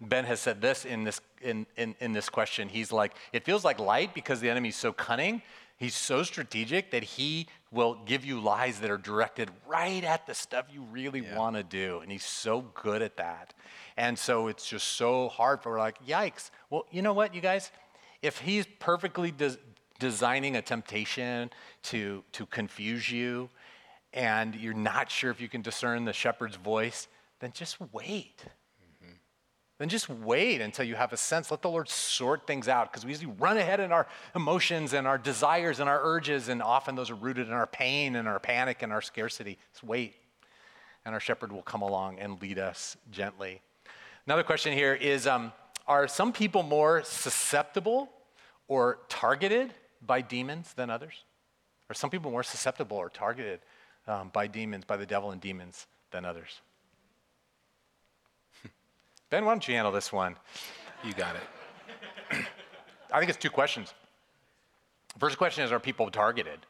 Ben 0.00 0.24
has 0.24 0.40
said 0.40 0.60
this 0.60 0.84
in 0.84 1.04
this, 1.04 1.20
in, 1.42 1.66
in, 1.76 1.94
in 2.00 2.12
this 2.12 2.28
question. 2.28 2.68
He's 2.68 2.90
like, 2.90 3.14
it 3.32 3.44
feels 3.44 3.64
like 3.64 3.78
light 3.78 4.14
because 4.14 4.40
the 4.40 4.50
enemy's 4.50 4.76
so 4.76 4.92
cunning. 4.92 5.42
He's 5.76 5.94
so 5.94 6.22
strategic 6.22 6.92
that 6.92 7.02
he 7.02 7.48
will 7.70 7.98
give 8.06 8.24
you 8.24 8.40
lies 8.40 8.80
that 8.80 8.90
are 8.90 8.98
directed 8.98 9.50
right 9.66 10.04
at 10.04 10.26
the 10.26 10.34
stuff 10.34 10.66
you 10.72 10.82
really 10.82 11.20
yeah. 11.20 11.36
want 11.36 11.56
to 11.56 11.62
do. 11.62 12.00
And 12.00 12.10
he's 12.12 12.24
so 12.24 12.62
good 12.74 13.02
at 13.02 13.16
that. 13.16 13.54
And 13.96 14.18
so 14.18 14.48
it's 14.48 14.68
just 14.68 14.86
so 14.88 15.28
hard 15.28 15.62
for 15.62 15.78
like, 15.78 16.04
yikes. 16.06 16.50
Well, 16.70 16.86
you 16.90 17.02
know 17.02 17.12
what, 17.12 17.34
you 17.34 17.40
guys? 17.40 17.70
If 18.22 18.38
he's 18.38 18.66
perfectly 18.78 19.32
des- 19.32 19.56
designing 20.02 20.56
a 20.56 20.62
temptation 20.62 21.48
to, 21.84 22.24
to 22.32 22.44
confuse 22.46 23.08
you 23.08 23.48
and 24.12 24.56
you're 24.56 24.74
not 24.74 25.10
sure 25.10 25.30
if 25.30 25.40
you 25.40 25.48
can 25.48 25.62
discern 25.62 26.04
the 26.04 26.12
shepherd's 26.12 26.56
voice, 26.56 27.06
then 27.38 27.52
just 27.54 27.78
wait. 27.92 28.44
Mm-hmm. 28.44 29.12
Then 29.78 29.88
just 29.88 30.08
wait 30.08 30.60
until 30.60 30.84
you 30.84 30.96
have 30.96 31.12
a 31.12 31.16
sense. 31.16 31.52
Let 31.52 31.62
the 31.62 31.70
Lord 31.70 31.88
sort 31.88 32.46
things 32.46 32.68
out 32.68 32.90
because 32.90 33.04
we 33.04 33.12
usually 33.12 33.32
run 33.38 33.56
ahead 33.56 33.78
in 33.78 33.92
our 33.92 34.08
emotions 34.34 34.92
and 34.92 35.06
our 35.06 35.18
desires 35.18 35.78
and 35.80 35.88
our 35.88 36.00
urges, 36.02 36.48
and 36.48 36.60
often 36.60 36.96
those 36.96 37.10
are 37.10 37.14
rooted 37.14 37.46
in 37.46 37.52
our 37.52 37.66
pain 37.66 38.16
and 38.16 38.26
our 38.26 38.40
panic 38.40 38.82
and 38.82 38.92
our 38.92 39.00
scarcity. 39.00 39.56
Just 39.72 39.84
wait, 39.84 40.14
and 41.04 41.14
our 41.14 41.20
shepherd 41.20 41.52
will 41.52 41.62
come 41.62 41.82
along 41.82 42.18
and 42.18 42.42
lead 42.42 42.58
us 42.58 42.96
gently. 43.12 43.62
Another 44.26 44.42
question 44.42 44.72
here 44.72 44.94
is 44.94 45.26
um, 45.26 45.52
Are 45.86 46.06
some 46.06 46.32
people 46.32 46.62
more 46.62 47.02
susceptible 47.02 48.10
or 48.68 48.98
targeted 49.08 49.72
by 50.06 50.20
demons 50.20 50.72
than 50.74 50.90
others? 50.90 51.24
Are 51.90 51.94
some 51.94 52.10
people 52.10 52.30
more 52.30 52.42
susceptible 52.42 52.96
or 52.96 53.08
targeted 53.08 53.60
um, 54.06 54.30
by 54.32 54.46
demons, 54.46 54.84
by 54.84 54.96
the 54.96 55.06
devil 55.06 55.30
and 55.30 55.40
demons 55.40 55.86
than 56.10 56.24
others? 56.24 56.60
ben, 59.30 59.44
why 59.44 59.52
don't 59.52 59.66
you 59.66 59.74
handle 59.74 59.92
this 59.92 60.12
one? 60.12 60.36
You 61.04 61.12
got 61.14 61.36
it. 61.36 61.42
I 63.12 63.18
think 63.18 63.28
it's 63.28 63.38
two 63.38 63.50
questions. 63.50 63.92
First 65.18 65.38
question 65.38 65.64
is 65.64 65.72
Are 65.72 65.80
people 65.80 66.10
targeted? 66.10 66.60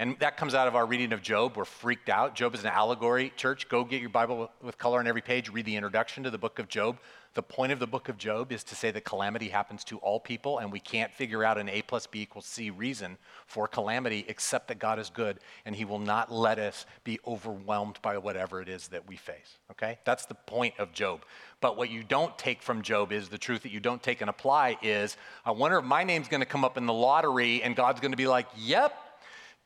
And 0.00 0.18
that 0.20 0.38
comes 0.38 0.54
out 0.54 0.66
of 0.66 0.74
our 0.74 0.86
reading 0.86 1.12
of 1.12 1.20
Job. 1.20 1.58
We're 1.58 1.66
freaked 1.66 2.08
out. 2.08 2.34
Job 2.34 2.54
is 2.54 2.62
an 2.62 2.70
allegory. 2.70 3.34
Church, 3.36 3.68
go 3.68 3.84
get 3.84 4.00
your 4.00 4.08
Bible 4.08 4.50
with 4.62 4.78
color 4.78 4.98
on 4.98 5.06
every 5.06 5.20
page. 5.20 5.50
Read 5.50 5.66
the 5.66 5.76
introduction 5.76 6.22
to 6.22 6.30
the 6.30 6.38
book 6.38 6.58
of 6.58 6.68
Job. 6.68 6.96
The 7.34 7.42
point 7.42 7.70
of 7.70 7.80
the 7.80 7.86
book 7.86 8.08
of 8.08 8.16
Job 8.16 8.50
is 8.50 8.64
to 8.64 8.74
say 8.74 8.90
that 8.92 9.04
calamity 9.04 9.50
happens 9.50 9.84
to 9.84 9.98
all 9.98 10.18
people, 10.18 10.58
and 10.58 10.72
we 10.72 10.80
can't 10.80 11.12
figure 11.12 11.44
out 11.44 11.58
an 11.58 11.68
A 11.68 11.82
plus 11.82 12.06
B 12.06 12.22
equals 12.22 12.46
C 12.46 12.70
reason 12.70 13.18
for 13.46 13.68
calamity 13.68 14.24
except 14.26 14.68
that 14.68 14.78
God 14.78 14.98
is 14.98 15.10
good, 15.10 15.38
and 15.66 15.76
He 15.76 15.84
will 15.84 15.98
not 15.98 16.32
let 16.32 16.58
us 16.58 16.86
be 17.04 17.20
overwhelmed 17.26 17.98
by 18.00 18.16
whatever 18.16 18.62
it 18.62 18.70
is 18.70 18.88
that 18.88 19.06
we 19.06 19.16
face. 19.16 19.58
Okay? 19.70 19.98
That's 20.06 20.24
the 20.24 20.34
point 20.34 20.72
of 20.78 20.94
Job. 20.94 21.26
But 21.60 21.76
what 21.76 21.90
you 21.90 22.04
don't 22.04 22.36
take 22.38 22.62
from 22.62 22.80
Job 22.80 23.12
is 23.12 23.28
the 23.28 23.36
truth 23.36 23.64
that 23.64 23.70
you 23.70 23.80
don't 23.80 24.02
take 24.02 24.22
and 24.22 24.30
apply 24.30 24.78
is 24.80 25.18
I 25.44 25.50
wonder 25.50 25.78
if 25.78 25.84
my 25.84 26.04
name's 26.04 26.28
going 26.28 26.40
to 26.40 26.46
come 26.46 26.64
up 26.64 26.78
in 26.78 26.86
the 26.86 26.94
lottery, 26.94 27.62
and 27.62 27.76
God's 27.76 28.00
going 28.00 28.12
to 28.12 28.16
be 28.16 28.26
like, 28.26 28.46
yep 28.56 28.94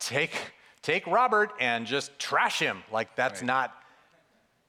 take, 0.06 0.52
take 0.82 1.06
Robert 1.06 1.52
and 1.60 1.86
just 1.86 2.18
trash 2.18 2.58
him. 2.58 2.82
Like, 2.92 3.14
that's 3.16 3.40
right. 3.40 3.46
not 3.46 3.74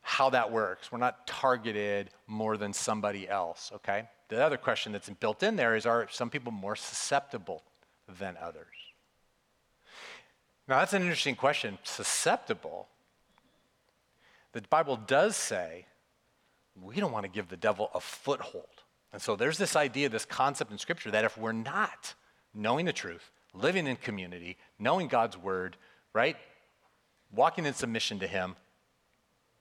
how 0.01 0.29
that 0.29 0.51
works. 0.51 0.91
We're 0.91 0.99
not 0.99 1.25
targeted 1.25 2.11
more 2.27 2.57
than 2.57 2.73
somebody 2.73 3.27
else, 3.27 3.71
okay? 3.75 4.07
The 4.29 4.43
other 4.43 4.57
question 4.57 4.91
that's 4.91 5.09
built 5.09 5.43
in 5.43 5.55
there 5.55 5.75
is 5.75 5.85
are 5.85 6.07
some 6.11 6.29
people 6.29 6.51
more 6.51 6.75
susceptible 6.75 7.63
than 8.19 8.37
others? 8.41 8.75
Now, 10.67 10.79
that's 10.79 10.93
an 10.93 11.01
interesting 11.01 11.35
question. 11.35 11.77
Susceptible. 11.83 12.87
The 14.53 14.61
Bible 14.61 14.95
does 14.95 15.35
say 15.35 15.85
we 16.81 16.95
don't 16.95 17.11
want 17.11 17.23
to 17.25 17.31
give 17.31 17.49
the 17.49 17.57
devil 17.57 17.89
a 17.93 17.99
foothold. 17.99 18.65
And 19.13 19.21
so 19.21 19.35
there's 19.35 19.57
this 19.57 19.75
idea, 19.75 20.09
this 20.09 20.25
concept 20.25 20.71
in 20.71 20.77
Scripture 20.77 21.11
that 21.11 21.23
if 21.23 21.37
we're 21.37 21.51
not 21.51 22.13
knowing 22.53 22.85
the 22.85 22.93
truth, 22.93 23.31
living 23.59 23.87
in 23.87 23.95
community, 23.95 24.57
knowing 24.79 25.07
God's 25.07 25.37
word, 25.37 25.77
right? 26.13 26.37
Walking 27.31 27.65
in 27.65 27.73
submission 27.73 28.19
to 28.19 28.27
Him, 28.27 28.55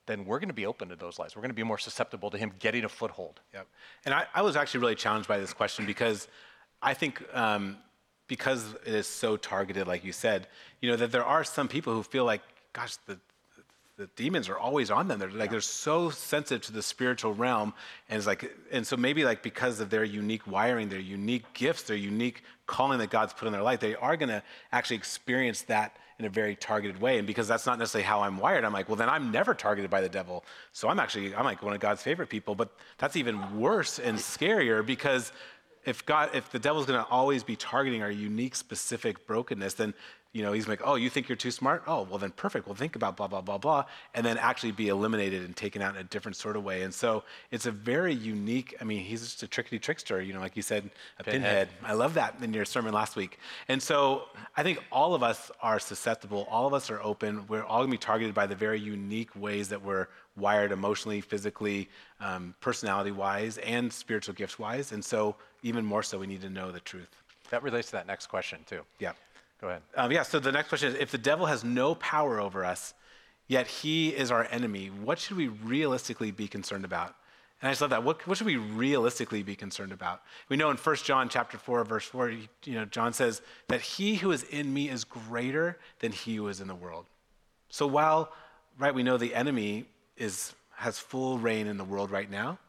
then 0.05 0.25
we're 0.25 0.39
going 0.39 0.49
to 0.49 0.53
be 0.53 0.65
open 0.65 0.89
to 0.89 0.95
those 0.95 1.17
lies. 1.17 1.35
We're 1.35 1.41
going 1.41 1.49
to 1.49 1.55
be 1.55 1.63
more 1.63 1.77
susceptible 1.77 2.29
to 2.31 2.37
Him 2.37 2.51
getting 2.59 2.83
a 2.83 2.89
foothold. 2.89 3.39
Yep. 3.53 3.67
And 4.05 4.13
I, 4.13 4.25
I 4.33 4.41
was 4.41 4.55
actually 4.55 4.81
really 4.81 4.95
challenged 4.95 5.27
by 5.27 5.39
this 5.39 5.53
question 5.53 5.85
because 5.85 6.27
I 6.81 6.93
think 6.93 7.23
um, 7.33 7.77
because 8.27 8.73
it 8.85 8.93
is 8.93 9.07
so 9.07 9.37
targeted, 9.37 9.87
like 9.87 10.03
you 10.03 10.11
said, 10.11 10.47
you 10.81 10.89
know, 10.89 10.95
that 10.95 11.11
there 11.11 11.25
are 11.25 11.43
some 11.43 11.67
people 11.67 11.93
who 11.93 12.03
feel 12.03 12.25
like, 12.25 12.41
gosh, 12.73 12.97
the, 13.07 13.19
the 13.97 14.07
demons 14.15 14.49
are 14.49 14.57
always 14.57 14.91
on 14.91 15.07
them. 15.07 15.19
They're 15.19 15.29
like 15.29 15.45
yeah. 15.45 15.51
they're 15.51 15.61
so 15.61 16.09
sensitive 16.09 16.61
to 16.63 16.73
the 16.73 16.81
spiritual 16.81 17.33
realm, 17.33 17.73
and 18.09 18.17
it's 18.17 18.27
like, 18.27 18.53
and 18.71 18.85
so 18.85 18.97
maybe 18.97 19.23
like 19.23 19.41
because 19.41 19.79
of 19.79 19.89
their 19.89 20.03
unique 20.03 20.45
wiring, 20.47 20.89
their 20.89 20.99
unique 20.99 21.45
gifts, 21.53 21.83
their 21.83 21.95
unique 21.95 22.43
calling 22.67 22.99
that 22.99 23.09
God's 23.09 23.33
put 23.33 23.45
in 23.45 23.53
their 23.53 23.61
life, 23.61 23.79
they 23.79 23.95
are 23.95 24.17
going 24.17 24.29
to 24.29 24.43
actually 24.71 24.97
experience 24.97 25.61
that 25.63 25.95
in 26.17 26.25
a 26.25 26.29
very 26.29 26.55
targeted 26.55 26.99
way. 26.99 27.17
And 27.17 27.27
because 27.27 27.47
that's 27.47 27.65
not 27.65 27.77
necessarily 27.77 28.05
how 28.05 28.21
I'm 28.21 28.37
wired, 28.37 28.63
I'm 28.63 28.73
like, 28.73 28.87
well, 28.87 28.95
then 28.95 29.09
I'm 29.09 29.31
never 29.31 29.53
targeted 29.53 29.89
by 29.91 30.01
the 30.01 30.09
devil. 30.09 30.45
So 30.71 30.89
I'm 30.89 30.99
actually 30.99 31.35
I'm 31.35 31.45
like 31.45 31.61
one 31.63 31.73
of 31.73 31.79
God's 31.79 32.01
favorite 32.01 32.29
people. 32.29 32.55
But 32.55 32.71
that's 32.97 33.15
even 33.15 33.59
worse 33.59 33.99
and 33.99 34.17
scarier 34.17 34.85
because 34.85 35.31
if 35.85 36.05
God, 36.05 36.31
if 36.33 36.51
the 36.51 36.59
devil's 36.59 36.85
going 36.85 36.99
to 36.99 37.09
always 37.09 37.43
be 37.43 37.55
targeting 37.55 38.01
our 38.01 38.11
unique, 38.11 38.55
specific 38.55 39.25
brokenness, 39.27 39.75
then 39.75 39.93
you 40.35 40.41
know, 40.41 40.51
he's 40.51 40.67
like, 40.67 40.81
oh, 40.83 40.95
you 40.95 41.09
think 41.09 41.29
you're 41.29 41.37
too 41.37 41.49
smart? 41.49 41.83
Oh, 41.87 42.05
well, 42.09 42.17
then 42.17 42.31
perfect. 42.31 42.67
Well, 42.67 42.75
think 42.75 42.97
about 42.97 43.15
blah, 43.15 43.27
blah, 43.27 43.39
blah, 43.39 43.57
blah, 43.57 43.85
and 44.13 44.25
then 44.25 44.37
actually 44.37 44.73
be 44.73 44.89
eliminated 44.89 45.45
and 45.45 45.55
taken 45.55 45.81
out 45.81 45.95
in 45.95 46.01
a 46.01 46.03
different 46.03 46.35
sort 46.35 46.57
of 46.57 46.63
way. 46.65 46.81
And 46.81 46.93
so 46.93 47.23
it's 47.51 47.67
a 47.67 47.71
very 47.71 48.13
unique, 48.13 48.75
I 48.81 48.83
mean, 48.83 48.99
he's 48.99 49.21
just 49.21 49.43
a 49.43 49.47
trickety 49.47 49.81
trickster, 49.81 50.21
you 50.21 50.33
know, 50.33 50.41
like 50.41 50.57
you 50.57 50.61
said, 50.61 50.89
a 51.19 51.23
pinhead. 51.23 51.69
pinhead. 51.69 51.89
I 51.89 51.93
love 51.93 52.15
that 52.15 52.35
in 52.41 52.53
your 52.53 52.65
sermon 52.65 52.93
last 52.93 53.15
week. 53.15 53.39
And 53.69 53.81
so 53.81 54.23
I 54.57 54.63
think 54.63 54.83
all 54.91 55.15
of 55.15 55.23
us 55.23 55.51
are 55.61 55.79
susceptible, 55.79 56.45
all 56.51 56.67
of 56.67 56.73
us 56.73 56.89
are 56.89 57.01
open. 57.01 57.47
We're 57.47 57.63
all 57.63 57.79
gonna 57.79 57.91
be 57.91 57.97
targeted 57.97 58.35
by 58.35 58.45
the 58.45 58.55
very 58.55 58.81
unique 58.81 59.33
ways 59.37 59.69
that 59.69 59.81
we're 59.81 60.07
wired 60.35 60.73
emotionally, 60.73 61.21
physically, 61.21 61.89
um, 62.19 62.55
personality 62.59 63.11
wise, 63.11 63.57
and 63.59 63.91
spiritual 63.91 64.35
gifts 64.35 64.59
wise. 64.59 64.91
And 64.91 65.03
so, 65.03 65.37
even 65.65 65.83
more 65.83 66.03
so, 66.03 66.19
we 66.19 66.27
need 66.27 66.41
to 66.41 66.49
know 66.49 66.71
the 66.71 66.79
truth. 66.79 67.09
That 67.49 67.63
relates 67.63 67.87
to 67.87 67.93
that 67.93 68.05
next 68.05 68.27
question, 68.27 68.59
too. 68.67 68.81
Yeah. 68.99 69.13
Go 69.59 69.69
ahead. 69.69 69.81
Um, 69.95 70.11
yeah, 70.11 70.21
so 70.21 70.39
the 70.39 70.51
next 70.51 70.69
question 70.69 70.89
is 70.89 70.95
if 70.99 71.09
the 71.09 71.17
devil 71.17 71.47
has 71.47 71.63
no 71.63 71.95
power 71.95 72.39
over 72.39 72.63
us, 72.63 72.93
yet 73.47 73.65
he 73.65 74.09
is 74.09 74.29
our 74.29 74.47
enemy, 74.51 74.87
what 74.87 75.17
should 75.17 75.37
we 75.37 75.47
realistically 75.47 76.29
be 76.29 76.47
concerned 76.47 76.85
about? 76.85 77.15
And 77.61 77.69
I 77.69 77.71
just 77.71 77.81
love 77.81 77.89
that. 77.89 78.03
What, 78.03 78.27
what 78.27 78.37
should 78.37 78.45
we 78.45 78.57
realistically 78.57 79.41
be 79.41 79.55
concerned 79.55 79.91
about? 79.91 80.21
We 80.49 80.57
know 80.57 80.69
in 80.69 80.77
1 80.77 80.95
John 80.97 81.29
chapter 81.29 81.57
4, 81.57 81.83
verse 81.83 82.05
4, 82.05 82.29
you 82.29 82.47
know, 82.67 82.85
John 82.85 83.11
says 83.11 83.41
that 83.67 83.81
he 83.81 84.15
who 84.15 84.31
is 84.31 84.43
in 84.43 84.71
me 84.71 84.89
is 84.89 85.03
greater 85.03 85.79
than 85.99 86.11
he 86.11 86.35
who 86.35 86.47
is 86.47 86.61
in 86.61 86.67
the 86.67 86.75
world. 86.75 87.07
So 87.69 87.87
while, 87.87 88.31
right, 88.77 88.93
we 88.93 89.01
know 89.01 89.17
the 89.17 89.33
enemy 89.33 89.85
is, 90.15 90.53
has 90.75 90.99
full 90.99 91.39
reign 91.39 91.65
in 91.65 91.77
the 91.77 91.83
world 91.83 92.11
right 92.11 92.29
now, 92.29 92.59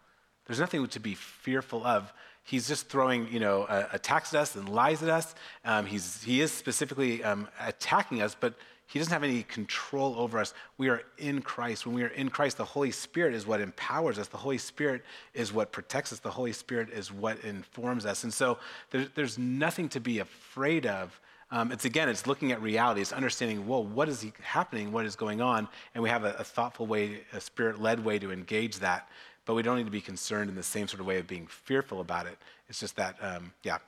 there's 0.47 0.61
nothing 0.61 0.87
to 0.87 1.01
be 1.01 1.15
fearful 1.15 1.85
of 1.85 2.13
he's 2.47 2.67
just 2.67 2.89
throwing, 2.89 3.31
you 3.31 3.41
know, 3.41 3.65
uh, 3.65 3.89
attacks 3.93 4.33
at 4.33 4.41
us 4.41 4.55
and 4.55 4.69
lies 4.69 5.03
at 5.03 5.11
us. 5.11 5.35
Um, 5.65 5.85
he's, 5.85 6.23
he 6.23 6.41
is 6.41 6.53
specifically 6.53 7.23
um, 7.23 7.49
attacking 7.61 8.23
us, 8.23 8.37
but 8.39 8.55
he 8.87 9.01
doesn't 9.01 9.13
have 9.13 9.25
any 9.25 9.43
control 9.43 10.15
over 10.17 10.39
us. 10.39 10.55
We 10.79 10.89
are 10.89 11.03
in 11.19 11.43
Christ. 11.43 11.87
When 11.87 11.95
we 11.97 12.05
are 12.05 12.09
in 12.09 12.31
Christ, 12.31 12.57
the 12.57 12.65
Holy 12.65 12.93
Spirit 12.93 13.35
is 13.35 13.45
what 13.45 13.61
empowers 13.61 14.17
us. 14.17 14.29
The 14.29 14.37
Holy 14.37 14.59
Spirit 14.59 15.03
is 15.35 15.53
what 15.53 15.73
protects 15.73 16.13
us. 16.13 16.21
The 16.21 16.31
Holy 16.31 16.53
Spirit 16.53 16.91
is 16.91 17.13
what 17.13 17.41
informs 17.41 18.07
us. 18.07 18.23
And 18.23 18.33
so 18.33 18.59
there, 18.93 19.07
there's 19.17 19.39
nothing 19.39 19.89
to 19.89 20.01
be 20.01 20.21
afraid 20.21 20.87
of. 20.87 21.21
Um, 21.51 21.73
it's 21.73 21.85
again, 21.85 22.09
it's 22.09 22.29
looking 22.29 22.53
at 22.53 22.63
reality. 22.63 23.01
It's 23.01 23.13
understanding, 23.13 23.67
whoa, 23.67 23.81
what 23.81 24.09
is 24.09 24.25
happening? 24.41 24.93
What 24.93 25.05
is 25.05 25.17
going 25.17 25.41
on? 25.41 25.67
And 25.95 26.03
we 26.03 26.09
have 26.09 26.23
a, 26.23 26.35
a 26.39 26.45
thoughtful 26.45 26.87
way, 26.87 27.23
a 27.33 27.41
spirit-led 27.41 28.05
way 28.05 28.21
to 28.21 28.31
engage 28.31 28.79
that 28.79 29.09
but 29.47 29.55
we 29.55 29.63
don't 29.63 29.79
need 29.79 29.85
to 29.85 29.91
be 29.91 30.01
concerned 30.01 30.51
in 30.51 30.57
the 30.57 30.63
same 30.63 30.87
sort 30.87 31.01
of 31.01 31.07
way 31.07 31.19
of 31.19 31.27
being 31.27 31.47
fearful 31.47 32.01
about 32.01 32.27
it. 32.27 32.37
It's 32.69 32.81
just 32.81 32.97
that, 32.97 33.17
um, 33.23 33.53
yeah. 33.63 33.79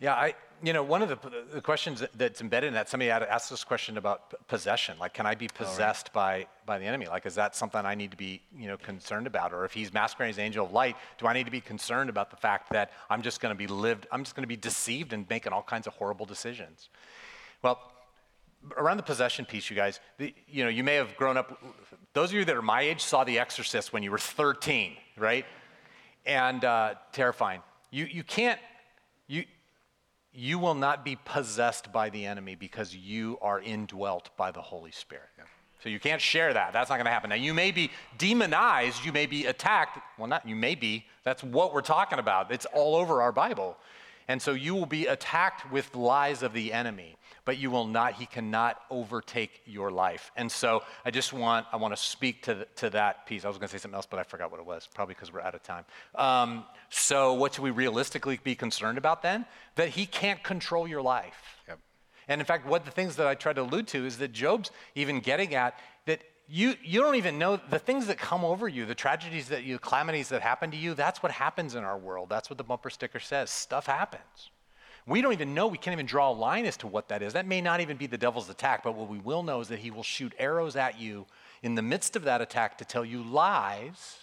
Yeah, 0.00 0.14
I, 0.14 0.34
you 0.62 0.72
know, 0.72 0.82
one 0.82 1.02
of 1.02 1.08
the, 1.08 1.18
the 1.52 1.60
questions 1.60 2.02
that's 2.16 2.40
embedded 2.40 2.68
in 2.68 2.74
that, 2.74 2.88
somebody 2.88 3.10
had 3.10 3.22
asked 3.22 3.50
this 3.50 3.64
question 3.64 3.96
about 3.96 4.34
possession. 4.48 4.96
Like, 4.98 5.14
can 5.14 5.26
I 5.26 5.34
be 5.34 5.48
possessed 5.48 6.10
oh, 6.14 6.20
right. 6.20 6.46
by, 6.64 6.74
by 6.74 6.78
the 6.78 6.84
enemy? 6.84 7.06
Like, 7.06 7.26
is 7.26 7.34
that 7.34 7.54
something 7.54 7.84
I 7.84 7.94
need 7.94 8.10
to 8.10 8.16
be, 8.16 8.40
you 8.56 8.66
know, 8.66 8.76
concerned 8.76 9.26
about? 9.26 9.52
Or 9.52 9.64
if 9.64 9.72
he's 9.72 9.92
masquerading 9.92 10.30
as 10.30 10.38
angel 10.38 10.66
of 10.66 10.72
light, 10.72 10.96
do 11.18 11.26
I 11.26 11.32
need 11.32 11.44
to 11.44 11.52
be 11.52 11.60
concerned 11.60 12.10
about 12.10 12.30
the 12.30 12.36
fact 12.36 12.70
that 12.70 12.92
I'm 13.10 13.22
just 13.22 13.40
going 13.40 13.54
to 13.54 13.58
be 13.58 13.66
lived, 13.66 14.06
I'm 14.10 14.24
just 14.24 14.34
going 14.34 14.42
to 14.42 14.48
be 14.48 14.56
deceived 14.56 15.12
and 15.12 15.28
making 15.28 15.52
all 15.52 15.62
kinds 15.62 15.86
of 15.86 15.92
horrible 15.94 16.26
decisions? 16.26 16.88
Well, 17.62 17.80
around 18.76 18.96
the 18.96 19.02
possession 19.02 19.44
piece, 19.44 19.70
you 19.70 19.76
guys, 19.76 20.00
the, 20.18 20.34
you 20.48 20.64
know, 20.64 20.70
you 20.70 20.84
may 20.84 20.94
have 20.94 21.16
grown 21.16 21.36
up, 21.36 21.62
those 22.12 22.30
of 22.30 22.34
you 22.34 22.44
that 22.44 22.56
are 22.56 22.62
my 22.62 22.82
age 22.82 23.02
saw 23.02 23.24
The 23.24 23.38
Exorcist 23.38 23.92
when 23.92 24.02
you 24.02 24.10
were 24.10 24.18
13, 24.18 24.96
right? 25.16 25.44
And 26.26 26.64
uh, 26.64 26.94
terrifying. 27.12 27.60
You, 27.90 28.06
you 28.06 28.24
can't, 28.24 28.58
you, 29.26 29.44
you 30.32 30.58
will 30.58 30.74
not 30.74 31.04
be 31.04 31.16
possessed 31.24 31.92
by 31.92 32.10
the 32.10 32.26
enemy 32.26 32.54
because 32.54 32.94
you 32.94 33.38
are 33.40 33.60
indwelt 33.60 34.30
by 34.36 34.50
the 34.50 34.62
Holy 34.62 34.90
Spirit. 34.90 35.28
Yeah. 35.38 35.44
So 35.82 35.90
you 35.90 36.00
can't 36.00 36.20
share 36.20 36.52
that. 36.54 36.72
That's 36.72 36.88
not 36.88 36.96
going 36.96 37.04
to 37.04 37.10
happen. 37.10 37.28
Now, 37.28 37.36
you 37.36 37.52
may 37.52 37.70
be 37.70 37.90
demonized, 38.16 39.04
you 39.04 39.12
may 39.12 39.26
be 39.26 39.44
attacked. 39.44 39.98
Well, 40.18 40.26
not 40.26 40.48
you 40.48 40.56
may 40.56 40.74
be. 40.74 41.04
That's 41.24 41.44
what 41.44 41.74
we're 41.74 41.82
talking 41.82 42.18
about. 42.18 42.50
It's 42.50 42.64
all 42.72 42.96
over 42.96 43.20
our 43.20 43.32
Bible. 43.32 43.76
And 44.28 44.40
so 44.40 44.52
you 44.52 44.74
will 44.74 44.86
be 44.86 45.06
attacked 45.06 45.70
with 45.70 45.94
lies 45.94 46.42
of 46.42 46.52
the 46.52 46.72
enemy, 46.72 47.16
but 47.44 47.58
you 47.58 47.70
will 47.70 47.86
not, 47.86 48.14
he 48.14 48.26
cannot 48.26 48.80
overtake 48.90 49.60
your 49.66 49.90
life. 49.90 50.32
And 50.36 50.50
so 50.50 50.82
I 51.04 51.10
just 51.10 51.32
want, 51.32 51.66
I 51.72 51.76
want 51.76 51.94
to 51.94 52.02
speak 52.02 52.42
to, 52.44 52.54
the, 52.54 52.64
to 52.76 52.90
that 52.90 53.26
piece. 53.26 53.44
I 53.44 53.48
was 53.48 53.58
going 53.58 53.68
to 53.68 53.72
say 53.72 53.78
something 53.78 53.96
else, 53.96 54.06
but 54.06 54.18
I 54.18 54.22
forgot 54.22 54.50
what 54.50 54.60
it 54.60 54.66
was, 54.66 54.88
probably 54.94 55.14
because 55.14 55.32
we're 55.32 55.42
out 55.42 55.54
of 55.54 55.62
time. 55.62 55.84
Um, 56.14 56.64
so 56.88 57.34
what 57.34 57.54
should 57.54 57.64
we 57.64 57.70
realistically 57.70 58.40
be 58.42 58.54
concerned 58.54 58.98
about 58.98 59.22
then? 59.22 59.44
That 59.76 59.90
he 59.90 60.06
can't 60.06 60.42
control 60.42 60.88
your 60.88 61.02
life. 61.02 61.58
Yep. 61.68 61.78
And 62.28 62.40
in 62.40 62.46
fact, 62.46 62.66
what 62.66 62.86
the 62.86 62.90
things 62.90 63.16
that 63.16 63.26
I 63.26 63.34
tried 63.34 63.56
to 63.56 63.62
allude 63.62 63.86
to 63.88 64.06
is 64.06 64.16
that 64.18 64.32
Job's 64.32 64.70
even 64.94 65.20
getting 65.20 65.54
at 65.54 65.78
you, 66.48 66.74
you 66.82 67.00
don't 67.00 67.14
even 67.14 67.38
know 67.38 67.58
the 67.70 67.78
things 67.78 68.06
that 68.08 68.18
come 68.18 68.44
over 68.44 68.68
you, 68.68 68.84
the 68.84 68.94
tragedies 68.94 69.48
that 69.48 69.64
you, 69.64 69.78
calamities 69.78 70.28
that 70.28 70.42
happen 70.42 70.70
to 70.72 70.76
you, 70.76 70.94
that's 70.94 71.22
what 71.22 71.32
happens 71.32 71.74
in 71.74 71.84
our 71.84 71.96
world. 71.96 72.28
That's 72.28 72.50
what 72.50 72.58
the 72.58 72.64
bumper 72.64 72.90
sticker 72.90 73.20
says. 73.20 73.50
Stuff 73.50 73.86
happens. 73.86 74.50
We 75.06 75.20
don't 75.20 75.32
even 75.34 75.54
know, 75.54 75.66
we 75.66 75.78
can't 75.78 75.92
even 75.92 76.06
draw 76.06 76.30
a 76.30 76.32
line 76.32 76.64
as 76.64 76.78
to 76.78 76.86
what 76.86 77.08
that 77.08 77.22
is. 77.22 77.34
That 77.34 77.46
may 77.46 77.60
not 77.60 77.80
even 77.80 77.96
be 77.96 78.06
the 78.06 78.16
devil's 78.16 78.48
attack, 78.48 78.82
but 78.82 78.94
what 78.94 79.08
we 79.08 79.18
will 79.18 79.42
know 79.42 79.60
is 79.60 79.68
that 79.68 79.78
he 79.78 79.90
will 79.90 80.02
shoot 80.02 80.32
arrows 80.38 80.76
at 80.76 80.98
you 80.98 81.26
in 81.62 81.74
the 81.74 81.82
midst 81.82 82.16
of 82.16 82.24
that 82.24 82.40
attack 82.40 82.78
to 82.78 82.84
tell 82.84 83.04
you 83.04 83.22
lies 83.22 84.16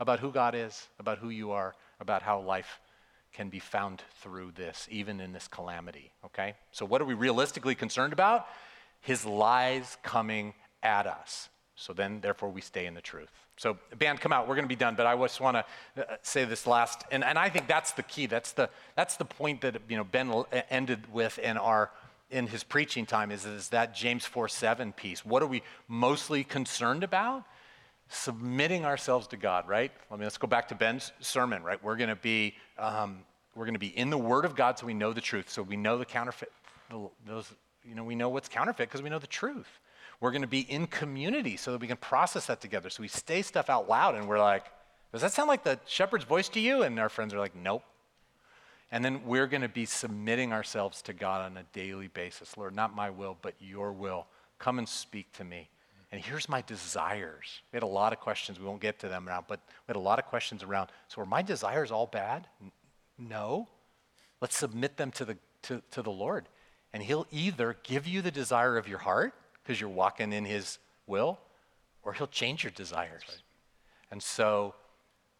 about 0.00 0.20
who 0.20 0.30
God 0.30 0.54
is, 0.54 0.88
about 0.98 1.18
who 1.18 1.28
you 1.28 1.50
are, 1.52 1.74
about 2.00 2.22
how 2.22 2.40
life 2.40 2.80
can 3.32 3.50
be 3.50 3.58
found 3.58 4.02
through 4.22 4.52
this, 4.52 4.88
even 4.90 5.20
in 5.20 5.32
this 5.32 5.48
calamity. 5.48 6.10
Okay? 6.24 6.54
So, 6.72 6.86
what 6.86 7.02
are 7.02 7.04
we 7.04 7.14
realistically 7.14 7.74
concerned 7.74 8.14
about? 8.14 8.46
His 9.00 9.26
lies 9.26 9.98
coming 10.02 10.54
at 10.82 11.06
us. 11.06 11.48
So 11.76 11.92
then, 11.92 12.20
therefore, 12.20 12.50
we 12.50 12.62
stay 12.62 12.86
in 12.86 12.94
the 12.94 13.02
truth. 13.02 13.30
So, 13.58 13.78
band, 13.98 14.20
come 14.20 14.32
out. 14.32 14.48
We're 14.48 14.54
going 14.54 14.64
to 14.64 14.68
be 14.68 14.76
done, 14.76 14.96
but 14.96 15.06
I 15.06 15.16
just 15.16 15.40
want 15.40 15.56
to 15.56 16.02
uh, 16.02 16.16
say 16.22 16.44
this 16.44 16.66
last, 16.66 17.04
and, 17.10 17.22
and 17.22 17.38
I 17.38 17.48
think 17.48 17.68
that's 17.68 17.92
the 17.92 18.02
key. 18.02 18.26
That's 18.26 18.52
the, 18.52 18.68
that's 18.96 19.16
the 19.16 19.24
point 19.24 19.60
that 19.60 19.80
you 19.88 19.96
know, 19.96 20.04
Ben 20.04 20.44
ended 20.70 21.10
with 21.12 21.38
in, 21.38 21.56
our, 21.56 21.90
in 22.30 22.46
his 22.46 22.64
preaching 22.64 23.06
time 23.06 23.30
is, 23.30 23.44
is 23.44 23.68
that 23.70 23.94
James 23.94 24.26
4 24.26 24.48
7 24.48 24.92
piece. 24.92 25.24
What 25.24 25.42
are 25.42 25.46
we 25.46 25.62
mostly 25.88 26.44
concerned 26.44 27.04
about? 27.04 27.44
Submitting 28.08 28.84
ourselves 28.84 29.26
to 29.28 29.36
God, 29.36 29.68
right? 29.68 29.90
I 30.10 30.14
mean, 30.14 30.24
let's 30.24 30.38
go 30.38 30.46
back 30.46 30.68
to 30.68 30.74
Ben's 30.74 31.12
sermon, 31.20 31.62
right? 31.62 31.82
We're 31.82 31.96
going 31.96 32.10
to 32.10 32.16
be, 32.16 32.54
um, 32.78 33.20
we're 33.54 33.64
going 33.64 33.74
to 33.74 33.80
be 33.80 33.96
in 33.96 34.10
the 34.10 34.18
Word 34.18 34.44
of 34.44 34.54
God 34.54 34.78
so 34.78 34.86
we 34.86 34.94
know 34.94 35.12
the 35.12 35.20
truth. 35.20 35.50
So 35.50 35.62
we 35.62 35.76
know 35.76 35.98
the 35.98 36.04
counterfeit, 36.04 36.52
those, 37.26 37.52
you 37.84 37.94
know, 37.94 38.04
we 38.04 38.14
know 38.14 38.28
what's 38.28 38.48
counterfeit 38.48 38.88
because 38.88 39.02
we 39.02 39.10
know 39.10 39.18
the 39.18 39.26
truth. 39.26 39.80
We're 40.20 40.30
going 40.30 40.42
to 40.42 40.48
be 40.48 40.60
in 40.60 40.86
community 40.86 41.56
so 41.56 41.72
that 41.72 41.80
we 41.80 41.86
can 41.86 41.96
process 41.96 42.46
that 42.46 42.60
together. 42.60 42.90
So 42.90 43.02
we 43.02 43.08
say 43.08 43.42
stuff 43.42 43.68
out 43.68 43.88
loud 43.88 44.14
and 44.14 44.26
we're 44.28 44.38
like, 44.38 44.64
does 45.12 45.22
that 45.22 45.32
sound 45.32 45.48
like 45.48 45.62
the 45.62 45.78
shepherd's 45.86 46.24
voice 46.24 46.48
to 46.50 46.60
you? 46.60 46.82
And 46.82 46.98
our 46.98 47.08
friends 47.08 47.32
are 47.34 47.38
like, 47.38 47.54
nope. 47.54 47.82
And 48.92 49.04
then 49.04 49.24
we're 49.24 49.46
going 49.46 49.62
to 49.62 49.68
be 49.68 49.84
submitting 49.84 50.52
ourselves 50.52 51.02
to 51.02 51.12
God 51.12 51.42
on 51.42 51.56
a 51.56 51.64
daily 51.72 52.08
basis. 52.08 52.56
Lord, 52.56 52.74
not 52.74 52.94
my 52.94 53.10
will, 53.10 53.36
but 53.42 53.54
your 53.60 53.92
will. 53.92 54.26
Come 54.58 54.78
and 54.78 54.88
speak 54.88 55.32
to 55.34 55.44
me. 55.44 55.68
And 56.12 56.20
here's 56.20 56.48
my 56.48 56.62
desires. 56.62 57.60
We 57.72 57.76
had 57.76 57.82
a 57.82 57.86
lot 57.86 58.12
of 58.12 58.20
questions. 58.20 58.60
We 58.60 58.66
won't 58.66 58.80
get 58.80 58.98
to 59.00 59.08
them 59.08 59.24
now, 59.24 59.44
but 59.46 59.60
we 59.66 59.92
had 59.92 59.96
a 59.96 60.00
lot 60.00 60.18
of 60.18 60.26
questions 60.26 60.62
around. 60.62 60.90
So 61.08 61.20
are 61.20 61.26
my 61.26 61.42
desires 61.42 61.90
all 61.90 62.06
bad? 62.06 62.46
No. 63.18 63.68
Let's 64.40 64.56
submit 64.56 64.96
them 64.96 65.10
to 65.12 65.24
the, 65.24 65.36
to, 65.62 65.82
to 65.90 66.02
the 66.02 66.10
Lord. 66.10 66.48
And 66.92 67.02
He'll 67.02 67.26
either 67.32 67.76
give 67.82 68.06
you 68.06 68.22
the 68.22 68.30
desire 68.30 68.78
of 68.78 68.86
your 68.86 68.98
heart 68.98 69.34
because 69.66 69.80
you're 69.80 69.90
walking 69.90 70.32
in 70.32 70.44
His 70.44 70.78
will, 71.06 71.38
or 72.02 72.12
He'll 72.12 72.26
change 72.26 72.62
your 72.62 72.70
desires. 72.70 73.22
Right. 73.28 73.42
And 74.10 74.22
so, 74.22 74.74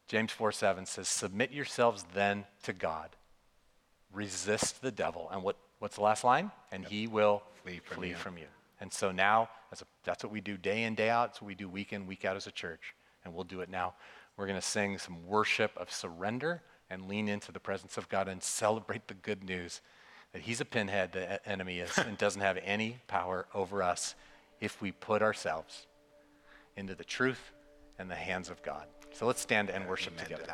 James 0.09 0.33
4 0.33 0.53
7 0.53 0.87
says, 0.87 1.09
Submit 1.09 1.53
yourselves 1.53 2.05
then 2.15 2.45
to 2.65 2.73
God, 2.73 3.11
resist 4.13 4.83
the 4.83 4.91
devil. 4.91 5.29
And 5.33 5.43
what, 5.43 5.57
what's 5.79 5.97
the 5.97 6.03
last 6.03 6.25
line? 6.25 6.51
And 6.73 6.83
yep. 6.83 6.93
He 6.93 7.07
will 7.07 7.43
flee 7.63 7.81
from, 7.85 7.97
flee 7.97 8.09
you. 8.11 8.17
from 8.17 8.39
you. 8.39 8.47
And 8.81 8.93
so 8.93 9.13
now, 9.13 9.49
a, 9.73 9.77
that's 10.05 10.25
what 10.25 10.33
we 10.33 10.41
do 10.41 10.57
day 10.57 10.85
in, 10.85 10.95
day 10.95 11.09
out. 11.09 11.29
That's 11.29 11.43
what 11.43 11.49
we 11.49 11.55
do 11.55 11.69
week 11.69 11.93
in, 11.93 12.07
week 12.07 12.25
out 12.25 12.37
as 12.37 12.47
a 12.47 12.53
church. 12.53 12.95
And 13.25 13.35
we'll 13.35 13.45
do 13.45 13.61
it 13.61 13.69
now. 13.69 13.95
We're 14.37 14.47
going 14.47 14.61
to 14.61 14.67
sing 14.67 14.99
some 14.99 15.27
worship 15.27 15.73
of 15.77 15.91
surrender 15.91 16.63
and 16.91 17.09
lean 17.09 17.29
into 17.29 17.53
the 17.53 17.61
presence 17.61 17.97
of 17.97 18.09
God 18.09 18.29
and 18.29 18.43
celebrate 18.43 19.09
the 19.09 19.15
good 19.15 19.43
news 19.43 19.81
that 20.37 20.43
he's 20.43 20.61
a 20.61 20.67
pinhead, 20.67 21.13
the 21.13 21.49
enemy 21.49 21.79
is, 21.79 21.97
and 21.97 22.19
doesn't 22.19 22.43
have 22.43 22.59
any 22.63 22.99
power 23.07 23.47
over 23.55 23.83
us 23.83 24.15
if 24.61 24.83
we 24.83 24.93
put 24.93 25.23
ourselves 25.23 25.87
into 26.77 26.95
the 26.95 27.05
truth 27.05 27.53
and 27.99 28.11
the 28.11 28.17
hands 28.17 28.51
of 28.51 28.63
God. 28.63 28.85
So 29.15 29.25
let's 29.25 29.41
stand 29.41 29.71
and 29.71 29.89
worship 29.89 30.13
Amen 30.13 30.25
together. 30.25 30.43
To 30.43 30.49